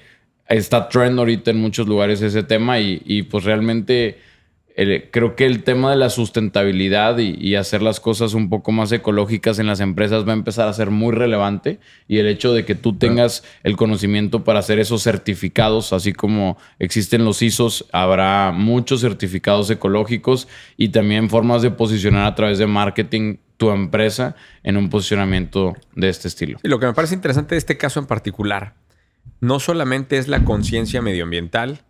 está 0.49 0.89
trend 0.89 1.19
ahorita 1.19 1.51
en 1.51 1.61
muchos 1.61 1.87
lugares 1.87 2.23
ese 2.23 2.43
tema 2.43 2.81
y, 2.81 3.03
y 3.05 3.25
pues 3.25 3.45
realmente 3.45 4.19
creo 5.11 5.35
que 5.35 5.45
el 5.45 5.65
tema 5.65 5.91
de 5.91 5.97
la 5.97 6.09
sustentabilidad 6.09 7.19
y, 7.19 7.57
hacer 7.57 7.83
las 7.83 7.99
cosas 7.99 8.35
un 8.35 8.49
poco 8.49 8.71
más 8.71 8.93
ecológicas 8.93 9.59
en 9.59 9.67
las 9.67 9.81
empresas 9.81 10.27
va 10.27 10.31
a 10.31 10.37
empezar 10.37 10.69
a 10.69 10.73
ser 10.73 10.91
muy 10.91 11.13
relevante 11.13 11.81
y 12.07 12.19
el 12.19 12.29
hecho 12.29 12.53
de 12.53 12.65
que 12.65 12.77
tú 12.77 12.97
tengas 12.97 13.43
el 13.65 13.77
conocimiento 13.77 14.45
para 14.45 14.61
hacer 14.61 14.79
esos 14.79 15.03
certificados, 15.03 15.93
así 15.93 16.13
como 16.13 16.59
existen 16.79 17.25
los 17.25 17.43
ISOs, 17.43 17.87
habrá 17.93 18.53
muchos 18.55 19.01
certificados 19.01 19.69
ecológicos 19.71 20.47
y 20.77 20.91
también 20.91 21.29
formas 21.29 21.63
de 21.63 21.73
posicionar 21.73 22.27
a 22.27 22.35
través 22.37 22.59
de 22.59 22.69
marketing 22.69 23.39
tu 23.57 23.71
empresa 23.71 24.37
en 24.63 24.77
un 24.77 24.89
posicionamiento 24.89 25.75
de 25.97 26.09
este 26.09 26.29
estilo. 26.29 26.59
Y 26.63 26.69
lo 26.69 26.79
que 26.79 26.87
me 26.87 26.95
parece 26.95 27.15
interesante 27.15 27.57
de 27.57 27.59
este 27.59 27.77
caso 27.77 27.99
en 27.99 28.07
particular, 28.07 28.75
no 29.41 29.59
solamente 29.59 30.19
es 30.19 30.29
la 30.29 30.45
conciencia 30.45 31.03
medioambiental, 31.03 31.81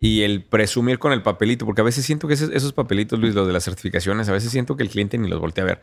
y 0.00 0.22
el 0.22 0.44
presumir 0.44 0.98
con 0.98 1.12
el 1.12 1.22
papelito, 1.22 1.64
porque 1.64 1.80
a 1.80 1.84
veces 1.84 2.04
siento 2.04 2.28
que 2.28 2.34
esos, 2.34 2.72
papelitos, 2.72 3.18
Luis, 3.18 3.34
los 3.34 3.46
de 3.46 3.52
las 3.52 3.64
certificaciones, 3.64 4.28
a 4.28 4.32
veces 4.32 4.50
siento 4.50 4.76
que 4.76 4.82
el 4.82 4.90
cliente 4.90 5.16
ni 5.18 5.28
los 5.28 5.40
voltea 5.40 5.64
a 5.64 5.66
ver, 5.66 5.82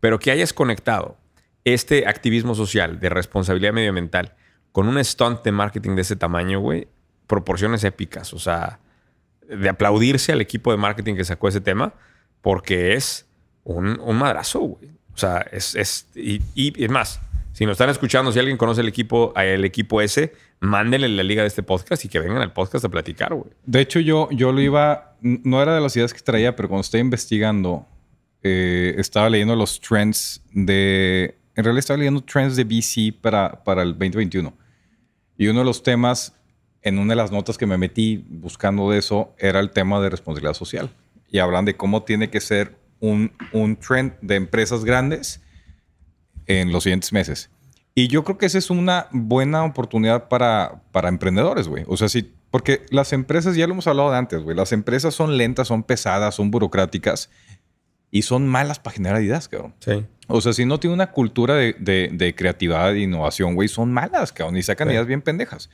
pero 0.00 0.18
que 0.18 0.30
hayas 0.30 0.52
conectado 0.52 1.16
este 1.64 2.06
activismo 2.06 2.54
social 2.54 2.98
de 3.00 3.08
responsabilidad 3.10 3.72
medioambiental 3.72 4.34
con 4.72 4.88
un 4.88 5.02
stunt 5.04 5.42
de 5.42 5.52
marketing 5.52 5.96
de 5.96 6.02
ese 6.02 6.16
tamaño, 6.16 6.60
güey, 6.60 6.88
proporciones 7.26 7.84
épicas, 7.84 8.32
o 8.32 8.38
sea, 8.38 8.80
de 9.48 9.68
aplaudirse 9.68 10.32
al 10.32 10.40
equipo 10.40 10.70
de 10.70 10.78
marketing 10.78 11.16
que 11.16 11.24
sacó 11.24 11.48
ese 11.48 11.60
tema, 11.60 11.94
porque 12.40 12.94
es 12.94 13.26
un, 13.64 13.98
madrazo, 14.16 14.60
güey. 14.60 14.90
O 15.12 15.18
sea, 15.18 15.44
es, 15.50 15.74
es 15.74 16.06
y 16.14 16.82
es 16.82 16.90
más, 16.90 17.20
si 17.58 17.66
nos 17.66 17.72
están 17.72 17.90
escuchando, 17.90 18.30
si 18.30 18.38
alguien 18.38 18.56
conoce 18.56 18.82
el 18.82 18.86
equipo, 18.86 19.34
el 19.34 19.64
equipo 19.64 20.00
ese, 20.00 20.32
mándenle 20.60 21.08
la 21.08 21.22
liga 21.22 21.42
de 21.42 21.48
este 21.48 21.62
podcast 21.62 22.04
y 22.04 22.08
que 22.08 22.18
vengan 22.18 22.42
al 22.42 22.52
podcast 22.52 22.84
a 22.84 22.88
platicar, 22.88 23.34
güey. 23.34 23.50
De 23.64 23.80
hecho, 23.80 24.00
yo, 24.00 24.28
yo 24.30 24.52
lo 24.52 24.60
iba, 24.60 25.16
no 25.20 25.62
era 25.62 25.74
de 25.74 25.80
las 25.80 25.96
ideas 25.96 26.12
que 26.12 26.20
traía, 26.20 26.56
pero 26.56 26.68
cuando 26.68 26.82
estoy 26.82 27.00
investigando, 27.00 27.86
eh, 28.42 28.94
estaba 28.98 29.30
leyendo 29.30 29.54
los 29.56 29.80
trends 29.80 30.42
de, 30.52 31.36
en 31.54 31.64
realidad 31.64 31.80
estaba 31.80 31.98
leyendo 31.98 32.22
trends 32.22 32.56
de 32.56 32.64
BC 32.64 33.20
para, 33.20 33.62
para 33.64 33.82
el 33.82 33.90
2021. 33.90 34.52
Y 35.36 35.46
uno 35.46 35.60
de 35.60 35.64
los 35.64 35.82
temas, 35.82 36.34
en 36.82 36.98
una 36.98 37.12
de 37.12 37.16
las 37.16 37.30
notas 37.30 37.58
que 37.58 37.66
me 37.66 37.78
metí 37.78 38.24
buscando 38.28 38.90
de 38.90 38.98
eso, 38.98 39.34
era 39.38 39.60
el 39.60 39.70
tema 39.70 40.00
de 40.00 40.10
responsabilidad 40.10 40.54
social. 40.54 40.90
Y 41.30 41.38
hablan 41.38 41.64
de 41.64 41.76
cómo 41.76 42.02
tiene 42.02 42.30
que 42.30 42.40
ser 42.40 42.76
un, 43.00 43.32
un 43.52 43.76
trend 43.76 44.14
de 44.20 44.36
empresas 44.36 44.84
grandes 44.84 45.40
en 46.46 46.72
los 46.72 46.84
siguientes 46.84 47.12
meses. 47.12 47.50
Y 47.94 48.08
yo 48.08 48.24
creo 48.24 48.38
que 48.38 48.46
esa 48.46 48.58
es 48.58 48.70
una 48.70 49.08
buena 49.10 49.64
oportunidad 49.64 50.28
para, 50.28 50.82
para 50.92 51.08
emprendedores, 51.08 51.68
güey. 51.68 51.84
O 51.88 51.96
sea, 51.96 52.08
sí, 52.08 52.32
porque 52.50 52.86
las 52.90 53.12
empresas, 53.12 53.56
ya 53.56 53.66
lo 53.66 53.72
hemos 53.72 53.86
hablado 53.86 54.10
de 54.10 54.18
antes, 54.18 54.42
güey, 54.42 54.56
las 54.56 54.72
empresas 54.72 55.14
son 55.14 55.36
lentas, 55.36 55.68
son 55.68 55.82
pesadas, 55.82 56.34
son 56.36 56.50
burocráticas 56.50 57.30
y 58.10 58.22
son 58.22 58.46
malas 58.46 58.78
para 58.78 58.94
generar 58.94 59.22
ideas, 59.22 59.48
cabrón. 59.48 59.74
Sí. 59.80 60.06
O 60.28 60.40
sea, 60.40 60.52
si 60.52 60.64
no 60.64 60.78
tiene 60.78 60.94
una 60.94 61.10
cultura 61.10 61.54
de, 61.54 61.74
de, 61.78 62.34
creatividad 62.34 62.94
e 62.94 63.00
innovación, 63.00 63.54
güey, 63.54 63.68
son 63.68 63.92
malas, 63.92 64.32
cabrón, 64.32 64.56
y 64.56 64.62
sacan 64.62 64.90
ideas 64.90 65.06
bien 65.06 65.22
pendejas. 65.22 65.68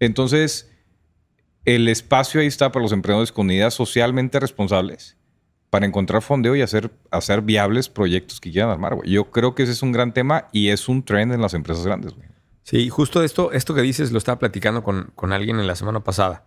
Entonces, 0.00 0.70
el 1.64 1.86
espacio 1.88 2.40
ahí 2.40 2.46
está 2.46 2.72
para 2.72 2.82
los 2.82 2.92
emprendedores 2.92 3.30
con 3.30 3.50
ideas 3.50 3.74
socialmente 3.74 4.40
responsables 4.40 5.19
para 5.70 5.86
encontrar 5.86 6.20
fondeo 6.20 6.56
y 6.56 6.62
hacer, 6.62 6.90
hacer 7.10 7.42
viables 7.42 7.88
proyectos 7.88 8.40
que 8.40 8.50
quieran 8.50 8.70
armar, 8.70 8.96
güey. 8.96 9.10
Yo 9.10 9.30
creo 9.30 9.54
que 9.54 9.62
ese 9.62 9.72
es 9.72 9.82
un 9.82 9.92
gran 9.92 10.12
tema 10.12 10.48
y 10.52 10.68
es 10.68 10.88
un 10.88 11.04
trend 11.04 11.32
en 11.32 11.40
las 11.40 11.54
empresas 11.54 11.86
grandes. 11.86 12.14
Sí, 12.64 12.88
justo 12.88 13.22
esto, 13.22 13.52
esto 13.52 13.74
que 13.74 13.82
dices 13.82 14.12
lo 14.12 14.18
estaba 14.18 14.38
platicando 14.38 14.82
con, 14.82 15.12
con 15.14 15.32
alguien 15.32 15.60
en 15.60 15.66
la 15.66 15.76
semana 15.76 16.00
pasada. 16.00 16.44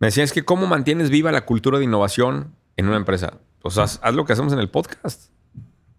Me 0.00 0.08
decían, 0.08 0.24
es 0.24 0.32
que 0.32 0.44
cómo 0.44 0.66
mantienes 0.66 1.10
viva 1.10 1.32
la 1.32 1.46
cultura 1.46 1.78
de 1.78 1.84
innovación 1.84 2.54
en 2.76 2.88
una 2.88 2.96
empresa. 2.96 3.38
Pues 3.62 3.78
haz, 3.78 4.00
lo 4.12 4.24
que 4.24 4.32
hacemos 4.32 4.52
en 4.52 4.58
el 4.58 4.68
podcast. 4.68 5.30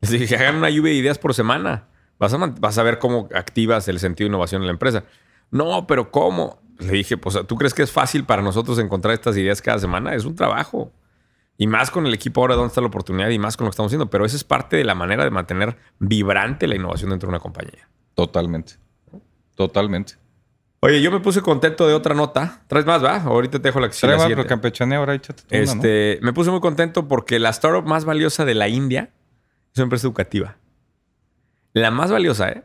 Es 0.02 0.12
decir, 0.12 0.28
que 0.28 0.36
hagan 0.36 0.58
una 0.58 0.70
lluvia 0.70 0.92
de 0.92 1.00
ideas 1.00 1.18
por 1.18 1.34
semana. 1.34 1.88
Vas 2.20 2.34
a, 2.34 2.38
vas 2.38 2.78
a 2.78 2.84
ver 2.84 3.00
cómo 3.00 3.28
activas 3.34 3.88
el 3.88 4.00
sentido 4.00 4.26
de 4.26 4.30
innovación 4.30 4.62
en 4.62 4.68
la 4.68 4.74
empresa. 4.74 5.06
No, 5.52 5.88
pero 5.88 6.12
¿cómo? 6.12 6.62
Le 6.78 6.92
dije, 6.92 7.18
pues, 7.18 7.40
¿tú 7.48 7.56
crees 7.56 7.74
que 7.74 7.82
es 7.82 7.92
fácil 7.92 8.26
para 8.26 8.42
nosotros 8.42 8.78
encontrar 8.78 9.14
estas 9.14 9.38
ideas 9.38 9.62
cada 9.62 9.80
semana? 9.80 10.14
Es 10.14 10.26
un 10.26 10.36
trabajo. 10.36 10.92
Y 11.58 11.68
más 11.68 11.90
con 11.90 12.06
el 12.06 12.14
equipo 12.14 12.42
ahora 12.42 12.56
donde 12.56 12.68
está 12.68 12.82
la 12.82 12.88
oportunidad 12.88 13.30
y 13.30 13.40
más 13.40 13.56
con 13.56 13.66
lo 13.66 13.72
que 13.72 13.76
estamos 13.76 13.90
haciendo. 13.90 14.10
Pero 14.10 14.26
esa 14.26 14.36
es 14.36 14.44
parte 14.44 14.76
de 14.76 14.84
la 14.84 14.96
manera 14.96 15.24
de 15.24 15.32
mantener 15.32 15.78
vibrante 16.00 16.68
la 16.68 16.76
innovación 16.76 17.12
dentro 17.12 17.28
de 17.28 17.32
una 17.32 17.40
compañía. 17.40 17.88
Totalmente. 18.14 18.74
Totalmente. 19.56 20.16
Oye, 20.82 21.02
yo 21.02 21.12
me 21.12 21.20
puse 21.20 21.42
contento 21.42 21.88
de 21.88 21.94
otra 21.94 22.14
nota. 22.14 22.62
¿Traes 22.68 22.86
más, 22.86 23.04
va? 23.04 23.22
Ahorita 23.22 23.60
te 23.60 23.70
dejo 23.70 23.80
la 23.80 23.90
que 23.90 23.96
Trae 23.96 24.18
más, 24.18 24.28
pero 24.28 24.46
campechane 24.46 24.96
ahora 24.96 25.16
échate 25.16 25.44
tú 25.44 25.48
este, 25.50 26.20
Me 26.22 26.34
puse 26.34 26.52
muy 26.52 26.60
contento 26.60 27.08
porque 27.08 27.40
la 27.40 27.50
startup 27.50 27.88
más 27.88 28.06
valiosa 28.06 28.46
de 28.46 28.54
la 28.54 28.68
India 28.68 29.10
es 29.74 29.80
una 29.80 29.86
empresa 29.86 30.06
educativa. 30.06 30.58
La 31.74 31.90
más 31.90 32.12
valiosa, 32.12 32.50
¿eh? 32.50 32.64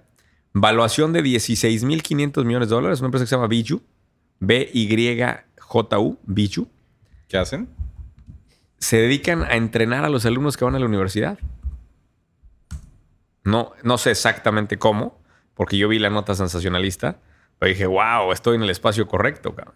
Valuación 0.52 1.12
de 1.12 1.22
16.500 1.22 2.44
millones 2.44 2.68
de 2.68 2.74
dólares. 2.74 3.00
Una 3.00 3.06
empresa 3.06 3.24
que 3.24 3.28
se 3.28 3.36
llama 3.36 3.46
Biju. 3.46 3.80
B-Y-J-U. 4.40 6.18
Biju. 6.24 6.68
¿Qué 7.28 7.38
hacen? 7.38 7.68
Se 8.80 8.96
dedican 8.96 9.44
a 9.44 9.56
entrenar 9.56 10.04
a 10.04 10.08
los 10.08 10.26
alumnos 10.26 10.56
que 10.56 10.64
van 10.64 10.74
a 10.74 10.78
la 10.78 10.86
universidad. 10.86 11.38
No, 13.44 13.72
no 13.82 13.98
sé 13.98 14.10
exactamente 14.10 14.78
cómo, 14.78 15.20
porque 15.54 15.78
yo 15.78 15.88
vi 15.88 15.98
la 15.98 16.10
nota 16.10 16.34
sensacionalista, 16.34 17.18
pero 17.58 17.70
dije, 17.70 17.86
wow, 17.86 18.32
estoy 18.32 18.56
en 18.56 18.62
el 18.62 18.70
espacio 18.70 19.06
correcto, 19.06 19.54
cabrón. 19.54 19.74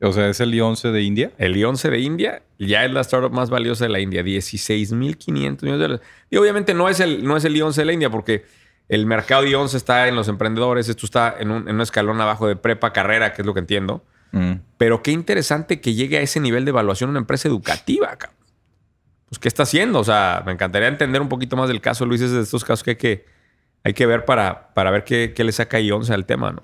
O 0.00 0.12
sea, 0.12 0.28
¿es 0.28 0.40
el 0.40 0.54
I-11 0.54 0.90
de 0.92 1.02
India? 1.02 1.32
El 1.38 1.56
I-11 1.56 1.90
de 1.90 1.98
India 2.00 2.42
ya 2.58 2.84
es 2.84 2.92
la 2.92 3.00
startup 3.00 3.32
más 3.32 3.50
valiosa 3.50 3.84
de 3.84 3.90
la 3.90 4.00
India. 4.00 4.22
16.500 4.22 5.28
millones 5.34 5.62
de 5.62 5.76
dólares. 5.76 6.00
Y 6.30 6.36
obviamente 6.36 6.74
no 6.74 6.88
es 6.88 7.00
el, 7.00 7.24
no 7.24 7.36
es 7.36 7.44
el 7.44 7.56
I-11 7.56 7.74
de 7.74 7.84
la 7.84 7.92
India 7.92 8.10
porque 8.10 8.44
el 8.88 9.06
mercado 9.06 9.46
I-11 9.46 9.74
está 9.74 10.08
en 10.08 10.16
los 10.16 10.28
emprendedores. 10.28 10.88
Esto 10.88 11.06
está 11.06 11.34
en 11.38 11.50
un, 11.50 11.68
en 11.68 11.76
un 11.76 11.80
escalón 11.80 12.20
abajo 12.20 12.46
de 12.46 12.56
prepa, 12.56 12.92
carrera, 12.92 13.32
que 13.32 13.42
es 13.42 13.46
lo 13.46 13.54
que 13.54 13.60
entiendo. 13.60 14.04
Mm. 14.32 14.54
Pero 14.76 15.02
qué 15.02 15.12
interesante 15.12 15.80
que 15.80 15.94
llegue 15.94 16.18
a 16.18 16.20
ese 16.20 16.40
nivel 16.40 16.64
de 16.64 16.70
evaluación 16.70 17.10
una 17.10 17.20
empresa 17.20 17.48
educativa, 17.48 18.08
cabrón. 18.16 18.43
Pues, 19.34 19.40
¿qué 19.40 19.48
está 19.48 19.64
haciendo? 19.64 19.98
O 19.98 20.04
sea, 20.04 20.44
me 20.46 20.52
encantaría 20.52 20.86
entender 20.86 21.20
un 21.20 21.28
poquito 21.28 21.56
más 21.56 21.66
del 21.66 21.80
caso, 21.80 22.06
Luis, 22.06 22.20
es 22.20 22.30
de 22.30 22.42
estos 22.42 22.62
casos 22.62 22.84
que 22.84 22.90
hay 22.90 22.96
que, 22.96 23.26
hay 23.82 23.92
que 23.92 24.06
ver 24.06 24.24
para, 24.24 24.72
para 24.74 24.92
ver 24.92 25.02
qué, 25.02 25.34
le 25.36 25.50
saca 25.50 25.80
Ionce 25.80 26.14
al 26.14 26.24
tema, 26.24 26.52
¿no? 26.52 26.62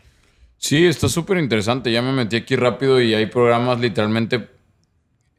Sí, 0.56 0.86
está 0.86 1.08
súper 1.08 1.38
interesante. 1.38 1.90
Ya 1.90 2.00
me 2.00 2.12
metí 2.12 2.36
aquí 2.36 2.54
rápido 2.54 3.00
y 3.00 3.12
hay 3.12 3.26
programas 3.26 3.80
literalmente, 3.80 4.50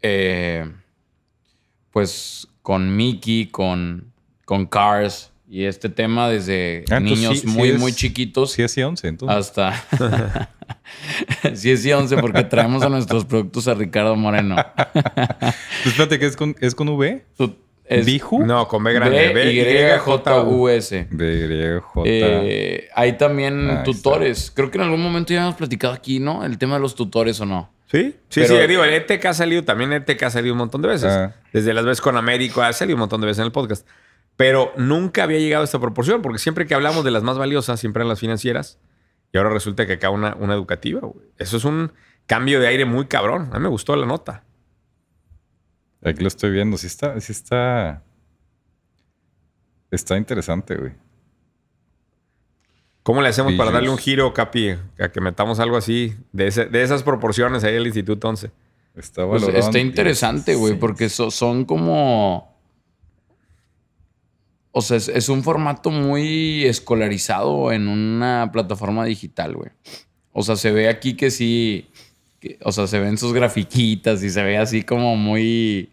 eh, 0.02 0.70
pues, 1.92 2.50
con 2.62 2.98
Mickey, 2.98 3.46
con, 3.48 4.12
con 4.44 4.66
Cars, 4.66 5.31
y 5.52 5.66
este 5.66 5.90
tema 5.90 6.30
desde 6.30 6.86
ah, 6.90 7.02
niños 7.02 7.44
muy, 7.44 7.74
muy 7.74 7.92
chiquitos. 7.92 8.54
Sí 8.54 8.64
es 8.64 8.78
I-11, 8.78 9.04
entonces. 9.04 9.38
Hasta... 9.38 9.86
sí 11.56 11.72
es 11.72 11.86
I-11 11.86 12.22
porque 12.22 12.46
traemos 12.46 12.84
a 12.84 12.90
nuestros 12.90 13.26
productos 13.26 13.68
a 13.68 13.74
Ricardo 13.74 14.16
Moreno. 14.16 14.56
pues 14.94 15.88
espérate, 15.88 16.20
¿que 16.20 16.28
es 16.28 16.38
con, 16.38 16.56
es 16.62 16.74
con 16.74 16.88
V? 16.88 17.26
Es, 17.84 18.06
¿Biju? 18.06 18.46
No, 18.46 18.66
con 18.70 18.82
B 18.82 18.94
grande. 18.94 19.34
B, 19.34 19.52
Y, 19.52 20.00
J, 20.00 20.42
U, 20.44 20.70
S. 20.70 21.08
B, 21.12 21.34
Y, 21.34 21.82
J. 21.82 22.10
Eh, 22.10 22.88
hay 22.96 23.18
también 23.18 23.84
tutores. 23.84 24.54
Creo 24.56 24.72
que 24.72 24.78
en 24.78 24.86
algún 24.86 25.04
momento 25.04 25.34
ya 25.34 25.42
hemos 25.42 25.56
platicado 25.56 25.94
aquí, 25.94 26.22
¿no? 26.22 26.46
El 26.46 26.58
tema 26.60 26.76
de 26.76 26.80
los 26.80 26.96
tutores 26.96 27.42
o 27.42 27.46
no. 27.46 27.70
Sí, 27.92 28.16
sí, 28.30 28.48
sí. 28.48 28.54
Digo, 28.70 28.86
el 28.86 28.94
ETK 28.94 29.26
ha 29.26 29.34
salido, 29.34 29.66
también 29.66 29.92
ETK 29.92 30.24
ha 30.24 30.30
salido 30.30 30.54
un 30.54 30.60
montón 30.60 30.82
de 30.82 30.88
veces. 30.88 31.12
Ah. 31.12 31.36
Desde 31.52 31.74
las 31.74 31.84
veces 31.84 32.00
con 32.00 32.16
Américo 32.16 32.62
ha 32.62 32.72
salido 32.72 32.96
un 32.96 33.02
montón 33.02 33.20
de 33.20 33.28
veces 33.28 33.40
en 33.40 33.48
el 33.48 33.52
podcast. 33.52 33.86
Pero 34.42 34.74
nunca 34.76 35.22
había 35.22 35.38
llegado 35.38 35.62
a 35.62 35.66
esta 35.66 35.78
proporción, 35.78 36.24
porque 36.24 36.40
siempre 36.40 36.66
que 36.66 36.74
hablamos 36.74 37.04
de 37.04 37.12
las 37.12 37.22
más 37.22 37.38
valiosas, 37.38 37.80
siempre 37.80 38.02
eran 38.02 38.10
las 38.10 38.20
financieras. 38.20 38.80
Y 39.32 39.38
ahora 39.38 39.52
resulta 39.52 39.86
que 39.86 39.94
acá 39.94 40.10
una, 40.10 40.34
una 40.34 40.56
educativa, 40.56 41.00
Eso 41.38 41.58
es 41.58 41.64
un 41.64 41.92
cambio 42.26 42.60
de 42.60 42.66
aire 42.66 42.86
muy 42.86 43.06
cabrón. 43.06 43.50
A 43.52 43.60
mí 43.60 43.62
me 43.62 43.70
gustó 43.70 43.96
la 43.96 44.08
nota. 44.08 44.44
Aquí 46.04 46.24
lo 46.24 46.28
estoy 46.28 46.50
viendo. 46.50 46.76
Sí 46.80 46.88
está, 46.88 47.22
sí 47.22 47.32
está. 47.32 48.02
Está 49.92 50.18
interesante, 50.18 50.76
güey. 50.76 50.94
¿Cómo 53.04 53.22
le 53.22 53.30
hacemos 53.30 53.54
para 53.54 53.70
darle 53.70 53.92
un 53.92 54.00
giro, 54.00 54.34
Capi? 54.34 54.76
A 54.98 55.10
que 55.10 55.22
metamos 55.22 55.60
algo 55.60 55.78
así, 55.78 56.16
de, 56.32 56.48
esas 56.48 57.04
proporciones 57.04 57.64
ahí 57.64 57.78
al 57.78 57.86
Instituto 57.86 58.28
11. 58.28 58.50
Está, 58.96 59.28
pues 59.28 59.44
está 59.44 59.78
interesante, 59.78 60.56
güey, 60.56 60.80
porque 60.80 61.10
son 61.10 61.64
como 61.66 62.51
o 64.72 64.82
sea, 64.82 64.98
es, 64.98 65.30
un 65.30 65.44
formato 65.44 65.90
muy 65.92 66.64
escolarizado 66.66 67.72
en 67.72 67.88
una 67.88 68.50
plataforma 68.54 69.06
digital, 69.06 69.56
güey. 69.56 69.70
O 70.34 70.44
sea, 70.44 70.56
se 70.56 70.72
ve 70.72 70.88
aquí 70.90 71.16
que 71.16 71.30
sí. 71.32 71.88
que- 72.40 72.58
o 72.64 72.72
sea, 72.72 72.88
se 72.88 73.00
ven 73.00 73.18
sus 73.18 73.34
grafiquitas 73.34 74.24
y 74.24 74.30
se 74.30 74.42
ve 74.44 74.58
así 74.58 74.84
como 74.84 75.16
muy... 75.16 75.90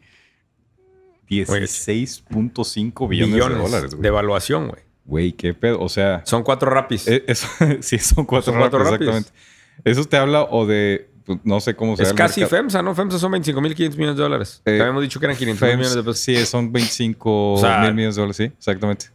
16.5 1.29 3.09
billones, 3.09 3.35
Billones 3.35 3.57
de 3.59 3.63
dólares, 3.63 3.91
de 3.91 3.97
güey. 3.97 4.09
evaluación, 4.09 4.69
güey. 4.69 4.83
Güey, 5.05 5.33
qué 5.33 5.55
pedo. 5.55 5.81
O 5.81 5.89
sea, 5.89 6.23
Son 6.25 6.43
cuatro 6.43 6.71
rapis. 6.71 7.07
eh, 7.09 7.25
eso, 7.27 7.47
sí, 7.81 7.99
son 7.99 8.25
cuatro, 8.25 8.53
Son 8.53 8.61
cuatro 8.61 8.79
rapis, 8.79 8.93
rapis. 8.93 9.09
exactamente. 9.09 9.41
Eso 9.85 10.05
te 10.05 10.17
habla 10.17 10.43
o 10.45 10.67
de, 10.67 11.09
pues, 11.11 11.18
no 11.45 11.61
sé 11.61 11.75
cómo 11.77 11.97
se 11.97 12.03
es 12.05 12.13
casi 12.13 12.45
FEMSA, 12.45 12.83
¿no? 12.83 12.95
FEMSA 12.95 13.19
son 13.19 13.33
25.500 13.33 13.97
millones 13.97 14.17
de 14.17 14.23
dólares. 14.23 14.63
Eh, 14.65 14.79
Habíamos 14.81 15.03
dicho 15.03 15.19
que 15.21 15.27
eran 15.27 15.37
500 15.37 15.63
mil 15.69 15.77
millones 15.79 15.95
de 15.95 16.03
pesos. 16.03 16.19
Sí, 16.21 16.37
son 16.47 16.73
25 16.73 17.53
O 17.55 17.59
sea, 17.61 17.81
mil 17.81 17.95
millones 17.95 18.17
de 18.17 18.21
dólares, 18.23 18.37
sí, 18.37 18.45
exactamente. 18.45 19.07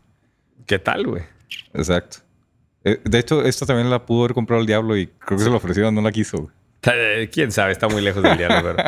¿Qué 0.65 0.79
tal, 0.79 1.05
güey? 1.07 1.23
Exacto. 1.73 2.17
Eh, 2.83 2.99
de 3.03 3.19
hecho, 3.19 3.43
esta 3.43 3.65
también 3.65 3.89
la 3.89 4.05
pudo 4.05 4.23
haber 4.25 4.33
comprado 4.33 4.61
el 4.61 4.67
diablo 4.67 4.97
y 4.97 5.07
creo 5.07 5.37
que 5.37 5.43
se 5.43 5.49
la 5.49 5.55
ofrecieron, 5.57 5.93
no 5.95 6.01
la 6.01 6.11
quiso. 6.11 6.37
güey. 6.37 6.53
Eh, 6.83 7.29
¿Quién 7.31 7.51
sabe? 7.51 7.71
Está 7.71 7.87
muy 7.87 8.01
lejos 8.01 8.21
del 8.21 8.37
diablo, 8.37 8.75
pero... 8.75 8.83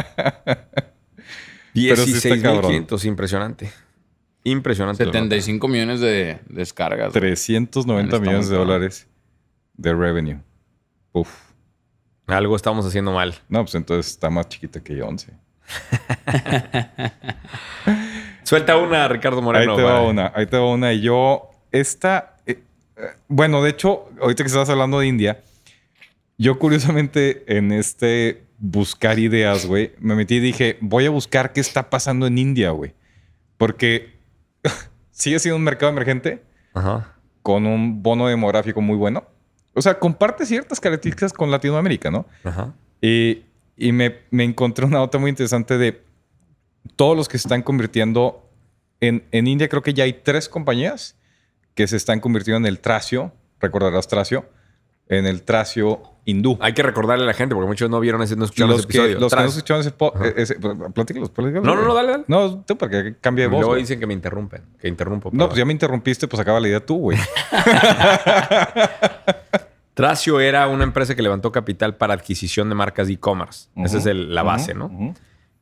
Pero 1.73 1.97
sí 2.05 2.13
está 2.13 2.41
cabrón. 2.41 2.71
16.500, 2.71 3.05
impresionante. 3.05 3.71
Impresionante. 4.45 5.03
la 5.03 5.07
nota. 5.07 5.17
75 5.19 5.67
millones 5.67 5.99
de 5.99 6.39
descargas. 6.47 7.09
güey. 7.11 7.19
390 7.21 8.05
Está 8.05 8.19
muy 8.19 8.27
millones 8.29 8.49
de 8.49 8.55
dólares 8.55 9.07
de 9.75 9.93
revenue. 9.93 10.37
Uf. 11.11 11.29
Algo 12.27 12.55
estamos 12.55 12.85
haciendo 12.85 13.11
mal. 13.11 13.35
No, 13.49 13.63
pues 13.63 13.75
entonces 13.75 14.11
está 14.11 14.29
más 14.29 14.49
chiquita 14.49 14.83
que 14.83 15.01
11. 15.01 15.31
Suelta 18.43 18.77
una, 18.77 19.07
Ricardo 19.07 19.41
Moreno. 19.41 19.71
ahí 19.71 19.77
te 19.77 19.83
va 19.83 20.01
una, 20.01 20.31
ahí 20.35 20.45
te 20.45 20.57
va 20.57 20.69
una. 20.69 20.93
Y 20.93 21.01
yo, 21.01 21.49
esta, 21.71 22.37
eh, 22.45 22.61
eh, 22.97 23.01
bueno, 23.27 23.61
de 23.63 23.71
hecho, 23.71 24.09
ahorita 24.21 24.43
que 24.43 24.47
estabas 24.47 24.69
hablando 24.69 24.99
de 24.99 25.07
India, 25.07 25.43
yo 26.37 26.59
curiosamente 26.59 27.43
en 27.57 27.71
este 27.71 28.43
buscar 28.57 29.19
ideas, 29.19 29.65
güey, 29.65 29.93
me 29.99 30.15
metí 30.15 30.35
y 30.35 30.39
dije, 30.39 30.77
voy 30.81 31.05
a 31.05 31.09
buscar 31.09 31.53
qué 31.53 31.61
está 31.61 31.89
pasando 31.89 32.27
en 32.27 32.37
India, 32.37 32.71
güey. 32.71 32.93
Porque 33.57 34.15
sigue 35.11 35.39
siendo 35.39 35.57
un 35.57 35.63
mercado 35.63 35.91
emergente 35.91 36.43
Ajá. 36.73 37.15
con 37.41 37.65
un 37.65 38.01
bono 38.03 38.27
demográfico 38.27 38.81
muy 38.81 38.97
bueno. 38.97 39.25
O 39.75 39.81
sea, 39.81 39.99
comparte 39.99 40.45
ciertas 40.45 40.79
características 40.79 41.33
con 41.33 41.51
Latinoamérica, 41.51 42.09
¿no? 42.09 42.25
Ajá. 42.43 42.73
Y, 43.01 43.43
y 43.77 43.91
me, 43.91 44.19
me 44.31 44.43
encontré 44.43 44.85
una 44.85 44.99
nota 44.99 45.17
muy 45.17 45.29
interesante 45.29 45.77
de 45.77 46.01
todos 46.95 47.15
los 47.17 47.27
que 47.27 47.37
se 47.37 47.47
están 47.47 47.61
convirtiendo 47.61 48.49
en, 49.01 49.25
en 49.31 49.47
India. 49.47 49.67
Creo 49.67 49.81
que 49.81 49.93
ya 49.93 50.05
hay 50.05 50.13
tres 50.13 50.47
compañías 50.49 51.17
que 51.73 51.87
se 51.87 51.97
están 51.97 52.19
convirtiendo 52.21 52.57
en 52.59 52.65
el 52.65 52.79
tracio, 52.79 53.33
recordarás 53.59 54.07
tracio, 54.07 54.45
en 55.09 55.25
el 55.25 55.43
tracio 55.43 56.01
hindú. 56.23 56.57
Hay 56.61 56.73
que 56.73 56.81
recordarle 56.81 57.25
a 57.25 57.27
la 57.27 57.33
gente 57.33 57.53
porque 57.53 57.67
muchos 57.67 57.89
no 57.89 57.99
vieron 57.99 58.21
ese, 58.23 58.35
no 58.35 58.45
escucharon 58.45 58.71
los 58.71 58.79
ese 58.79 58.87
que, 58.87 58.97
episodio. 58.97 59.19
los 59.19 59.31
que 59.31 59.35
no 59.35 59.41
Tras. 59.43 59.55
escucharon 59.57 59.81
ese, 59.81 59.91
po- 59.91 60.13
ese 60.35 60.55
platícalos, 60.55 61.29
platícalos, 61.29 61.63
No, 61.65 61.75
no, 61.75 61.81
no, 61.83 61.93
dale, 61.93 62.11
dale. 62.13 62.23
No, 62.27 62.63
tú 62.63 62.77
para 62.77 63.03
que 63.03 63.15
cambie 63.19 63.43
de 63.43 63.49
voz. 63.49 63.59
Luego 63.59 63.75
dicen 63.75 63.99
que 63.99 64.07
me 64.07 64.13
interrumpen. 64.15 64.63
Que 64.79 64.87
interrumpo. 64.87 65.29
No, 65.33 65.47
pues 65.47 65.59
ya 65.59 65.65
me 65.65 65.73
interrumpiste, 65.73 66.27
pues 66.27 66.39
acaba 66.39 66.59
la 66.61 66.67
idea 66.69 66.83
tú, 66.83 66.97
güey. 66.97 67.17
Tracio 69.95 70.39
era 70.39 70.67
una 70.67 70.83
empresa 70.83 71.15
que 71.15 71.23
levantó 71.23 71.51
capital 71.51 71.95
para 71.95 72.13
adquisición 72.13 72.69
de 72.69 72.75
marcas 72.75 73.07
de 73.07 73.13
e-commerce. 73.13 73.69
Esa 73.77 73.97
es 73.97 74.05
el- 74.05 74.35
la 74.35 74.43
base, 74.43 74.73
¿no? 74.75 74.91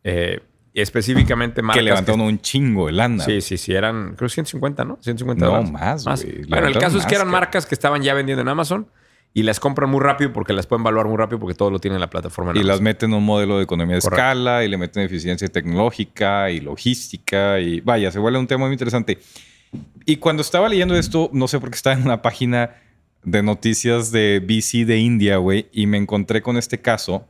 Eh, 0.04 0.42
específicamente 0.74 1.62
marcas. 1.62 1.80
Que 1.80 1.84
levantaron 1.86 2.22
un 2.22 2.40
chingo 2.40 2.88
de 2.88 2.94
lana. 2.94 3.24
Sí, 3.24 3.42
sí, 3.42 3.58
sí. 3.58 3.74
Eran, 3.74 4.16
creo, 4.16 4.28
150, 4.30 4.84
¿no? 4.86 4.98
150 5.02 5.46
No, 5.46 5.52
dólares. 5.52 5.72
más, 5.72 6.04
güey. 6.26 6.46
Bueno, 6.48 6.68
el 6.68 6.74
caso 6.74 6.98
es 6.98 7.04
más, 7.04 7.06
que 7.06 7.16
eran 7.16 7.28
marcas 7.30 7.66
que 7.66 7.76
estaban 7.76 8.02
ya 8.02 8.14
vendiendo 8.14 8.42
en 8.42 8.48
Amazon 8.48 8.88
y 9.36 9.44
las 9.44 9.60
compran 9.60 9.90
muy 9.90 10.02
rápido 10.02 10.34
porque 10.34 10.52
las 10.54 10.66
pueden 10.68 10.82
evaluar 10.82 11.08
muy 11.08 11.18
rápido 11.18 11.40
porque 11.40 11.54
todo 11.56 11.70
lo 11.72 11.80
tiene 11.80 11.96
en 11.96 12.02
la 12.02 12.10
plataforma. 12.10 12.52
en 12.52 12.58
Y 12.58 12.64
las 12.64 12.82
meten 12.82 13.12
en 13.12 13.18
un 13.18 13.26
modelo 13.26 13.58
de 13.58 13.64
economía 13.64 13.96
de 13.98 14.02
Correcto. 14.02 14.16
escala 14.24 14.64
y 14.64 14.68
le 14.68 14.78
meten 14.78 15.04
eficiencia 15.04 15.48
tecnológica 15.48 16.50
y 16.50 16.60
logística 16.60 17.60
y 17.60 17.80
vaya, 17.82 18.12
se 18.12 18.18
vuelve 18.20 18.40
un 18.40 18.48
tema 18.48 18.66
muy 18.66 18.74
interesante. 18.74 19.20
Y 20.06 20.18
cuando 20.18 20.42
estaba 20.42 20.70
leyendo 20.70 20.96
esto, 20.96 21.30
no 21.34 21.48
sé 21.48 21.60
por 21.60 21.70
qué 21.70 21.76
estaba 21.76 21.96
en 21.96 22.04
una 22.04 22.22
página 22.22 22.72
de 23.24 23.44
noticias 23.44 24.12
de 24.12 24.40
BC 24.40 24.86
de 24.86 24.98
India, 25.00 25.38
güey, 25.38 25.68
y 25.72 25.88
me 25.88 25.98
encontré 25.98 26.42
con 26.42 26.58
este 26.58 26.82
caso 26.82 27.26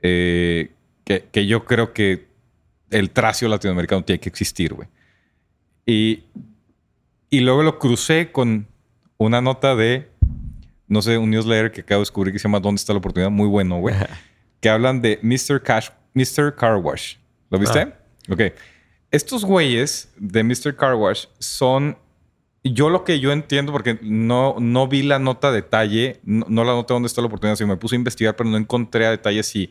eh, 0.00 0.70
que, 1.04 1.26
que 1.30 1.46
yo 1.46 1.64
creo 1.64 1.92
que 1.92 2.26
el 2.90 3.10
tracio 3.10 3.48
latinoamericano 3.48 4.04
tiene 4.04 4.20
que 4.20 4.28
existir, 4.28 4.74
güey. 4.74 4.88
Y, 5.86 6.24
y 7.30 7.40
luego 7.40 7.62
lo 7.62 7.78
crucé 7.78 8.32
con 8.32 8.66
una 9.18 9.40
nota 9.40 9.74
de, 9.74 10.08
no 10.88 11.02
sé, 11.02 11.18
un 11.18 11.30
newsletter 11.30 11.72
que 11.72 11.82
acabo 11.82 12.00
de 12.00 12.02
descubrir 12.02 12.32
que 12.32 12.38
se 12.38 12.44
llama 12.44 12.60
¿Dónde 12.60 12.78
está 12.78 12.92
la 12.92 12.98
oportunidad? 12.98 13.30
Muy 13.30 13.48
bueno, 13.48 13.78
güey. 13.80 13.94
que 14.60 14.68
hablan 14.68 15.02
de 15.02 15.18
Mr. 15.22 15.62
Cash, 15.62 15.90
Mr. 16.14 16.54
Car 16.54 16.76
Wash. 16.76 17.16
¿Lo 17.50 17.58
viste? 17.58 17.92
Ok. 18.30 18.40
Estos 19.10 19.44
güeyes 19.44 20.12
de 20.16 20.42
Mr. 20.42 20.74
Car 20.76 20.94
Wash 20.94 21.26
son. 21.38 21.98
Yo 22.64 22.88
lo 22.88 23.04
que 23.04 23.20
yo 23.20 23.30
entiendo, 23.30 23.72
porque 23.72 23.98
no, 24.02 24.56
no 24.58 24.88
vi 24.88 25.02
la 25.02 25.18
nota 25.18 25.48
a 25.48 25.52
detalle, 25.52 26.20
no, 26.24 26.46
no 26.48 26.64
la 26.64 26.72
nota 26.72 26.94
dónde 26.94 27.08
está 27.08 27.20
la 27.20 27.26
oportunidad, 27.26 27.56
sino 27.56 27.68
me 27.68 27.76
puse 27.76 27.94
a 27.94 27.98
investigar, 27.98 28.36
pero 28.36 28.48
no 28.48 28.56
encontré 28.56 29.06
a 29.06 29.10
detalle 29.10 29.42
si 29.42 29.70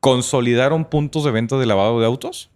consolidaron 0.00 0.84
puntos 0.84 1.24
de 1.24 1.30
venta 1.30 1.56
de 1.56 1.64
lavado 1.64 1.98
de 2.00 2.06
autos. 2.06 2.50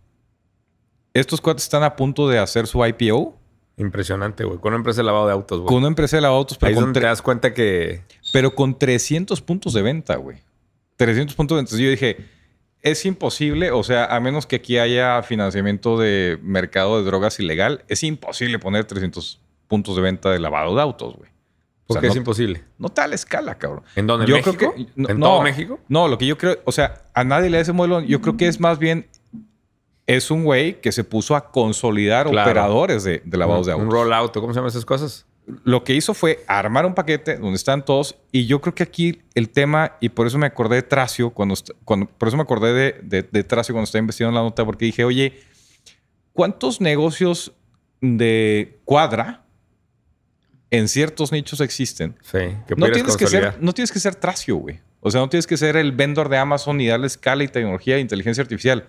Estos 1.15 1.41
cuates 1.41 1.65
están 1.65 1.83
a 1.83 1.97
punto 1.97 2.29
de 2.29 2.39
hacer 2.39 2.67
su 2.67 2.85
IPO 2.85 3.39
Impresionante, 3.79 4.43
güey. 4.43 4.59
Con 4.59 4.73
una 4.73 4.79
empresa 4.79 5.03
de 5.03 5.05
lavado 5.05 5.29
de 5.29 5.33
autos, 5.33 5.61
güey. 5.61 5.69
con 5.69 5.79
una 5.79 5.87
empresa 5.87 6.17
de 6.17 6.23
lavado 6.23 6.41
de 6.41 6.43
autos, 6.43 6.57
Ahí 6.57 6.61
pero 6.61 6.71
es 6.71 6.77
con, 6.77 6.85
donde 6.87 7.01
te 7.01 7.07
das 7.07 7.23
cuenta 7.23 7.55
que... 7.55 8.03
pero 8.33 8.55
con 8.55 8.77
300 8.77 9.41
puntos 9.41 9.73
de 9.73 9.83
venta, 9.83 10.17
güey. 10.17 10.39
300 10.97 11.37
puntos 11.37 11.55
de 11.55 11.61
venta. 11.61 11.69
Entonces 11.71 11.85
yo 11.85 11.91
dije, 11.91 12.29
es 12.91 13.05
imposible, 13.07 13.71
o 13.71 13.83
sea, 13.83 14.05
a 14.07 14.21
menos 14.21 14.47
que 14.47 14.57
aquí 14.57 14.79
haya 14.79 15.23
financiamiento 15.23 15.99
de 15.99 16.39
mercado 16.43 16.99
de 16.99 17.05
drogas 17.05 17.39
ilegal, 17.41 17.85
es 17.89 18.03
imposible 18.03 18.59
poner 18.59 18.85
300 18.85 19.41
puntos 19.67 19.97
de 19.97 20.03
venta 20.03 20.31
de 20.31 20.39
lavado 20.39 20.75
de 20.75 20.83
autos, 20.83 21.17
güey. 21.17 21.31
O 21.91 21.95
sea, 21.95 22.03
es 22.03 22.09
no, 22.15 22.19
imposible. 22.19 22.65
no 22.77 22.91
tal 22.91 23.15
escala, 23.15 23.57
cabrón. 23.57 23.83
¿En 23.97 24.07
dónde? 24.07 24.25
¿En 24.27 24.29
Yo 24.31 24.37
México? 24.37 24.57
creo 24.59 24.75
que- 24.75 24.87
no- 24.95 25.09
¿En 25.09 25.19
no. 25.19 25.27
todo 25.27 25.43
México? 25.43 25.81
No, 25.89 26.07
lo 26.09 26.19
que 26.19 26.27
yo 26.27 26.37
creo, 26.37 26.59
o 26.67 26.73
sea, 26.73 27.03
a 27.15 27.25
nadie 27.25 27.49
le 27.49 27.57
da 27.57 27.63
ese 27.63 27.73
modelo. 27.73 28.01
Yo 28.01 28.21
creo 28.21 28.37
que 28.37 28.47
es 28.47 28.61
más 28.61 28.79
bien, 28.79 29.07
es 30.07 30.31
un 30.31 30.45
güey 30.45 30.81
que 30.81 30.93
se 30.93 31.05
puso 31.05 31.35
a 31.37 31.51
consolidar 31.51 32.29
Claro. 32.29 32.51
operadores 32.51 33.05
de, 33.05 33.23
de 33.25 33.37
lavados 33.39 33.67
de 33.67 33.75
Un 33.75 33.83
autos. 33.85 33.95
rollout, 33.95 34.33
¿cómo 34.35 34.53
se 34.53 34.59
llaman 34.59 34.69
esas 34.71 34.85
cosas? 34.85 35.27
Lo 35.65 35.85
que 35.85 35.95
hizo 35.95 36.15
fue 36.15 36.45
armar 36.47 36.85
un 36.87 36.95
paquete 36.95 37.37
donde 37.37 37.57
están 37.57 37.85
todos 37.85 38.17
y 38.33 38.47
yo 38.47 38.61
creo 38.61 38.75
que 38.75 38.83
aquí 38.83 39.23
el 39.35 39.49
tema 39.49 39.97
y 40.01 40.11
por 40.11 40.27
eso 40.27 40.39
me 40.39 40.47
acordé 40.47 40.77
de 40.77 40.83
Tracio 40.83 41.31
cuando, 41.31 41.55
cuando 41.85 42.07
por 42.07 42.29
eso 42.29 42.37
me 42.37 42.43
acordé 42.43 42.73
de, 42.73 43.01
de, 43.03 43.29
de 43.31 43.45
Tracio 43.45 43.75
cuando 43.75 43.85
estaba 43.85 44.01
investigando 44.01 44.39
la 44.39 44.45
nota 44.45 44.65
porque 44.65 44.85
dije 44.85 45.05
oye 45.05 45.41
¿cuántos 46.39 46.81
negocios 46.81 47.53
de 48.01 48.79
cuadra 48.85 49.45
en 50.71 50.87
ciertos 50.87 51.33
nichos 51.33 51.61
existen? 51.61 52.15
Sí. 52.23 52.39
Que 52.69 52.77
No 52.77 52.91
tienes, 52.93 53.17
que 53.17 53.27
ser, 53.27 53.57
no 53.61 53.73
tienes 53.73 53.91
que 53.91 53.99
ser 53.99 54.15
Tracio, 54.15 54.55
güey. 54.55 54.79
O 55.01 55.11
sea, 55.11 55.21
no 55.21 55.29
tienes 55.29 55.49
que 55.49 55.57
ser 55.57 55.77
el 55.77 55.91
vendor 55.91 56.29
de 56.29 56.39
Amazon 56.39 56.81
y 56.81 56.87
darle 56.87 57.09
escala 57.09 57.43
y 57.43 57.49
tecnología 57.49 57.97
e 57.97 58.01
inteligencia 58.01 58.43
artificial. 58.43 58.89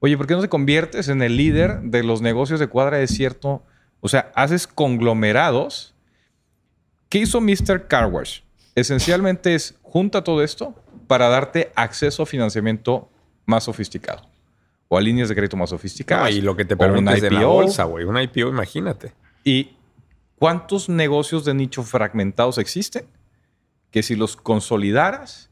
Oye, 0.00 0.16
¿por 0.16 0.26
qué 0.26 0.34
no 0.34 0.40
te 0.40 0.48
conviertes 0.48 1.08
en 1.08 1.22
el 1.22 1.36
líder 1.36 1.80
de 1.82 2.02
los 2.02 2.22
negocios 2.22 2.58
de 2.58 2.66
cuadra 2.66 2.96
de 2.96 3.06
cierto? 3.06 3.62
O 4.00 4.08
sea, 4.08 4.32
haces 4.34 4.66
conglomerados. 4.66 5.94
¿Qué 7.08 7.18
hizo 7.18 7.40
Mr. 7.40 7.86
Car 7.88 8.06
Wash? 8.06 8.40
Esencialmente 8.74 9.54
es 9.54 9.74
junta 9.82 10.22
todo 10.24 10.42
esto 10.42 10.74
para 11.06 11.28
darte 11.28 11.72
acceso 11.74 12.22
a 12.22 12.26
financiamiento 12.26 13.08
más 13.46 13.64
sofisticado 13.64 14.22
o 14.88 14.96
a 14.96 15.00
líneas 15.00 15.28
de 15.28 15.34
crédito 15.34 15.56
más 15.56 15.70
No, 15.70 15.76
sofisticadas. 15.76 16.30
y 16.32 16.40
lo 16.40 16.56
que 16.56 16.64
te 16.64 16.76
permite 16.76 17.00
un 17.00 17.08
es 17.16 17.22
de 17.22 17.30
la 17.30 17.40
IPO. 17.40 17.52
bolsa, 17.52 17.84
güey. 17.84 18.04
Una 18.04 18.22
IPO, 18.22 18.48
imagínate. 18.48 19.12
¿Y 19.44 19.76
cuántos 20.36 20.88
negocios 20.88 21.44
de 21.44 21.54
nicho 21.54 21.82
fragmentados 21.82 22.58
existen? 22.58 23.04
Que 23.90 24.02
si 24.02 24.14
los 24.16 24.36
consolidaras 24.36 25.50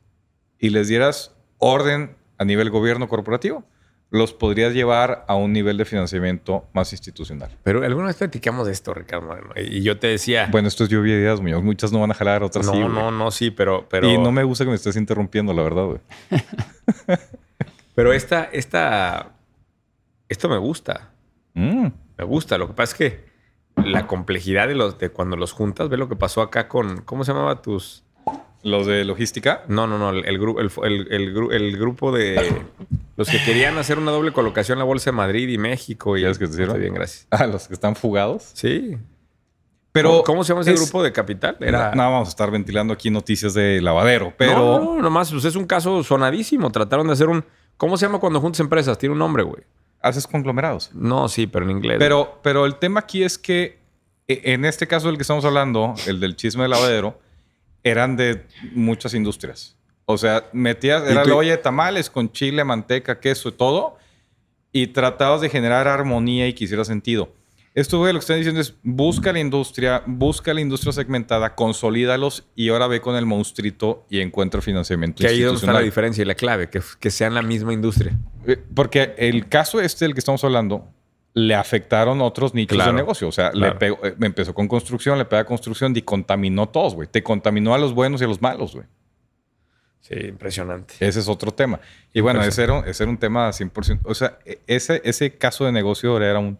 y 0.58 0.70
les 0.70 0.88
dieras 0.88 1.34
orden 1.58 2.16
a 2.38 2.44
nivel 2.44 2.70
gobierno 2.70 3.08
corporativo, 3.08 3.64
los 4.10 4.32
podrías 4.32 4.72
llevar 4.72 5.24
a 5.28 5.34
un 5.34 5.52
nivel 5.52 5.76
de 5.76 5.84
financiamiento 5.84 6.66
más 6.72 6.92
institucional. 6.92 7.50
Pero 7.62 7.84
alguna 7.84 8.06
vez 8.06 8.16
platicamos 8.16 8.66
de 8.66 8.72
esto, 8.72 8.94
Ricardo 8.94 9.26
Moreno. 9.26 9.50
Y 9.56 9.82
yo 9.82 9.98
te 9.98 10.06
decía... 10.06 10.48
Bueno, 10.50 10.68
esto 10.68 10.84
es 10.84 10.90
lluvia 10.90 11.14
de 11.14 11.20
ideas, 11.20 11.40
Muñoz. 11.40 11.62
Muchas 11.62 11.92
no 11.92 12.00
van 12.00 12.10
a 12.10 12.14
jalar, 12.14 12.42
otras 12.42 12.66
no, 12.66 12.72
sí. 12.72 12.78
güey. 12.78 12.90
no, 12.90 13.10
no, 13.10 13.30
sí, 13.30 13.50
pero... 13.50 13.86
pero 13.88 14.08
Y 14.08 14.16
no 14.16 14.32
me 14.32 14.44
gusta 14.44 14.64
que 14.64 14.70
me 14.70 14.76
estés 14.76 14.96
interrumpiendo, 14.96 15.52
la 15.52 15.62
verdad, 15.62 15.84
güey. 15.84 16.00
Pero 17.94 18.12
esta, 18.12 18.44
esta... 18.52 19.32
Esto 20.28 20.48
me 20.48 20.56
gusta. 20.56 21.10
Mm. 21.54 21.88
Me 22.16 22.24
gusta. 22.24 22.56
Lo 22.56 22.68
que 22.68 22.74
pasa 22.74 22.92
es 22.92 22.98
que 22.98 23.24
la 23.84 24.06
complejidad 24.06 24.68
de, 24.68 24.76
los, 24.76 24.98
de 24.98 25.10
cuando 25.10 25.36
los 25.36 25.50
juntas, 25.50 25.88
ve 25.88 25.96
lo 25.96 26.08
que 26.08 26.14
pasó 26.14 26.40
acá 26.40 26.68
con... 26.68 27.02
¿Cómo 27.02 27.24
se 27.24 27.32
llamaba 27.32 27.60
tus...? 27.60 28.04
Los 28.62 28.86
de 28.86 29.04
logística. 29.04 29.64
No, 29.66 29.88
no, 29.88 29.98
no. 29.98 30.10
El, 30.10 30.24
el, 30.26 31.08
el, 31.10 31.52
el 31.52 31.76
grupo 31.76 32.12
de... 32.12 32.62
Los 33.18 33.28
que 33.28 33.42
querían 33.44 33.76
hacer 33.76 33.98
una 33.98 34.10
doble 34.12 34.32
colocación 34.32 34.76
en 34.76 34.80
la 34.80 34.84
Bolsa 34.84 35.10
de 35.10 35.16
Madrid 35.16 35.48
y 35.48 35.58
México. 35.58 36.16
Y, 36.16 36.22
¿Ya 36.22 36.28
ves 36.28 36.38
que 36.38 36.46
te? 36.46 36.62
Está 36.62 36.74
bien, 36.74 36.94
gracias. 36.94 37.26
Ah, 37.30 37.46
los 37.46 37.68
que 37.68 37.74
están 37.74 37.96
fugados. 37.96 38.50
Sí. 38.54 38.96
Pero 39.92 40.22
¿Cómo, 40.24 40.44
se 40.44 40.50
llama 40.52 40.60
ese 40.62 40.74
es- 40.74 40.80
grupo 40.80 41.02
de 41.02 41.12
capital? 41.12 41.56
Era... 41.60 41.92
No, 41.94 42.02
vamos 42.10 42.28
a 42.28 42.30
estar 42.30 42.50
ventilando 42.50 42.92
aquí 42.92 43.10
noticias 43.10 43.54
de 43.54 43.80
lavadero, 43.80 44.32
pero... 44.36 44.54
No, 44.78 44.94
no, 44.96 45.02
nomás, 45.02 45.32
pues 45.32 45.44
es 45.46 45.56
un 45.56 45.66
caso 45.66 46.02
sonadísimo. 46.04 46.70
Trataron 46.70 47.06
de 47.08 47.14
hacer 47.14 47.28
un... 47.28 47.44
¿Cómo 47.76 47.96
se 47.96 48.06
llama 48.06 48.20
cuando 48.20 48.40
juntas 48.40 48.60
empresas? 48.60 48.96
Tiene 48.98 49.14
un 49.14 49.18
nombre, 49.18 49.42
güey. 49.42 49.64
Haces 50.00 50.26
conglomerados. 50.26 50.90
No, 50.94 51.28
sí, 51.28 51.46
pero 51.48 51.64
en 51.64 51.72
inglés. 51.72 51.96
Pero, 51.98 52.38
pero 52.42 52.66
el 52.66 52.76
tema 52.76 53.00
aquí 53.00 53.24
es 53.24 53.36
que 53.38 53.80
e- 54.28 54.42
en 54.52 54.64
este 54.64 54.86
caso 54.86 55.08
del 55.08 55.16
que 55.16 55.22
estamos 55.22 55.44
hablando, 55.44 55.94
el 56.06 56.20
del 56.20 56.36
chisme 56.36 56.62
de 56.62 56.68
lavadero, 56.68 57.18
eran 57.82 58.16
de 58.16 58.46
muchas 58.74 59.14
industrias. 59.14 59.76
O 60.10 60.16
sea, 60.16 60.44
metías, 60.54 61.02
¿Y 61.06 61.12
era 61.12 61.22
la 61.22 61.34
olla 61.34 61.50
de 61.50 61.58
tamales 61.58 62.08
con 62.08 62.32
chile, 62.32 62.64
manteca, 62.64 63.20
queso 63.20 63.50
y 63.50 63.52
todo, 63.52 63.98
y 64.72 64.86
tratabas 64.86 65.42
de 65.42 65.50
generar 65.50 65.86
armonía 65.86 66.48
y 66.48 66.54
que 66.54 66.64
hiciera 66.64 66.82
sentido. 66.84 67.30
Esto, 67.74 67.98
güey, 67.98 68.14
lo 68.14 68.18
que 68.18 68.22
están 68.22 68.38
diciendo 68.38 68.58
es 68.60 68.74
busca 68.82 69.32
la 69.34 69.38
industria, 69.38 70.02
busca 70.06 70.54
la 70.54 70.62
industria 70.62 70.92
segmentada, 70.94 71.54
consolídalos 71.54 72.46
y 72.56 72.70
ahora 72.70 72.86
ve 72.86 73.02
con 73.02 73.16
el 73.16 73.26
monstruito 73.26 74.06
y 74.08 74.20
encuentra 74.20 74.62
financiamiento 74.62 75.20
Que 75.20 75.28
ahí 75.28 75.40
donde 75.42 75.60
está 75.60 75.72
la 75.74 75.80
diferencia 75.80 76.22
y 76.22 76.24
la 76.24 76.34
clave, 76.34 76.70
que, 76.70 76.80
que 76.98 77.10
sean 77.10 77.34
la 77.34 77.42
misma 77.42 77.74
industria. 77.74 78.18
Eh, 78.46 78.56
Porque 78.74 79.14
el 79.18 79.48
caso 79.48 79.78
este 79.80 80.06
del 80.06 80.14
que 80.14 80.20
estamos 80.20 80.42
hablando 80.42 80.88
le 81.34 81.54
afectaron 81.54 82.22
otros 82.22 82.54
nichos 82.54 82.76
Claro, 82.76 82.92
de 82.92 82.96
negocio. 82.96 83.28
O 83.28 83.32
sea, 83.32 83.52
le 83.52 83.58
claro. 83.60 83.78
pegó- 83.78 83.98
eh, 84.02 84.16
empezó 84.22 84.54
con 84.54 84.66
construcción, 84.66 85.18
le 85.18 85.26
pega 85.26 85.42
a 85.42 85.44
construcción 85.44 85.94
y 85.94 86.00
contaminó 86.02 86.68
todos, 86.70 86.94
güey. 86.94 87.06
Te 87.06 87.22
contaminó 87.22 87.74
a 87.74 87.78
los 87.78 87.92
buenos 87.92 88.20
y 88.22 88.24
a 88.24 88.26
los 88.26 88.40
malos, 88.40 88.74
güey. 88.74 88.86
Sí, 90.00 90.14
impresionante. 90.28 90.94
Ese 91.00 91.20
es 91.20 91.28
otro 91.28 91.50
tema. 91.52 91.80
Y 92.14 92.20
bueno, 92.22 92.42
ese 92.42 92.62
era, 92.64 92.80
ese 92.80 93.02
era 93.02 93.10
un 93.10 93.18
tema 93.18 93.50
100%. 93.50 94.00
O 94.04 94.14
sea, 94.14 94.38
e- 94.46 94.58
ese, 94.66 95.02
ese 95.04 95.34
caso 95.36 95.66
de 95.66 95.72
negocio 95.72 96.16
era 96.22 96.38
un, 96.38 96.58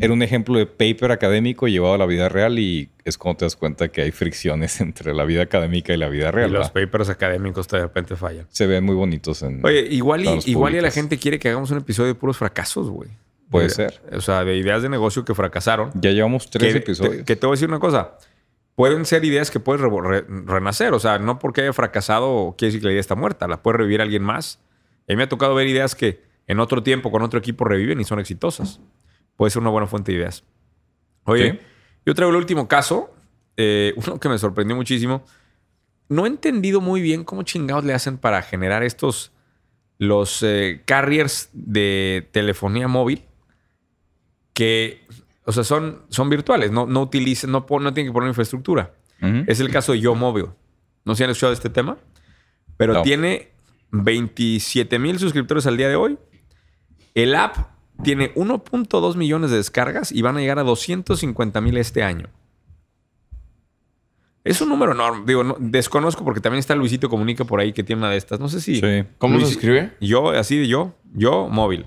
era 0.00 0.12
un 0.12 0.22
ejemplo 0.22 0.58
de 0.58 0.66
paper 0.66 1.10
académico 1.10 1.66
llevado 1.66 1.94
a 1.94 1.98
la 1.98 2.06
vida 2.06 2.28
real 2.28 2.58
y 2.58 2.88
es 3.04 3.18
cuando 3.18 3.38
te 3.38 3.44
das 3.46 3.56
cuenta 3.56 3.88
que 3.88 4.02
hay 4.02 4.12
fricciones 4.12 4.80
entre 4.82 5.12
la 5.14 5.24
vida 5.24 5.42
académica 5.42 5.92
y 5.92 5.96
la 5.96 6.08
vida 6.08 6.28
Y 6.28 6.30
real. 6.30 6.52
los 6.52 6.72
¿verdad? 6.72 6.86
papers 6.90 7.08
académicos 7.08 7.66
de 7.68 7.80
repente 7.80 8.14
fallan. 8.14 8.46
Se 8.50 8.66
ven 8.66 8.84
muy 8.84 8.94
bonitos 8.94 9.42
en... 9.42 9.64
Oye, 9.64 9.80
igual 9.90 10.24
y, 10.24 10.38
igual 10.50 10.74
y 10.76 10.80
la 10.80 10.90
gente 10.92 11.18
quiere 11.18 11.38
que 11.40 11.48
hagamos 11.48 11.70
un 11.72 11.78
episodio 11.78 12.08
de 12.08 12.14
puros 12.14 12.36
fracasos, 12.36 12.88
güey. 12.90 13.10
Puede 13.50 13.68
De- 13.68 13.70
ser. 13.70 14.00
O 14.12 14.20
sea, 14.20 14.44
de 14.44 14.56
ideas 14.56 14.82
de 14.82 14.88
negocio 14.90 15.24
que 15.24 15.34
fracasaron. 15.34 15.90
Ya 15.94 16.10
llevamos 16.12 16.48
tres 16.50 16.72
que, 16.74 16.78
episodios. 16.80 17.16
te- 17.18 17.24
que 17.24 17.34
te 17.34 17.46
voy 17.46 17.54
a 17.54 17.56
decir 17.56 17.68
una 17.68 17.80
cosa. 17.80 18.12
Pueden 18.78 19.04
ser 19.06 19.24
ideas 19.24 19.50
que 19.50 19.58
puedes 19.58 19.80
re- 19.82 20.24
renacer. 20.46 20.94
O 20.94 21.00
sea, 21.00 21.18
no 21.18 21.40
porque 21.40 21.62
haya 21.62 21.72
fracasado 21.72 22.54
quiere 22.56 22.68
decir 22.68 22.80
que 22.80 22.86
la 22.86 22.92
idea 22.92 23.00
está 23.00 23.16
muerta. 23.16 23.48
La 23.48 23.60
puede 23.60 23.78
revivir 23.78 24.00
alguien 24.00 24.22
más. 24.22 24.60
A 25.08 25.12
mí 25.12 25.16
me 25.16 25.24
ha 25.24 25.28
tocado 25.28 25.52
ver 25.56 25.66
ideas 25.66 25.96
que 25.96 26.22
en 26.46 26.60
otro 26.60 26.84
tiempo 26.84 27.10
con 27.10 27.22
otro 27.22 27.40
equipo 27.40 27.64
reviven 27.64 28.00
y 28.00 28.04
son 28.04 28.20
exitosas. 28.20 28.80
Puede 29.34 29.50
ser 29.50 29.62
una 29.62 29.70
buena 29.70 29.88
fuente 29.88 30.12
de 30.12 30.18
ideas. 30.18 30.44
Oye, 31.24 31.50
Sí. 31.52 31.58
yo 32.06 32.14
traigo 32.14 32.30
el 32.30 32.36
último 32.36 32.68
caso. 32.68 33.12
eh, 33.56 33.92
uno 33.96 34.20
que 34.20 34.28
me 34.28 34.38
sorprendió 34.38 34.76
muchísimo. 34.76 35.24
No 36.08 36.24
he 36.24 36.28
entendido 36.28 36.80
muy 36.80 37.02
bien 37.02 37.24
cómo 37.24 37.42
chingados 37.42 37.84
le 37.84 37.92
hacen 37.94 38.16
para 38.16 38.40
generar 38.42 38.84
estos... 38.84 39.32
Los 40.00 40.44
eh, 40.44 40.82
carriers 40.86 41.50
de 41.52 42.28
telefonía 42.30 42.86
móvil 42.86 43.24
que, 44.54 45.04
o 45.48 45.52
sea, 45.52 45.64
son, 45.64 46.02
son 46.10 46.28
virtuales, 46.28 46.70
no, 46.70 46.86
no 46.86 47.00
utilizan, 47.00 47.50
no, 47.50 47.64
no 47.68 47.94
tienen 47.94 48.10
que 48.10 48.14
poner 48.14 48.28
infraestructura. 48.28 48.92
Es 49.46 49.58
el 49.60 49.70
caso 49.70 49.92
de 49.92 50.00
Yo 50.00 50.14
Móvil. 50.14 50.46
No 51.04 51.14
sé 51.14 51.18
si 51.18 51.24
han 51.24 51.30
escuchado 51.30 51.52
este 51.52 51.70
tema, 51.70 51.96
pero 52.76 52.92
No. 52.94 53.02
tiene 53.02 53.48
27 53.90 54.98
mil 54.98 55.18
suscriptores 55.18 55.66
al 55.66 55.76
día 55.76 55.88
de 55.88 55.96
hoy. 55.96 56.18
El 57.14 57.34
app 57.34 57.56
tiene 58.04 58.32
1.2 58.34 59.16
millones 59.16 59.50
de 59.50 59.56
descargas 59.56 60.12
y 60.12 60.22
van 60.22 60.36
a 60.36 60.40
llegar 60.40 60.58
a 60.58 60.62
250 60.62 61.60
mil 61.60 61.76
este 61.78 62.02
año. 62.04 62.28
Es 64.44 64.60
un 64.60 64.68
número 64.68 64.92
enorme. 64.92 65.24
Digo, 65.26 65.42
no- 65.44 65.56
desconozco 65.58 66.24
porque 66.24 66.40
también 66.40 66.60
está 66.60 66.74
Luisito 66.74 67.08
Comunica 67.08 67.44
por 67.44 67.60
ahí 67.60 67.72
que 67.72 67.82
tiene 67.82 68.00
una 68.02 68.10
de 68.10 68.16
estas. 68.16 68.38
No 68.40 68.48
sé 68.48 68.60
si. 68.60 68.76
Sí. 68.80 69.04
¿Cómo 69.18 69.34
se 69.36 69.40
Luis- 69.40 69.52
escribe? 69.56 69.92
Yo, 70.00 70.30
así 70.30 70.58
de 70.58 70.68
yo, 70.68 70.94
yo 71.12 71.48
móvil. 71.48 71.86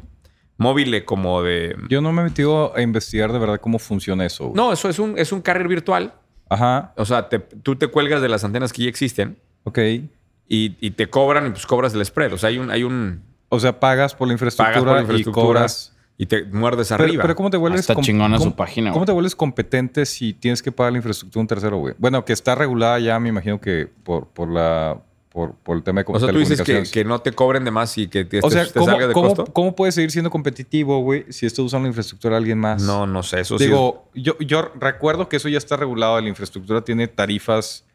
Móvil 0.62 1.04
como 1.06 1.42
de. 1.44 1.76
Yo 1.90 2.02
no 2.02 2.12
me 2.12 2.22
he 2.22 2.26
metido 2.26 2.76
a 2.76 2.82
investigar 2.82 3.32
de 3.34 3.40
verdad 3.40 3.60
cómo 3.60 3.80
funciona 3.80 4.26
eso. 4.26 4.46
güey. 4.46 4.56
No, 4.56 4.72
eso 4.72 4.88
es 4.90 5.00
un, 5.00 5.18
es 5.18 5.32
un 5.32 5.42
carrier 5.42 5.68
virtual. 5.68 6.14
Ajá. 6.50 6.94
O 6.98 7.06
sea, 7.06 7.30
te- 7.30 7.40
tú 7.40 7.76
te 7.76 7.88
cuelgas 7.88 8.22
de 8.22 8.30
las 8.30 8.44
antenas 8.44 8.74
que 8.74 8.84
ya 8.84 8.90
existen 8.90 9.38
Ok. 9.64 9.78
y, 9.80 10.76
y 10.80 10.92
te 10.92 11.10
cobran 11.10 11.48
y 11.48 11.50
pues 11.52 11.66
cobras 11.66 11.94
el 11.94 12.06
spread. 12.06 12.34
O 12.34 12.38
sea, 12.38 12.50
hay 12.50 12.58
un, 12.58 12.70
hay 12.72 12.84
un 12.84 13.22
O 13.50 13.60
sea, 13.60 13.80
pagas 13.80 14.14
por 14.16 14.28
la 14.28 14.34
infraestructura, 14.34 14.74
pagas 14.74 14.84
por 14.88 14.96
la 14.96 15.02
infraestructura 15.02 15.44
y 15.44 15.48
cobras. 15.48 15.96
y 16.18 16.26
te 16.26 16.44
muerdes 16.46 16.90
Pero, 16.90 17.04
arriba. 17.06 17.22
pero 17.22 17.36
¿cómo 17.36 17.50
te 17.50 17.58
vuelves 17.58 17.80
Está 17.82 17.96
chingona 17.96 18.38
su 18.38 18.44
cómo- 18.46 18.56
página, 18.58 18.90
¿Cómo 18.92 19.00
güey. 19.02 19.06
te 19.08 19.12
vuelves 19.14 19.36
competente 19.36 20.06
si 20.06 20.34
tienes 20.34 20.62
que 20.62 20.72
pagar 20.72 20.92
la 20.92 20.98
infraestructura 21.00 21.40
de 21.40 21.42
un 21.44 21.48
tercero, 21.48 21.78
güey? 21.78 21.96
Bueno, 21.98 22.26
que 22.26 22.34
está 22.34 22.54
regulada 22.56 23.00
ya, 23.00 23.18
me 23.20 23.30
imagino 23.30 23.60
que 23.62 23.88
por, 24.04 24.28
por 24.28 24.50
la 24.50 25.00
por, 25.32 25.56
por 25.56 25.78
el 25.78 25.84
tema 25.84 26.04
de 26.04 26.12
o 26.12 26.20
sea, 26.20 26.30
tú 26.32 26.40
dices 26.40 26.62
que, 26.92 27.06
no 27.06 27.20
te 27.22 27.32
cobren 27.32 27.64
de 27.64 27.72
más 27.72 27.98
y 27.98 28.08
que 28.08 28.26
te, 28.26 28.40
o 28.40 28.50
te- 28.50 28.50
sea, 28.50 28.66
te 28.66 28.74
¿cómo, 28.74 28.86
salga 28.86 29.08
de 29.08 29.14
cómo- 29.14 29.28
costo. 29.36 29.46
cómo 29.54 29.76
puedes 29.76 29.96
seguir 29.96 30.12
siendo 30.12 30.30
competitivo, 30.30 31.00
güey, 31.02 31.26
si 31.30 31.46
estás 31.46 31.60
usando 31.60 31.86
la 31.86 31.90
infraestructura 31.90 32.34
de 32.34 32.38
alguien 32.40 32.60
más? 32.60 32.82
No, 32.84 33.08
no 33.08 33.24
sé. 33.24 33.40
Eso 33.40 33.58
sí. 33.58 33.66
Digo, 33.66 34.10
yo, 34.14 34.38
yo 34.40 34.72
recuerdo 34.80 35.30
que 35.30 35.38
eso 35.38 35.48
ya 35.48 35.58
está 35.58 35.78
regulado. 35.78 36.20
La 36.20 36.28
infraestructura 36.28 36.82
tiene 36.82 37.08
tarifas 37.08 37.86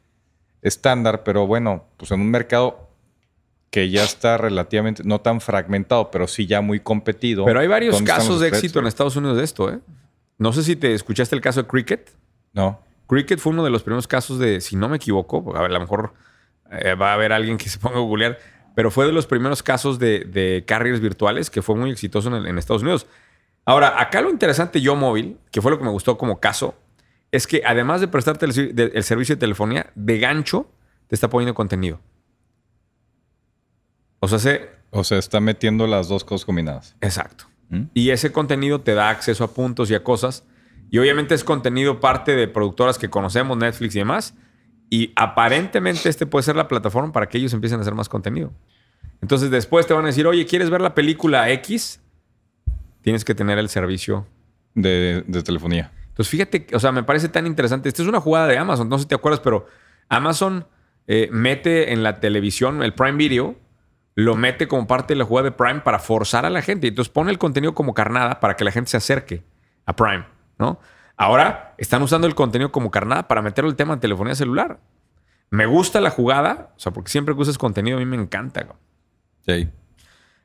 estándar, 0.62 1.22
pero 1.24 1.47
bueno, 1.47 1.84
pues 1.99 2.11
en 2.11 2.20
un 2.20 2.30
mercado 2.30 2.89
que 3.70 3.91
ya 3.91 4.05
está 4.05 4.39
relativamente, 4.39 5.03
no 5.05 5.20
tan 5.20 5.41
fragmentado, 5.43 6.11
pero 6.11 6.26
sí 6.26 6.47
ya 6.47 6.62
muy 6.62 6.80
competido. 6.80 7.45
Pero 7.45 7.61
hay 7.61 7.66
varios 7.66 7.95
¿dónde 7.97 8.11
están 8.11 8.22
casos 8.26 8.41
de 8.41 8.49
éxito 8.49 8.78
en? 8.78 8.87
Estados 8.87 9.16
Unidos 9.16 9.37
de 9.37 9.45
esto, 9.45 9.70
¿eh? 9.70 9.80
No 10.39 10.53
sé 10.55 10.62
si 10.62 10.76
te 10.76 10.95
escuchaste 10.95 11.34
el 11.34 11.43
caso 11.43 11.62
de 11.62 11.68
Cricket. 11.68 12.11
No. 12.55 12.80
Cricket 13.07 13.39
fue 13.39 13.53
uno 13.53 13.62
de 13.64 13.70
los 13.70 13.82
primeros 13.82 14.07
casos 14.09 14.39
de, 14.39 14.61
si 14.62 14.76
no 14.76 14.89
me 14.89 14.97
equivoco, 14.97 15.55
a, 15.55 15.61
ver, 15.62 15.70
a 15.70 15.74
lo 15.74 15.80
mejor 15.80 16.14
eh, 16.80 16.94
va 16.94 17.10
a 17.10 17.14
haber 17.14 17.32
alguien 17.32 17.56
que 17.58 17.68
se 17.68 17.78
ponga 17.78 17.96
a 17.96 18.00
googlear, 18.00 18.38
pero 18.74 18.90
fue 18.90 19.06
de 19.06 19.12
los 19.12 19.26
primeros 19.26 19.62
casos 19.62 19.98
de, 19.98 20.20
de 20.20 20.64
carriers 20.66 21.00
virtuales 21.00 21.48
que 21.50 21.62
fue 21.62 21.74
muy 21.76 21.90
exitoso 21.90 22.28
en, 22.28 22.34
el- 22.34 22.46
en 22.46 22.58
Estados 22.58 22.82
Unidos. 22.82 23.06
Ahora, 23.64 24.00
acá 24.00 24.20
lo 24.20 24.30
interesante 24.30 24.80
Yo 24.80 24.94
Móvil, 24.96 25.38
que 25.50 25.60
fue 25.62 25.70
lo 25.70 25.78
que 25.78 25.84
me 25.84 25.90
gustó 25.90 26.16
como 26.18 26.38
caso, 26.40 26.74
es 27.32 27.46
que 27.46 27.62
además 27.66 28.00
de 28.00 28.08
prestarte 28.08 28.46
el, 28.46 28.52
ser- 28.52 28.74
de- 28.74 28.92
el 28.94 29.02
servicio 29.02 29.34
de 29.34 29.40
telefonía, 29.40 29.90
de 29.94 30.18
gancho 30.18 30.70
te 31.08 31.14
está 31.14 31.28
poniendo 31.28 31.54
contenido. 31.54 32.00
O 34.20 34.28
sea, 34.28 34.38
se, 34.38 34.70
O 34.90 35.04
sea, 35.04 35.18
está 35.18 35.40
metiendo 35.40 35.86
las 35.86 36.08
dos 36.08 36.24
cosas 36.24 36.44
combinadas. 36.44 36.96
exacto. 37.00 37.44
¿Mm? 37.68 37.82
Y 37.94 38.10
ese 38.10 38.30
contenido 38.30 38.80
te 38.80 38.94
da 38.94 39.10
acceso 39.10 39.42
a 39.44 39.52
puntos 39.52 39.90
y 39.90 39.94
a 39.94 40.04
cosas. 40.04 40.44
Y 40.90 40.98
obviamente 40.98 41.34
es 41.34 41.42
contenido 41.42 41.98
parte 41.98 42.36
de 42.36 42.46
productoras 42.46 42.96
que 42.98 43.10
conocemos, 43.10 43.56
Netflix 43.56 43.96
y 43.96 43.98
demás. 43.98 44.34
Y 44.89 45.12
aparentemente 45.16 46.09
este 46.09 46.26
puede 46.26 46.45
ser 46.45 46.57
la 46.57 46.68
plataforma 46.68 47.12
para 47.12 47.28
que 47.28 47.39
ellos 47.39 47.53
empiecen 47.53 47.78
a 47.78 47.82
hacer 47.82 47.95
más 47.95 48.09
contenido. 48.09 48.53
Entonces 49.20 49.51
después 49.51 49.87
te 49.87 49.95
van 49.95 50.05
a 50.05 50.09
decir, 50.09 50.26
oye, 50.26 50.47
¿quieres 50.47 50.70
ver 50.70 50.80
la 50.80 50.95
película 50.95 51.51
X? 51.51 52.01
Tienes 53.03 53.24
que 53.24 53.34
tener 53.34 53.59
el 53.59 53.68
servicio. 53.68 54.26
De, 54.74 55.24
de 55.26 55.43
telefonía. 55.43 55.91
Entonces 56.09 56.30
fíjate, 56.30 56.66
o 56.74 56.80
sea, 56.80 56.93
me 56.93 57.03
parece 57.03 57.28
tan 57.28 57.47
interesante. 57.47 57.89
Esta 57.89 58.03
es 58.03 58.09
una 58.09 58.20
jugada 58.20 58.47
de 58.47 58.59
Amazon, 58.59 58.89
no 58.89 58.99
sé 58.99 59.03
si 59.03 59.09
te 59.09 59.14
acuerdas, 59.14 59.41
pero 59.41 59.66
Amazon 60.09 60.66
eh, 61.07 61.28
mete 61.30 61.93
en 61.93 62.03
la 62.03 62.20
televisión 62.20 62.82
el 62.82 62.95
Prime 62.95 63.16
Video, 63.16 63.57
lo 64.14 64.34
mete 64.34 64.66
como 64.66 64.87
parte 64.87 65.14
de 65.14 65.18
la 65.18 65.24
jugada 65.24 65.51
de 65.51 65.57
Prime 65.57 65.80
para 65.80 65.99
forzar 65.99 66.47
a 66.47 66.51
la 66.51 66.62
gente. 66.62 66.89
Entonces 66.89 67.12
pone 67.12 67.30
el 67.30 67.39
contenido 67.39 67.74
como 67.74 67.95
carnada 67.95 68.41
para 68.41 68.57
que 68.57 68.64
la 68.64 68.72
gente 68.72 68.91
se 68.91 68.97
acerque 68.97 69.45
a 69.84 69.95
Prime, 69.95 70.26
¿no? 70.59 70.80
Ahora 71.16 71.74
están 71.78 72.02
usando 72.02 72.26
el 72.26 72.34
contenido 72.34 72.70
como 72.72 72.90
carnada 72.90 73.26
para 73.26 73.42
meter 73.42 73.64
el 73.64 73.76
tema 73.76 73.94
de 73.94 74.00
telefonía 74.00 74.34
celular. 74.34 74.80
Me 75.50 75.66
gusta 75.66 76.00
la 76.00 76.10
jugada, 76.10 76.72
o 76.76 76.80
sea, 76.80 76.92
porque 76.92 77.10
siempre 77.10 77.34
que 77.34 77.40
usas 77.40 77.56
contenido 77.58 77.96
a 77.96 78.00
mí 78.00 78.06
me 78.06 78.16
encanta. 78.16 78.66
Sí. 79.46 79.68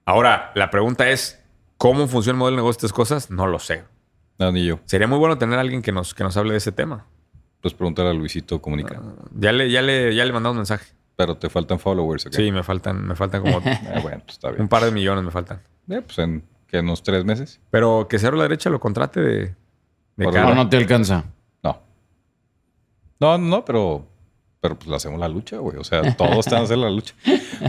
Ahora, 0.05 0.51
la 0.55 0.69
pregunta 0.69 1.09
es, 1.09 1.43
¿cómo 1.77 2.07
funciona 2.07 2.35
el 2.35 2.39
modelo 2.39 2.55
de 2.57 2.61
negocio 2.61 2.81
de 2.81 2.87
estas 2.87 2.93
cosas? 2.93 3.31
No 3.31 3.47
lo 3.47 3.59
sé. 3.59 3.83
No, 4.39 4.51
ni 4.51 4.65
yo. 4.65 4.79
Sería 4.85 5.07
muy 5.07 5.17
bueno 5.17 5.37
tener 5.37 5.57
a 5.57 5.61
alguien 5.61 5.81
que 5.81 5.91
nos, 5.91 6.13
que 6.13 6.23
nos 6.23 6.37
hable 6.37 6.51
de 6.51 6.57
ese 6.57 6.71
tema. 6.71 7.05
Pues 7.61 7.73
preguntar 7.73 8.07
a 8.07 8.13
Luisito 8.13 8.61
Comunica. 8.61 9.01
Ya 9.35 9.51
le, 9.51 9.69
ya 9.69 9.81
le, 9.81 10.15
ya 10.15 10.25
le 10.25 10.33
mandamos 10.33 10.53
un 10.53 10.59
mensaje. 10.59 10.93
Pero 11.15 11.37
te 11.37 11.49
faltan 11.49 11.79
followers, 11.79 12.25
¿ok? 12.25 12.33
Sí, 12.33 12.51
me 12.51 12.63
faltan, 12.63 13.05
me 13.05 13.15
faltan 13.15 13.41
como 13.41 13.57
Ah, 13.93 13.99
bueno, 14.01 14.21
pues 14.23 14.33
está 14.33 14.49
bien. 14.49 14.61
un 14.61 14.67
par 14.67 14.83
de 14.83 14.91
millones 14.91 15.23
me 15.23 15.31
faltan. 15.31 15.61
Eh, 15.89 16.01
pues 16.01 16.17
en 16.19 16.43
que 16.67 16.77
en 16.77 16.85
unos 16.85 17.03
tres 17.03 17.25
meses. 17.25 17.59
Pero 17.69 18.07
que 18.09 18.17
Cero 18.17 18.35
a 18.35 18.37
la 18.37 18.43
derecha 18.43 18.69
lo 18.69 18.79
contrate 18.79 19.19
de, 19.19 19.55
de 20.25 20.31
cara. 20.31 20.49
No, 20.49 20.55
no 20.55 20.69
te 20.69 20.77
alcanza. 20.77 21.25
No. 21.63 21.79
No, 23.19 23.37
no, 23.37 23.65
pero, 23.65 24.07
pero 24.59 24.77
pues 24.77 24.87
le 24.87 24.95
hacemos 24.95 25.19
la 25.19 25.27
lucha, 25.27 25.57
güey. 25.57 25.77
O 25.77 25.83
sea, 25.83 26.15
todos 26.15 26.45
están 26.45 26.63
hacer 26.63 26.77
la 26.77 26.89
lucha. 26.89 27.13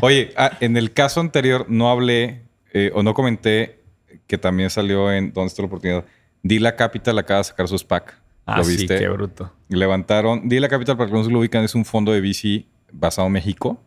Oye, 0.00 0.32
ah, 0.36 0.53
en 0.61 0.76
el 0.76 0.92
caso 0.92 1.20
anterior 1.20 1.66
no 1.68 1.90
hablé 1.90 2.42
eh, 2.72 2.90
o 2.94 3.03
no 3.03 3.14
comenté 3.14 3.80
que 4.26 4.38
también 4.38 4.70
salió 4.70 5.12
en 5.12 5.32
¿Dónde 5.32 5.48
está 5.48 5.62
la 5.62 5.66
oportunidad? 5.66 6.05
Dila 6.42 6.76
Capital 6.76 7.18
acaba 7.18 7.38
de 7.38 7.44
sacar 7.44 7.68
su 7.68 7.78
SPAC. 7.78 8.20
Ah, 8.46 8.59
¿Lo 8.59 8.64
sí, 8.64 8.76
viste? 8.76 8.98
qué 8.98 9.09
bruto. 9.09 9.53
Levantaron. 9.68 10.48
Dila 10.48 10.68
Capital, 10.68 10.96
para 10.96 11.11
que 11.11 11.16
no 11.16 11.24
se 11.24 11.30
lo 11.30 11.38
ubican, 11.38 11.64
es 11.64 11.74
un 11.74 11.84
fondo 11.84 12.12
de 12.12 12.20
VC 12.20 12.66
basado 12.92 13.26
en 13.26 13.32
México. 13.32 13.80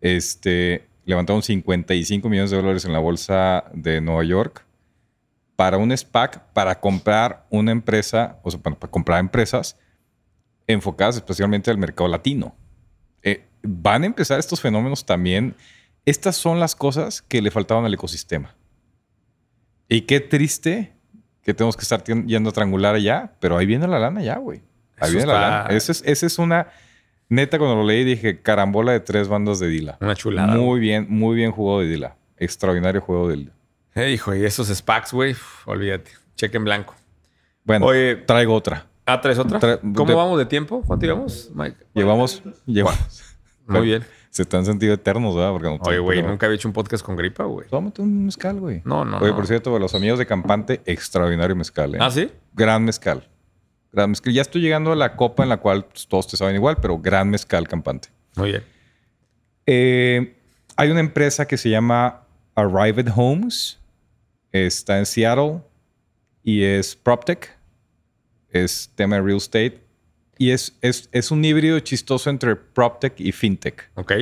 Este, 0.00 0.88
levantaron 1.04 1.42
55 1.42 2.28
millones 2.28 2.50
de 2.50 2.56
dólares 2.56 2.84
en 2.84 2.92
la 2.92 2.98
bolsa 2.98 3.64
de 3.72 4.00
Nueva 4.00 4.24
York 4.24 4.64
para 5.60 5.76
un 5.76 5.94
SPAC 5.94 6.40
para 6.54 6.80
comprar 6.80 7.44
una 7.50 7.70
empresa, 7.70 8.38
o 8.42 8.50
sea, 8.50 8.58
para, 8.62 8.76
para 8.76 8.90
comprar 8.90 9.20
empresas 9.20 9.78
enfocadas 10.66 11.16
especialmente 11.16 11.70
al 11.70 11.76
mercado 11.76 12.08
latino. 12.08 12.56
Eh, 13.22 13.44
van 13.62 14.04
a 14.04 14.06
empezar 14.06 14.38
estos 14.38 14.58
fenómenos 14.58 15.04
también. 15.04 15.54
Estas 16.06 16.36
son 16.36 16.60
las 16.60 16.74
cosas 16.74 17.20
que 17.20 17.42
le 17.42 17.50
faltaban 17.50 17.84
al 17.84 17.92
ecosistema. 17.92 18.56
Y 19.86 20.00
qué 20.00 20.20
triste 20.20 20.94
que 21.42 21.52
tenemos 21.52 21.76
que 21.76 21.82
estar 21.82 22.02
yendo 22.04 22.48
a 22.48 22.52
triangular 22.54 22.94
allá, 22.94 23.34
pero 23.38 23.58
ahí 23.58 23.66
viene 23.66 23.86
la 23.86 23.98
lana 23.98 24.22
ya, 24.22 24.38
güey. 24.38 24.62
Ahí 24.96 25.10
Eso 25.10 25.18
viene 25.18 25.26
la 25.26 25.40
lana. 25.40 25.76
Esa 25.76 25.92
es, 25.92 26.02
esa 26.06 26.24
es 26.24 26.38
una... 26.38 26.68
Neta, 27.28 27.58
cuando 27.58 27.76
lo 27.76 27.84
leí 27.84 28.02
dije, 28.02 28.40
carambola 28.40 28.92
de 28.92 29.00
tres 29.00 29.28
bandas 29.28 29.58
de 29.58 29.68
Dila. 29.68 29.98
Una 30.00 30.16
chulada. 30.16 30.54
Muy 30.54 30.80
bien, 30.80 31.04
muy 31.10 31.36
bien 31.36 31.52
jugado 31.52 31.80
de 31.80 31.86
Dila. 31.88 32.16
Extraordinario 32.38 33.02
juego 33.02 33.28
de 33.28 33.36
Dila. 33.36 33.59
Eh, 34.00 34.12
hijo, 34.12 34.34
y 34.34 34.44
esos 34.44 34.68
SPACs, 34.68 35.12
güey, 35.12 35.34
olvídate. 35.66 36.10
Cheque 36.36 36.56
en 36.56 36.64
blanco. 36.64 36.94
Bueno, 37.64 37.86
Oye, 37.86 38.16
traigo 38.16 38.54
otra. 38.54 38.86
¿ah, 39.06 39.20
traes 39.20 39.38
otra? 39.38 39.58
Tra- 39.60 39.80
¿Cómo 39.94 40.08
de- 40.08 40.14
vamos 40.14 40.38
de 40.38 40.46
tiempo? 40.46 40.82
¿Cuánto 40.86 41.04
llevamos, 41.04 41.50
Mike? 41.54 41.76
Llevamos... 41.94 42.42
llevamos. 42.66 43.22
Muy 43.66 43.82
bien. 43.86 44.04
Se 44.30 44.46
han 44.52 44.64
sentido 44.64 44.94
eternos, 44.94 45.34
¿verdad? 45.34 45.50
Porque 45.50 45.66
no 45.68 45.78
Oye, 45.82 45.98
güey, 45.98 46.22
nunca 46.22 46.46
había 46.46 46.54
hecho 46.54 46.68
un 46.68 46.72
podcast 46.72 47.04
con 47.04 47.16
gripa, 47.16 47.44
güey. 47.44 47.68
Tómate 47.68 48.00
un 48.00 48.26
mezcal, 48.26 48.60
güey. 48.60 48.80
No, 48.84 49.04
no, 49.04 49.18
Oye, 49.18 49.30
no. 49.30 49.36
por 49.36 49.46
cierto, 49.48 49.76
los 49.78 49.92
amigos 49.94 50.20
de 50.20 50.26
Campante, 50.26 50.80
extraordinario 50.86 51.56
mezcal, 51.56 51.96
¿eh? 51.96 51.98
¿Ah, 52.00 52.10
sí? 52.12 52.30
Gran 52.54 52.84
mezcal. 52.84 53.28
Gran 53.92 54.10
mezcal. 54.10 54.32
Ya 54.32 54.42
estoy 54.42 54.62
llegando 54.62 54.92
a 54.92 54.96
la 54.96 55.16
copa 55.16 55.42
en 55.42 55.48
la 55.48 55.56
cual 55.56 55.84
todos 56.08 56.28
te 56.28 56.36
saben 56.36 56.54
igual, 56.54 56.76
pero 56.80 56.96
gran 56.98 57.28
mezcal 57.28 57.66
Campante. 57.66 58.08
Muy 58.36 58.50
bien. 58.50 58.62
Eh, 59.66 60.36
hay 60.76 60.90
una 60.90 61.00
empresa 61.00 61.46
que 61.46 61.56
se 61.56 61.68
llama 61.68 62.22
Arrived 62.54 63.08
Homes. 63.14 63.79
Está 64.52 64.98
en 64.98 65.06
Seattle 65.06 65.60
y 66.42 66.62
es 66.62 66.96
PropTech. 66.96 67.56
Es 68.50 68.90
tema 68.94 69.16
de 69.16 69.22
real 69.22 69.36
estate. 69.36 69.80
Y 70.38 70.50
es, 70.50 70.76
es, 70.80 71.08
es 71.12 71.30
un 71.30 71.44
híbrido 71.44 71.78
chistoso 71.80 72.30
entre 72.30 72.56
PropTech 72.56 73.20
y 73.20 73.32
FinTech. 73.32 73.90
Ok. 73.94 74.12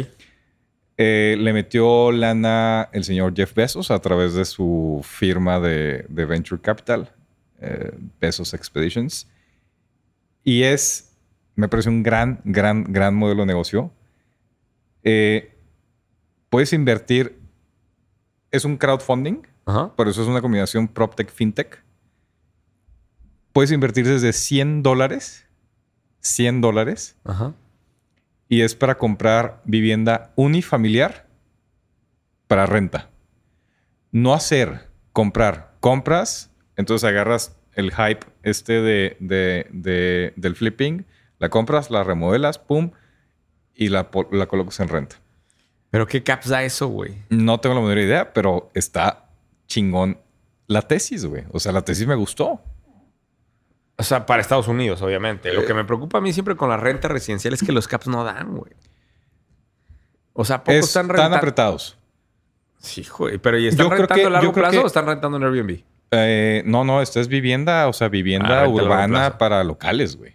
Eh, 1.00 1.36
le 1.38 1.52
metió 1.52 2.10
lana 2.10 2.88
el 2.92 3.04
señor 3.04 3.32
Jeff 3.36 3.54
Bezos 3.54 3.92
a 3.92 4.00
través 4.00 4.34
de 4.34 4.44
su 4.44 5.00
firma 5.04 5.60
de, 5.60 6.04
de 6.08 6.24
Venture 6.24 6.60
Capital, 6.60 7.14
eh, 7.60 7.92
Bezos 8.20 8.52
Expeditions. 8.52 9.28
Y 10.42 10.64
es, 10.64 11.16
me 11.54 11.68
parece 11.68 11.88
un 11.88 12.02
gran, 12.02 12.40
gran, 12.44 12.84
gran 12.92 13.14
modelo 13.14 13.42
de 13.42 13.46
negocio. 13.46 13.92
Eh, 15.04 15.54
puedes 16.50 16.72
invertir, 16.72 17.38
es 18.50 18.64
un 18.64 18.76
crowdfunding, 18.76 19.46
Ajá. 19.68 19.94
por 19.94 20.08
eso 20.08 20.22
es 20.22 20.28
una 20.28 20.40
combinación 20.40 20.88
PropTech 20.88 21.30
FinTech. 21.30 21.82
Puedes 23.52 23.70
invertir 23.72 24.06
desde 24.06 24.32
100 24.32 24.82
dólares, 24.82 25.46
100 26.20 26.60
dólares, 26.60 27.16
Ajá. 27.24 27.54
y 28.48 28.62
es 28.62 28.74
para 28.74 28.96
comprar 28.96 29.60
vivienda 29.64 30.32
unifamiliar 30.36 31.26
para 32.46 32.66
renta. 32.66 33.10
No 34.10 34.32
hacer, 34.32 34.88
comprar. 35.12 35.74
Compras, 35.80 36.50
entonces 36.76 37.06
agarras 37.08 37.56
el 37.74 37.92
hype 37.92 38.26
este 38.42 38.80
de, 38.80 39.16
de- 39.20 39.66
de- 39.70 40.32
del 40.36 40.56
flipping, 40.56 41.04
la 41.38 41.50
compras, 41.50 41.90
la 41.90 42.04
remodelas, 42.04 42.58
pum, 42.58 42.92
y 43.74 43.88
la, 43.90 44.08
la 44.32 44.46
colocas 44.46 44.80
en 44.80 44.88
renta. 44.88 45.16
Pero 45.90 46.06
¿qué 46.06 46.22
caps 46.22 46.48
da 46.48 46.62
eso, 46.64 46.88
güey? 46.88 47.22
No 47.30 47.60
tengo 47.60 47.74
la 47.76 47.80
menor 47.82 47.98
idea, 47.98 48.32
pero 48.32 48.70
está 48.74 49.27
chingón 49.68 50.18
la 50.66 50.82
tesis, 50.82 51.24
güey. 51.24 51.44
O 51.52 51.60
sea, 51.60 51.70
la 51.72 51.82
tesis 51.82 52.06
me 52.06 52.14
gustó. 52.16 52.60
O 53.96 54.02
sea, 54.02 54.26
para 54.26 54.40
Estados 54.42 54.68
Unidos, 54.68 55.00
obviamente. 55.02 55.52
Lo 55.52 55.64
que 55.64 55.74
me 55.74 55.84
preocupa 55.84 56.18
a 56.18 56.20
mí 56.20 56.32
siempre 56.32 56.56
con 56.56 56.68
la 56.68 56.76
renta 56.76 57.08
residencial 57.08 57.54
es 57.54 57.62
que 57.62 57.72
los 57.72 57.88
caps 57.88 58.06
no 58.08 58.22
dan, 58.24 58.56
güey. 58.56 58.72
O 60.32 60.44
sea, 60.44 60.58
¿poco 60.62 60.72
Es- 60.72 60.86
están 60.86 61.04
están 61.06 61.16
rentando? 61.16 61.36
apretados. 61.36 61.98
Sí, 62.78 63.04
güey. 63.18 63.38
Pero 63.38 63.58
¿y 63.58 63.66
están 63.66 63.86
Yo 63.86 63.90
rentando 63.90 64.14
que- 64.14 64.26
a 64.26 64.30
largo 64.30 64.52
plazo 64.52 64.70
que- 64.72 64.78
o 64.78 64.86
están 64.86 65.06
rentando 65.06 65.36
en 65.36 65.42
Airbnb? 65.44 65.82
Eh, 66.12 66.62
no, 66.64 66.84
no, 66.84 67.02
esto 67.02 67.20
es 67.20 67.28
vivienda, 67.28 67.88
o 67.88 67.92
sea, 67.92 68.06
Ah, 68.06 68.10
vivienda 68.10 68.46
renta 68.48 68.58
a 68.60 68.62
largo 68.62 68.76
urbana 68.76 69.36
para 69.38 69.64
locales, 69.64 70.16
güey. 70.16 70.34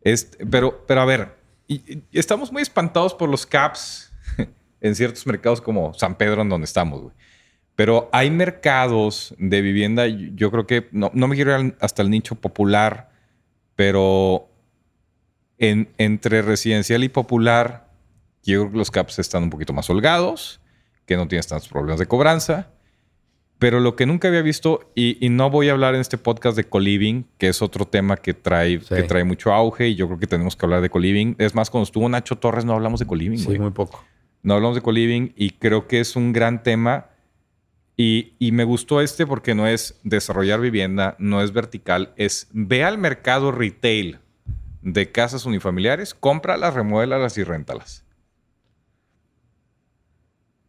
Es- 0.00 0.30
pero, 0.50 0.84
pero 0.86 1.02
a 1.02 1.04
ver, 1.04 1.36
y- 1.66 1.98
y 2.10 2.18
estamos 2.18 2.50
muy 2.50 2.62
espantados 2.62 3.12
por 3.14 3.28
los 3.28 3.44
caps 3.44 4.10
en 4.80 4.94
ciertos 4.94 5.26
mercados 5.26 5.60
como 5.60 5.92
San 5.94 6.16
Pedro, 6.16 6.40
en 6.42 6.48
donde 6.48 6.64
estamos, 6.64 7.02
güey. 7.02 7.14
Pero 7.78 8.08
hay 8.10 8.28
mercados 8.32 9.36
de 9.38 9.60
vivienda, 9.60 10.08
yo 10.08 10.50
creo 10.50 10.66
que, 10.66 10.88
no, 10.90 11.12
no 11.14 11.28
me 11.28 11.36
quiero 11.36 11.56
ir 11.60 11.76
hasta 11.80 12.02
el 12.02 12.10
nicho 12.10 12.34
popular, 12.34 13.08
pero 13.76 14.48
en- 15.58 15.88
entre 15.96 16.42
residencial 16.42 17.04
y 17.04 17.08
popular, 17.08 17.88
yo 18.42 18.62
creo 18.62 18.72
que 18.72 18.78
los 18.78 18.90
caps 18.90 19.20
están 19.20 19.44
un 19.44 19.50
poquito 19.50 19.72
más 19.72 19.88
holgados, 19.90 20.60
que 21.06 21.16
no 21.16 21.28
tienes 21.28 21.46
tantos 21.46 21.68
problemas 21.68 22.00
de 22.00 22.06
cobranza. 22.06 22.72
Pero 23.60 23.78
lo 23.78 23.94
que 23.94 24.06
nunca 24.06 24.26
había 24.26 24.42
visto, 24.42 24.90
y, 24.96 25.24
y 25.24 25.28
no 25.28 25.48
voy 25.48 25.68
a 25.68 25.72
hablar 25.72 25.94
en 25.94 26.00
este 26.00 26.18
podcast 26.18 26.56
de 26.56 26.64
co-living, 26.64 27.26
que 27.38 27.46
es 27.46 27.62
otro 27.62 27.84
tema 27.86 28.16
que 28.16 28.34
trae, 28.34 28.80
Sí. 28.80 28.92
que 28.96 29.02
trae 29.04 29.22
mucho 29.22 29.52
auge, 29.52 29.86
y 29.86 29.94
yo 29.94 30.08
creo 30.08 30.18
que 30.18 30.26
tenemos 30.26 30.56
que 30.56 30.66
hablar 30.66 30.80
de 30.82 30.90
co-living. 30.90 31.36
Es 31.38 31.54
más, 31.54 31.70
cuando 31.70 31.84
estuvo 31.84 32.08
Nacho 32.08 32.34
Torres 32.36 32.64
no 32.64 32.72
hablamos 32.72 32.98
de 32.98 33.06
co-living, 33.06 33.38
Sí, 33.38 33.56
muy 33.56 33.70
poco. 33.70 34.04
No 34.42 34.54
hablamos 34.54 34.74
de 34.74 34.82
co-living, 34.82 35.30
y 35.36 35.50
creo 35.50 35.86
que 35.86 36.00
es 36.00 36.16
un 36.16 36.32
gran 36.32 36.64
tema. 36.64 37.06
Y, 38.00 38.34
y 38.38 38.52
me 38.52 38.62
gustó 38.62 39.00
este 39.00 39.26
porque 39.26 39.56
no 39.56 39.66
es 39.66 39.98
desarrollar 40.04 40.60
vivienda, 40.60 41.16
no 41.18 41.42
es 41.42 41.52
vertical, 41.52 42.12
es 42.16 42.46
ve 42.52 42.84
al 42.84 42.96
mercado 42.96 43.50
retail 43.50 44.20
de 44.82 45.10
casas 45.10 45.44
unifamiliares, 45.46 46.14
cómpralas, 46.14 46.74
remuélalas 46.74 47.36
y 47.38 47.42
réntalas. 47.42 48.04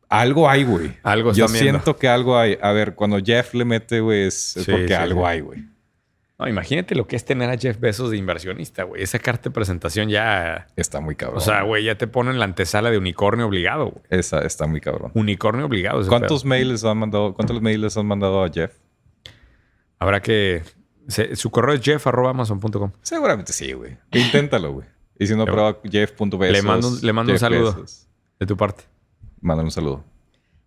Algo 0.10 0.50
hay, 0.50 0.64
güey. 0.64 0.98
Algo 1.04 1.32
Yo 1.34 1.48
siento 1.48 1.96
que 1.96 2.08
algo 2.08 2.36
hay. 2.36 2.58
A 2.64 2.72
ver, 2.72 2.96
cuando 2.96 3.20
Jeff 3.24 3.54
le 3.54 3.64
mete, 3.64 4.00
güey, 4.00 4.24
es, 4.24 4.58
es 4.58 4.66
Sí, 4.66 4.72
porque 4.72 4.88
sí, 4.88 4.94
algo 4.94 5.22
sí. 5.22 5.28
hay, 5.28 5.40
güey. 5.42 5.66
No, 6.40 6.48
imagínate 6.48 6.96
lo 6.96 7.06
que 7.06 7.18
es 7.18 7.26
tener 7.26 7.50
a 7.50 7.58
Jeff 7.58 7.78
Bezos 7.80 8.12
de 8.12 8.18
inversionista, 8.18 8.84
güey. 8.84 9.04
Esa 9.04 9.20
carta 9.20 9.50
de 9.50 9.52
presentación 9.52 10.08
ya... 10.08 10.68
Está 10.78 11.02
muy 11.02 11.16
cabrón. 11.16 11.38
O 11.40 11.42
sea, 11.42 11.64
güey, 11.64 11.84
ya 11.84 11.98
te 11.98 12.08
ponen 12.08 12.40
la 12.40 12.46
antesala 12.46 12.90
de 12.92 12.98
unicornio 12.98 13.46
obligado, 13.46 13.88
güey. 13.92 14.04
Esa 14.10 14.40
está 14.46 14.66
muy 14.66 14.80
cabrón. 14.80 15.12
Unicornio 15.16 15.66
obligado. 15.66 16.00
ese 16.00 16.08
¿Cuántos 16.08 16.44
pedo. 16.44 16.50
mails 16.50 16.86
han 16.86 16.98
mandado? 16.98 17.34
¿Cuántos 17.34 17.62
mails 17.62 17.82
les 17.82 17.98
han 17.98 18.06
mandado 18.06 18.42
a 18.42 18.50
Jeff? 18.50 18.72
Habrá 20.00 20.22
que... 20.22 20.64
se- 21.10 21.36
su 21.36 21.50
correo 21.52 21.76
es 21.76 21.82
jeff.amazon.com. 21.82 22.92
Seguramente 23.02 23.52
sí, 23.52 23.74
güey. 23.74 23.98
Inténtalo, 24.14 24.72
güey. 24.72 24.88
Y 25.20 25.28
si 25.28 25.36
no, 25.36 25.40
Le- 25.46 25.52
prueba 25.52 25.78
jeff.besos. 25.84 26.40
le 26.54 26.62
mando 26.62 26.88
un- 26.88 27.02
le 27.02 27.14
mando 27.14 27.34
un 27.34 27.40
saludo. 27.40 27.74
Bezos. 27.74 28.08
De 28.40 28.46
tu 28.46 28.56
parte. 28.56 28.86
Mándale 29.42 29.66
un 29.68 29.72
saludo. 29.72 30.06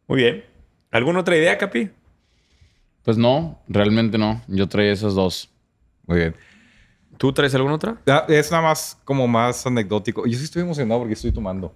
Muy 0.07 0.19
bien. 0.19 0.45
¿Alguna 0.91 1.21
otra 1.21 1.35
idea, 1.37 1.57
Capi? 1.57 1.91
Pues 3.05 3.17
no, 3.17 3.59
realmente 3.69 4.19
no. 4.19 4.43
Yo 4.49 4.69
traía 4.69 4.93
esas 4.93 5.15
dos. 5.15 5.49
Muy 6.07 6.19
bien. 6.19 6.37
¿Tú 7.19 7.33
traes 7.33 7.55
alguna 7.55 7.75
otra? 7.75 7.97
Ah, 8.07 8.25
Es 8.29 8.51
nada 8.51 8.63
más 8.65 8.99
como 9.05 9.29
más 9.29 9.67
anecdótico. 9.67 10.27
Yo 10.27 10.37
sí 10.39 10.45
estoy 10.45 10.63
emocionado 10.63 11.01
porque 11.01 11.15
estoy 11.15 11.33
tomando. 11.33 11.75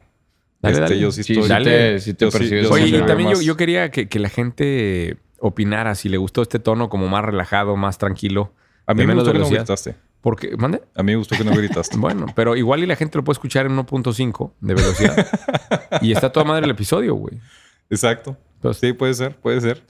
Dale, 0.61 0.73
Este, 0.75 0.83
dale. 0.83 0.99
Yo 1.01 1.13
sí 1.13 1.23
Sí, 1.23 1.33
estoy. 1.35 1.45
sí 1.45 1.49
Dale. 1.51 1.71
te, 1.71 2.01
sí 2.01 2.15
te 2.15 2.31
Yo 2.63 2.71
Oye, 2.73 2.87
y 2.89 3.03
también 3.07 3.31
yo, 3.31 3.41
yo 3.41 3.57
quería 3.57 3.91
que, 3.91 4.09
que 4.09 4.19
la 4.19 4.29
gente 4.29 5.19
opinara 5.39 5.95
si 5.95 6.09
le 6.09 6.17
gustó 6.17 6.43
este 6.43 6.59
tono 6.59 6.89
como 6.89 7.09
más 7.09 7.25
relajado, 7.25 7.77
más 7.77 7.99
tranquilo. 7.99 8.53
A 8.87 8.95
mí 8.95 9.01
de 9.01 9.07
me 9.07 9.15
menos 9.15 9.25
gustó 9.25 9.33
que 9.35 9.39
no 9.39 9.49
gritaste. 9.49 9.95
Porque, 10.23 10.57
¿mande? 10.57 10.83
A 10.97 11.03
mí 11.05 11.13
me 11.13 11.17
gustó 11.17 11.37
que 11.37 11.45
no 11.45 11.53
gritaste. 11.57 11.97
Bueno, 11.99 12.27
pero 12.35 12.57
igual 12.57 12.83
y 12.83 12.87
la 12.87 12.97
gente 12.97 13.19
lo 13.19 13.23
puede 13.23 13.35
escuchar 13.35 13.67
en 13.67 13.77
1.5 13.77 14.53
de 14.61 14.75
velocidad. 14.75 15.27
y 16.01 16.11
está 16.13 16.33
toda 16.33 16.45
madre 16.45 16.65
el 16.65 16.71
episodio, 16.71 17.15
güey. 17.15 17.39
Exacto. 17.91 18.37
Entonces, 18.57 18.81
Sí, 18.81 18.93
puede 18.95 19.15
ser, 19.15 19.37
puede 19.37 19.61
ser. 19.61 19.85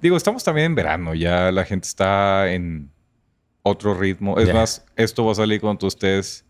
Digo, 0.00 0.16
estamos 0.16 0.42
también 0.42 0.66
en 0.66 0.74
verano, 0.74 1.14
ya 1.14 1.52
la 1.52 1.64
gente 1.64 1.86
está 1.86 2.50
en 2.52 2.90
otro 3.68 3.94
ritmo. 3.94 4.38
Es 4.38 4.48
Ya. 4.48 4.54
más, 4.54 4.84
esto 4.96 5.24
va 5.24 5.32
a 5.32 5.34
salir 5.34 5.60
cuando 5.60 5.78
tú 5.80 5.86
estés 5.88 6.44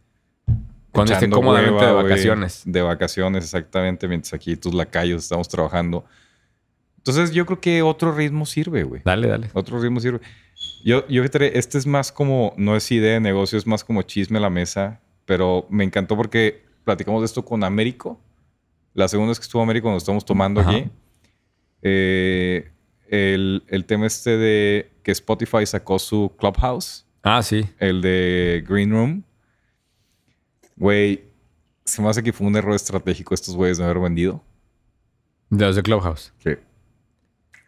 cuando 0.93 1.13
esté 1.13 1.29
cómodamente 1.29 1.75
hueva, 1.75 1.89
de 1.89 2.03
vacaciones. 2.03 2.63
De 2.65 2.81
vacaciones, 2.81 3.45
exactamente, 3.45 4.09
mientras 4.09 4.33
aquí 4.33 4.57
tus 4.57 4.73
lacayos 4.75 5.23
estamos 5.25 5.47
trabajando. 5.49 6.05
Entonces, 6.99 7.33
yo 7.33 7.45
creo 7.45 7.61
que 7.61 7.83
otro 7.83 8.13
ritmo 8.13 8.47
sirve, 8.47 8.83
güey. 8.83 9.03
Dale, 9.05 9.29
dale. 9.29 9.51
Otro 9.53 9.79
ritmo 9.79 10.01
sirve. 10.01 10.21
Yo, 10.83 11.07
yo 11.09 11.23
este 11.23 11.79
es 11.79 11.87
más 11.87 12.11
como, 12.11 12.55
no 12.57 12.77
es 12.77 12.91
idea 12.91 13.15
de 13.15 13.21
negocio, 13.21 13.59
es 13.59 13.67
más 13.67 13.85
como 13.85 14.03
chisme 14.03 14.39
a 14.39 14.41
la 14.41 14.51
mesa, 14.51 15.01
pero 15.27 15.67
me 15.69 15.85
encantó 15.85 16.17
porque 16.17 16.65
platicamos 16.85 17.21
de 17.21 17.27
esto 17.27 17.45
con 17.45 17.63
Américo. 17.63 18.19
La 18.95 19.07
segunda 19.09 19.31
vez 19.31 19.39
que 19.39 19.45
estuvo 19.45 19.63
Américo, 19.63 19.91
nos 19.91 20.03
estamos 20.03 20.25
tomando 20.25 20.61
Ajá. 20.63 20.71
aquí. 20.71 20.91
Eh, 21.83 22.71
el, 23.09 23.63
el 23.69 23.85
tema 23.85 24.07
este 24.07 24.37
de 24.39 24.91
que 25.03 25.13
Spotify 25.13 25.67
sacó 25.67 25.99
su 25.99 26.33
Clubhouse, 26.39 27.06
Ah, 27.29 27.43
sí. 27.43 27.69
el 27.81 28.03
de 28.03 28.65
Green 28.69 28.93
Room. 28.93 29.25
Güey, 30.77 31.25
se 31.85 32.01
me 32.01 32.09
hace 32.09 32.23
que 32.23 32.33
fue 32.33 32.47
un 32.47 32.55
error 32.55 32.73
estratégico 32.73 33.35
estos 33.35 33.57
güeyes 33.57 33.79
de 33.79 33.85
haber 33.85 33.99
vendido. 33.99 34.45
De 35.51 35.67
los 35.67 35.75
de 35.75 35.83
Clubhouse. 35.83 36.33
Sí. 36.39 36.53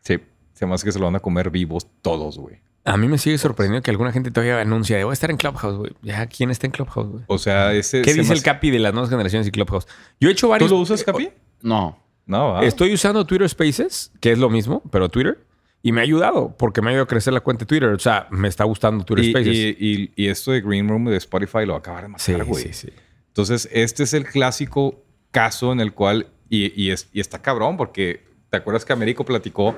Sí. 0.02 0.18
Se 0.52 0.64
me 0.64 0.74
hace 0.74 0.84
que 0.84 0.92
se 0.92 1.00
lo 1.00 1.06
van 1.06 1.16
a 1.16 1.20
comer 1.20 1.50
vivos 1.50 1.88
todos, 2.02 2.38
güey. 2.38 2.60
A 2.84 2.96
mí 2.96 3.08
me 3.08 3.18
sigue 3.18 3.36
sorprendiendo 3.36 3.82
que 3.82 3.90
alguna 3.90 4.12
gente 4.12 4.30
todavía 4.30 4.60
anuncia 4.60 4.96
de 4.96 5.02
voy 5.02 5.10
a 5.10 5.14
estar 5.14 5.30
en 5.30 5.36
Clubhouse, 5.36 5.76
güey. 5.76 5.92
Ya, 6.02 6.24
¿quién 6.26 6.50
está 6.50 6.68
en 6.68 6.70
Clubhouse, 6.70 7.08
güey? 7.08 7.24
O 7.26 7.38
sea, 7.38 7.72
ese... 7.72 8.02
¿Qué 8.02 8.12
se 8.12 8.20
dice 8.20 8.34
el 8.34 8.42
Capi 8.44 8.70
de 8.70 8.78
las 8.78 8.92
nuevas 8.92 9.10
generaciones 9.10 9.48
y 9.48 9.50
Clubhouse? 9.50 9.88
Yo 10.20 10.28
he 10.28 10.32
hecho 10.32 10.48
varios. 10.48 10.70
¿Tú 10.70 10.76
lo 10.76 10.80
usas, 10.82 11.02
Capi? 11.02 11.30
No. 11.62 11.98
No, 12.26 12.52
¿va? 12.52 12.64
Estoy 12.64 12.94
usando 12.94 13.26
Twitter 13.26 13.48
Spaces, 13.48 14.12
que 14.20 14.30
es 14.30 14.38
lo 14.38 14.50
mismo, 14.50 14.82
pero 14.92 15.08
Twitter. 15.08 15.47
Y 15.82 15.92
me 15.92 16.00
ha 16.00 16.04
ayudado, 16.04 16.54
porque 16.58 16.80
me 16.82 16.88
ha 16.88 16.90
ayudado 16.90 17.04
a 17.04 17.08
crecer 17.08 17.32
la 17.32 17.40
cuenta 17.40 17.60
de 17.64 17.66
Twitter. 17.66 17.88
O 17.90 17.98
sea, 17.98 18.26
me 18.30 18.48
está 18.48 18.64
gustando 18.64 19.04
Twitter 19.04 19.24
y, 19.26 19.30
Spaces. 19.30 19.56
y, 19.56 19.76
y- 19.78 20.12
y 20.16 20.28
esto 20.28 20.50
de 20.52 20.60
Green 20.60 20.88
Room 20.88 21.04
de 21.06 21.16
Spotify 21.16 21.64
lo 21.64 21.68
va 21.72 21.76
a 21.76 21.78
acabar 21.78 22.08
de 22.08 22.14
sí, 22.18 22.32
matar, 22.32 22.46
güey. 22.46 22.64
sí, 22.64 22.72
sí. 22.72 22.88
Entonces, 23.28 23.68
este 23.72 24.02
es 24.02 24.12
el 24.14 24.24
clásico 24.24 25.04
caso 25.30 25.72
en 25.72 25.80
el 25.80 25.92
cual, 25.92 26.26
y, 26.50 26.72
y 26.80 26.90
es- 26.90 27.08
y 27.12 27.20
está 27.20 27.40
cabrón, 27.40 27.76
porque 27.76 28.24
¿te 28.50 28.56
acuerdas 28.56 28.84
que 28.84 28.92
Américo 28.92 29.24
platicó 29.24 29.76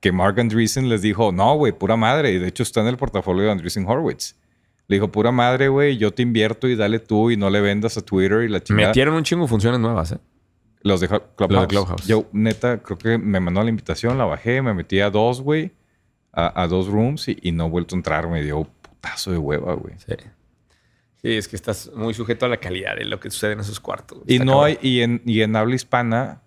que 0.00 0.12
Mark 0.12 0.38
Andreessen 0.40 0.88
les 0.88 1.02
dijo, 1.02 1.32
no, 1.32 1.54
güey, 1.56 1.72
pura 1.72 1.96
madre, 1.96 2.32
y 2.32 2.38
de 2.38 2.48
hecho 2.48 2.62
está 2.62 2.80
en 2.80 2.86
el 2.88 2.96
portafolio 2.96 3.42
de 3.44 3.50
Andreessen 3.50 3.86
Horowitz. 3.86 4.36
Le 4.86 4.96
dijo, 4.96 5.10
pura 5.10 5.32
madre, 5.32 5.68
güey, 5.68 5.96
yo 5.96 6.10
te 6.12 6.22
invierto 6.22 6.68
y 6.68 6.76
dale 6.76 6.98
tú 6.98 7.30
y 7.30 7.36
no 7.38 7.48
le 7.50 7.60
vendas 7.62 7.96
a 7.96 8.02
Twitter 8.02 8.42
y 8.42 8.48
la 8.48 8.62
chingada. 8.62 8.88
Metieron 8.88 9.14
un 9.14 9.24
chingo 9.24 9.42
de 9.44 9.48
funciones 9.48 9.80
nuevas, 9.80 10.12
¿eh? 10.12 10.18
Los 10.84 11.00
de 11.00 11.08
Clubhouse. 11.08 11.50
Los 11.50 11.60
de 11.62 11.66
Clubhouse. 11.66 12.06
Yo, 12.06 12.26
neta, 12.32 12.78
creo 12.82 12.96
que 12.98 13.18
me 13.18 13.40
mandó 13.40 13.62
la 13.64 13.70
invitación, 13.70 14.16
la 14.18 14.24
bajé, 14.26 14.62
me 14.62 14.72
metí 14.74 15.00
a 15.00 15.10
dos, 15.10 15.40
güey, 15.40 15.72
a, 16.32 16.62
a 16.62 16.68
dos 16.68 16.86
rooms 16.86 17.26
y, 17.28 17.36
y 17.42 17.50
no 17.52 17.66
he 17.66 17.70
vuelto 17.70 17.96
a 17.96 17.98
entrar. 17.98 18.28
Me 18.28 18.42
dio 18.42 18.64
putazo 18.82 19.32
de 19.32 19.38
hueva, 19.38 19.74
güey. 19.74 19.94
Sí. 19.98 20.14
Sí, 21.22 21.32
es 21.36 21.48
que 21.48 21.56
estás 21.56 21.90
muy 21.96 22.12
sujeto 22.14 22.44
a 22.46 22.48
la 22.50 22.58
calidad 22.58 22.96
de 22.96 23.06
lo 23.06 23.18
que 23.18 23.30
sucede 23.30 23.52
en 23.54 23.60
esos 23.60 23.80
cuartos. 23.80 24.18
Y 24.26 24.34
Está 24.34 24.44
no 24.44 24.52
cabrón. 24.60 24.66
hay, 24.66 24.78
y 24.88 25.00
en, 25.00 25.22
y 25.24 25.40
en 25.40 25.56
habla 25.56 25.74
hispana 25.74 26.42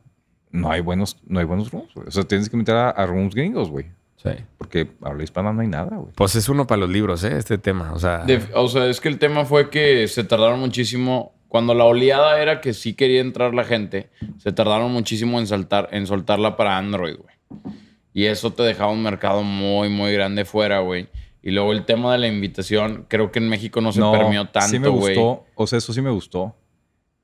no 0.52 0.70
hay 0.72 0.82
buenos, 0.82 1.18
no 1.26 1.40
hay 1.40 1.46
buenos 1.46 1.72
rooms, 1.72 1.94
güey. 1.96 2.08
O 2.08 2.12
sea, 2.12 2.24
tienes 2.24 2.50
que 2.50 2.58
meter 2.58 2.76
a, 2.76 2.90
a 2.92 3.06
rooms 3.08 3.34
gringos, 3.34 3.70
güey. 3.72 3.88
Sí. 4.18 4.30
Porque 4.60 4.88
habla 5.02 5.24
hispana 5.24 5.52
no 5.52 5.62
hay 5.62 5.68
nada, 5.68 5.96
güey. 5.98 6.12
Pues 6.16 6.36
es 6.36 6.48
uno 6.50 6.68
para 6.68 6.82
los 6.82 6.90
libros, 6.90 7.24
¿eh? 7.24 7.38
Este 7.38 7.58
tema. 7.58 7.92
O 7.94 8.00
sea, 8.00 8.20
De- 8.20 8.48
o 8.54 8.68
sea, 8.68 8.86
es 8.88 9.02
que 9.02 9.10
el 9.10 9.18
tema 9.18 9.46
fue 9.46 9.70
que 9.72 10.08
se 10.08 10.24
tardaron 10.24 10.60
muchísimo. 10.60 11.34
Cuando 11.48 11.74
la 11.74 11.86
oleada 11.86 12.42
era 12.42 12.60
que 12.62 12.74
sí 12.74 12.94
quería 12.94 13.22
entrar 13.22 13.54
la 13.54 13.64
gente, 13.64 14.10
se 14.38 14.52
tardaron 14.52 14.92
muchísimo 14.92 15.40
en, 15.40 15.48
saltar, 15.48 15.90
en 15.92 16.06
soltarla 16.08 16.58
para 16.58 16.78
Android, 16.78 17.16
güey. 17.16 17.74
Y 18.14 18.26
eso 18.26 18.52
te 18.52 18.64
dejaba 18.64 18.92
un 18.92 19.04
mercado 19.04 19.44
muy, 19.44 19.90
muy 19.90 20.12
grande 20.12 20.44
fuera, 20.44 20.80
güey. 20.80 21.08
Y 21.42 21.52
luego 21.52 21.72
el 21.72 21.86
tema 21.86 22.12
de 22.12 22.18
la 22.18 22.28
invitación, 22.28 23.06
creo 23.08 23.32
que 23.32 23.40
en 23.40 23.48
México 23.48 23.80
no 23.80 23.92
se 23.92 24.02
permeó 24.02 24.50
tanto, 24.50 24.70
sí 24.70 24.80
me 24.80 24.90
güey. 24.90 25.16
gustó. 25.16 25.46
O 25.56 25.68
sea, 25.68 25.78
eso 25.78 25.94
sí 25.94 26.02
me 26.02 26.10
gustó. 26.10 26.56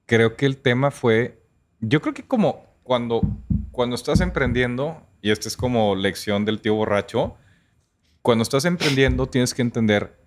Creo 0.05 0.35
que 0.35 0.45
el 0.45 0.57
tema 0.57 0.91
fue... 0.91 1.41
Yo 1.81 2.01
creo 2.01 2.13
que 2.13 2.23
como 2.23 2.65
cuando, 2.83 3.21
cuando 3.71 3.95
estás 3.95 4.21
emprendiendo, 4.21 5.01
y 5.21 5.31
esta 5.31 5.47
es 5.47 5.57
como 5.57 5.95
lección 5.95 6.45
del 6.45 6.61
tío 6.61 6.75
borracho, 6.75 7.35
cuando 8.21 8.43
estás 8.43 8.63
emprendiendo 8.65 9.27
tienes 9.27 9.53
que 9.53 9.61
entender 9.61 10.17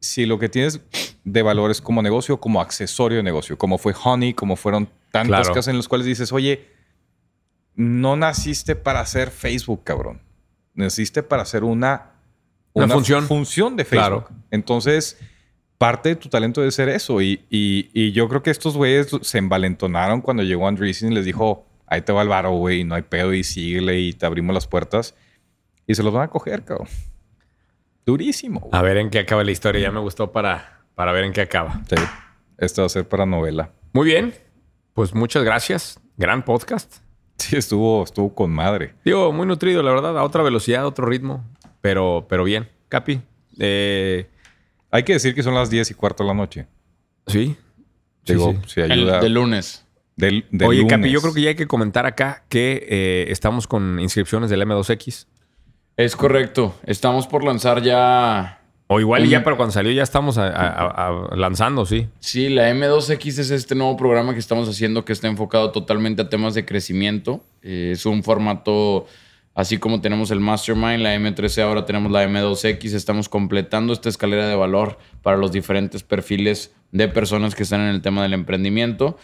si 0.00 0.24
lo 0.24 0.38
que 0.38 0.48
tienes 0.48 0.80
de 1.26 1.42
valor 1.42 1.70
es 1.72 1.80
como 1.82 2.02
negocio 2.02 2.38
como 2.38 2.60
accesorio 2.60 3.18
de 3.18 3.24
negocio, 3.24 3.58
como 3.58 3.78
fue 3.78 3.92
Honey, 4.04 4.32
como 4.32 4.54
fueron 4.54 4.88
tantos 5.10 5.28
Claro. 5.40 5.48
casos 5.48 5.66
en 5.68 5.76
los 5.76 5.88
cuales 5.88 6.06
dices, 6.06 6.32
oye, 6.32 6.68
no 7.74 8.16
naciste 8.16 8.76
para 8.76 9.00
hacer 9.00 9.30
Facebook, 9.30 9.82
cabrón. 9.84 10.20
Naciste 10.74 11.22
para 11.24 11.42
hacer 11.42 11.64
una, 11.64 12.12
Una 12.72 12.88
función. 12.88 13.26
función 13.26 13.76
de 13.76 13.84
Facebook. 13.84 14.26
Claro. 14.28 14.28
Entonces, 14.52 15.18
parte 15.78 16.10
de 16.10 16.16
tu 16.16 16.28
talento 16.28 16.60
debe 16.60 16.70
ser 16.70 16.88
eso. 16.88 17.20
Y, 17.20 17.44
y- 17.50 17.90
y 17.92 18.12
yo 18.12 18.28
creo 18.28 18.42
que 18.42 18.50
estos 18.50 18.76
güeyes 18.76 19.08
se 19.22 19.38
envalentonaron 19.38 20.20
cuando 20.20 20.42
llegó 20.44 20.68
Andreessen 20.68 21.10
y 21.10 21.14
les 21.16 21.24
dijo, 21.24 21.66
ahí 21.88 22.02
te 22.02 22.12
va 22.12 22.22
el 22.22 22.28
varo, 22.28 22.52
güey, 22.52 22.84
no 22.84 22.94
hay 22.94 23.02
pedo 23.02 23.34
y 23.34 23.42
síguele 23.42 23.98
y 24.00 24.12
te 24.12 24.26
abrimos 24.26 24.54
las 24.54 24.66
puertas. 24.68 25.14
Y 25.88 25.94
se 25.96 26.02
los 26.04 26.12
van 26.12 26.22
a 26.22 26.28
coger, 26.28 26.62
cabrón. 26.64 26.88
Durísimo. 28.04 28.60
güey. 28.60 28.70
a 28.72 28.82
ver 28.82 28.96
en 28.98 29.10
qué 29.10 29.18
acaba 29.18 29.42
la 29.42 29.50
historia. 29.50 29.80
Ya 29.80 29.90
me 29.90 30.00
gustó 30.00 30.30
para, 30.32 30.75
para 30.96 31.12
ver 31.12 31.22
en 31.24 31.32
qué 31.32 31.42
acaba. 31.42 31.82
Sí. 31.88 31.94
Esto 32.58 32.82
va 32.82 32.86
a 32.86 32.88
ser 32.88 33.06
para 33.08 33.24
novela. 33.26 33.70
Muy 33.92 34.06
bien. 34.06 34.34
Pues 34.94 35.14
muchas 35.14 35.44
gracias. 35.44 36.00
Gran 36.16 36.42
podcast. 36.44 36.96
Sí, 37.38 37.54
estuvo, 37.56 38.02
estuvo 38.02 38.34
con 38.34 38.50
madre. 38.50 38.94
Digo, 39.04 39.30
muy 39.32 39.46
nutrido, 39.46 39.82
la 39.82 39.92
verdad. 39.92 40.16
A 40.18 40.24
otra 40.24 40.42
velocidad, 40.42 40.82
a 40.82 40.86
otro 40.86 41.06
ritmo. 41.06 41.44
Pero, 41.82 42.26
pero 42.28 42.44
bien. 42.44 42.68
Capi. 42.88 43.20
Eh, 43.58 44.26
Hay 44.90 45.02
que 45.02 45.12
decir 45.12 45.34
que 45.34 45.42
son 45.42 45.54
las 45.54 45.68
10 45.70 45.90
y 45.90 45.94
cuarto 45.94 46.24
de 46.24 46.28
la 46.28 46.34
noche. 46.34 46.66
sí. 47.28 47.56
Digo, 48.24 48.54
sí. 48.64 48.70
si 48.74 48.80
El 48.80 48.90
ayuda. 48.90 49.20
de 49.20 49.28
lunes. 49.28 49.86
del, 50.16 50.46
del 50.50 50.66
Oye, 50.68 50.86
Capi, 50.88 51.10
yo 51.10 51.20
creo 51.20 51.32
que 51.32 51.42
ya 51.42 51.50
hay 51.50 51.54
que 51.54 51.68
comentar 51.68 52.04
acá 52.06 52.42
que 52.48 52.84
eh, 52.88 53.26
estamos 53.30 53.68
con 53.68 54.00
inscripciones 54.00 54.50
del 54.50 54.62
M2X. 54.62 55.26
Es 55.96 56.16
correcto. 56.16 56.74
Estamos 56.86 57.28
por 57.28 57.44
lanzar 57.44 57.82
ya 57.82 58.62
O 58.88 59.00
igual 59.00 59.24
y 59.24 59.28
ya, 59.28 59.42
pero 59.42 59.56
cuando 59.56 59.72
salió 59.72 59.90
ya 59.90 60.04
estamos 60.04 60.38
a- 60.38 60.46
a- 60.48 61.08
a- 61.08 61.36
lanzando, 61.36 61.84
sí. 61.86 62.06
Sí, 62.20 62.48
la 62.48 62.70
M2X 62.70 63.38
es 63.40 63.50
este 63.50 63.74
nuevo 63.74 63.96
programa 63.96 64.32
que 64.32 64.38
estamos 64.38 64.68
haciendo 64.68 65.04
que 65.04 65.12
está 65.12 65.26
enfocado 65.26 65.72
totalmente 65.72 66.22
a 66.22 66.28
temas 66.28 66.54
de 66.54 66.64
crecimiento. 66.64 67.42
Eh, 67.62 67.90
es 67.94 68.06
un 68.06 68.22
formato, 68.22 69.06
así 69.56 69.78
como 69.78 70.00
tenemos 70.00 70.30
el 70.30 70.38
Mastermind, 70.38 71.00
la 71.02 71.16
M13, 71.16 71.62
ahora 71.62 71.84
tenemos 71.84 72.12
la 72.12 72.22
M2X. 72.28 72.94
Estamos 72.94 73.28
completando 73.28 73.92
esta 73.92 74.08
escalera 74.08 74.46
de 74.46 74.54
valor 74.54 74.98
para 75.20 75.36
los 75.36 75.50
diferentes 75.50 76.04
perfiles 76.04 76.72
de 76.92 77.08
personas 77.08 77.56
que 77.56 77.64
están 77.64 77.80
en 77.80 77.88
el 77.88 78.02
tema 78.02 78.22
del 78.22 78.34
emprendimiento. 78.34 79.18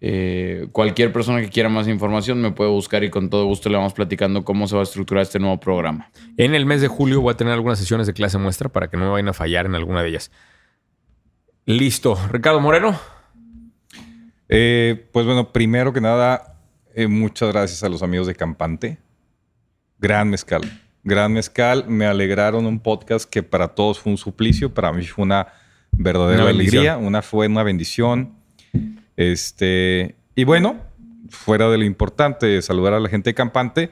Eh, 0.00 0.68
cualquier 0.72 1.10
persona 1.12 1.40
que 1.40 1.48
quiera 1.48 1.70
más 1.70 1.88
información 1.88 2.40
me 2.42 2.52
puede 2.52 2.70
buscar 2.70 3.02
y 3.02 3.10
con 3.10 3.30
todo 3.30 3.46
gusto 3.46 3.70
le 3.70 3.76
vamos 3.76 3.94
platicando 3.94 4.44
cómo 4.44 4.68
se 4.68 4.74
va 4.74 4.82
a 4.82 4.84
estructurar 4.84 5.22
este 5.22 5.38
nuevo 5.38 5.58
programa. 5.58 6.10
En 6.36 6.54
el 6.54 6.66
mes 6.66 6.80
de 6.80 6.88
julio 6.88 7.22
voy 7.22 7.32
a 7.32 7.36
tener 7.36 7.54
algunas 7.54 7.78
sesiones 7.78 8.06
de 8.06 8.12
clase 8.12 8.36
muestra 8.36 8.68
para 8.68 8.88
que 8.88 8.96
no 8.96 9.04
me 9.04 9.10
vayan 9.10 9.28
a 9.28 9.32
fallar 9.32 9.66
en 9.66 9.74
alguna 9.74 10.02
de 10.02 10.10
ellas. 10.10 10.30
Listo. 11.64 12.16
Ricardo 12.30 12.60
Moreno. 12.60 12.98
Eh, 14.48 15.08
pues 15.12 15.26
bueno, 15.26 15.52
primero 15.52 15.92
que 15.92 16.00
nada, 16.00 16.60
eh, 16.94 17.08
muchas 17.08 17.50
gracias 17.52 17.82
a 17.82 17.88
los 17.88 18.02
amigos 18.02 18.26
de 18.26 18.34
Campante. 18.34 18.98
Gran 19.98 20.30
mezcal. 20.30 20.62
Gran 21.02 21.32
mezcal. 21.32 21.86
Me 21.88 22.06
alegraron 22.06 22.66
un 22.66 22.80
podcast 22.80 23.28
que 23.28 23.42
para 23.42 23.68
todos 23.68 23.98
fue 23.98 24.12
un 24.12 24.18
suplicio. 24.18 24.72
Para 24.74 24.92
mí 24.92 25.04
fue 25.04 25.24
una 25.24 25.48
verdadera 25.90 26.42
Una 26.42 26.50
alegría. 26.50 26.96
Una 26.98 27.22
fue 27.22 27.48
una 27.48 27.62
bendición. 27.62 28.36
Este, 29.16 30.14
y 30.34 30.44
bueno, 30.44 30.80
fuera 31.30 31.68
de 31.68 31.78
lo 31.78 31.84
importante, 31.84 32.60
saludar 32.62 32.94
a 32.94 33.00
la 33.00 33.08
gente 33.08 33.34
Campante. 33.34 33.90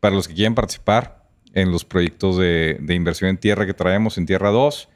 Para 0.00 0.16
los 0.16 0.26
que 0.26 0.34
quieran 0.34 0.54
participar 0.54 1.28
en 1.54 1.70
los 1.70 1.84
proyectos 1.84 2.36
de, 2.36 2.78
inversión 2.88 3.30
en 3.30 3.38
tierra 3.38 3.66
que 3.66 3.74
traemos 3.74 4.18
en 4.18 4.26
Tierra 4.26 4.50
2. 4.50 4.88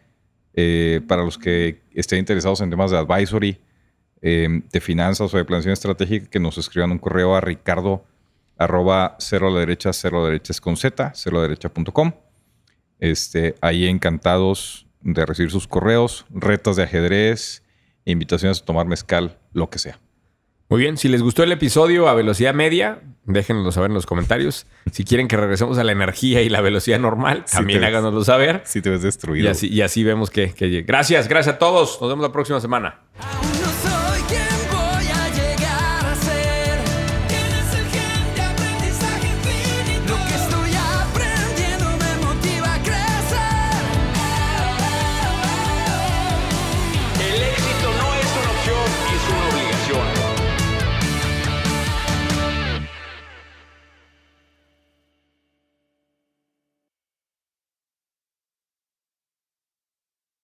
eh, 0.55 1.01
para 1.07 1.23
los 1.23 1.37
que 1.37 1.83
estén 1.93 2.19
interesados 2.19 2.62
en 2.62 2.71
temas 2.71 2.91
de 2.91 2.97
advisory, 2.97 3.61
eh, 4.23 4.62
de 4.73 4.81
finanzas 4.81 5.33
o 5.35 5.37
de 5.37 5.45
planeación 5.45 5.75
estratégica, 5.75 6.31
que 6.31 6.41
nos 6.41 6.57
escriban 6.57 6.91
un 6.91 6.99
correo 6.99 7.37
a 7.37 7.43
ricardo 7.43 8.05
arroba 8.57 9.17
cero 9.19 9.49
a 9.49 9.51
la 9.51 9.61
derecha, 9.61 9.93
cero 9.93 10.19
a 10.19 10.23
la 10.23 10.27
derecha 10.29 10.53
es 10.53 10.61
con 10.61 10.77
z, 10.77 11.12
cero 11.14 11.37
a 11.37 11.43
la 11.43 11.49
derecha.com. 11.49 12.12
Este, 12.99 13.55
ahí 13.61 13.87
encantados 13.87 14.87
de 15.03 15.27
recibir 15.27 15.51
sus 15.51 15.69
correos, 15.69 16.25
retas 16.31 16.77
de 16.77 16.85
ajedrez, 16.85 17.62
invitaciones 18.07 18.63
a 18.63 18.65
tomar 18.65 18.87
mezcal, 18.87 19.39
lo 19.53 19.69
que 19.69 19.79
sea. 19.79 19.99
Muy 20.69 20.81
bien. 20.81 20.97
Si 20.97 21.09
les 21.09 21.23
gustó 21.23 21.43
el 21.43 21.53
episodio 21.53 22.09
a 22.09 22.15
velocidad 22.15 22.53
media, 22.53 23.01
déjenoslo 23.25 23.71
saber 23.71 23.91
en 23.91 23.95
los 23.95 24.07
comentarios. 24.07 24.67
Si 24.91 25.05
quieren 25.05 25.29
que 25.29 25.37
regresemos 25.37 25.79
a 25.79 25.85
la 25.85 25.93
energía 25.93 26.43
y 26.43 26.49
la 26.49 26.61
velocidad 26.61 26.99
normal, 26.99 27.45
también 27.51 27.85
háganoslo 27.85 28.25
saber. 28.25 28.63
Si 28.65 28.83
te 28.83 28.91
ves 28.91 29.03
destruido. 29.03 29.47
Y 29.47 29.49
así, 29.49 29.69
y 29.69 29.83
así 29.83 30.03
vemos 30.03 30.31
que, 30.31 30.53
que... 30.55 30.83
Gracias, 30.83 31.29
gracias 31.29 31.57
a 31.57 31.59
todos. 31.59 32.01
Nos 32.01 32.11
vemos 32.11 32.23
la 32.23 32.33
próxima 32.33 32.61
semana. 32.61 33.01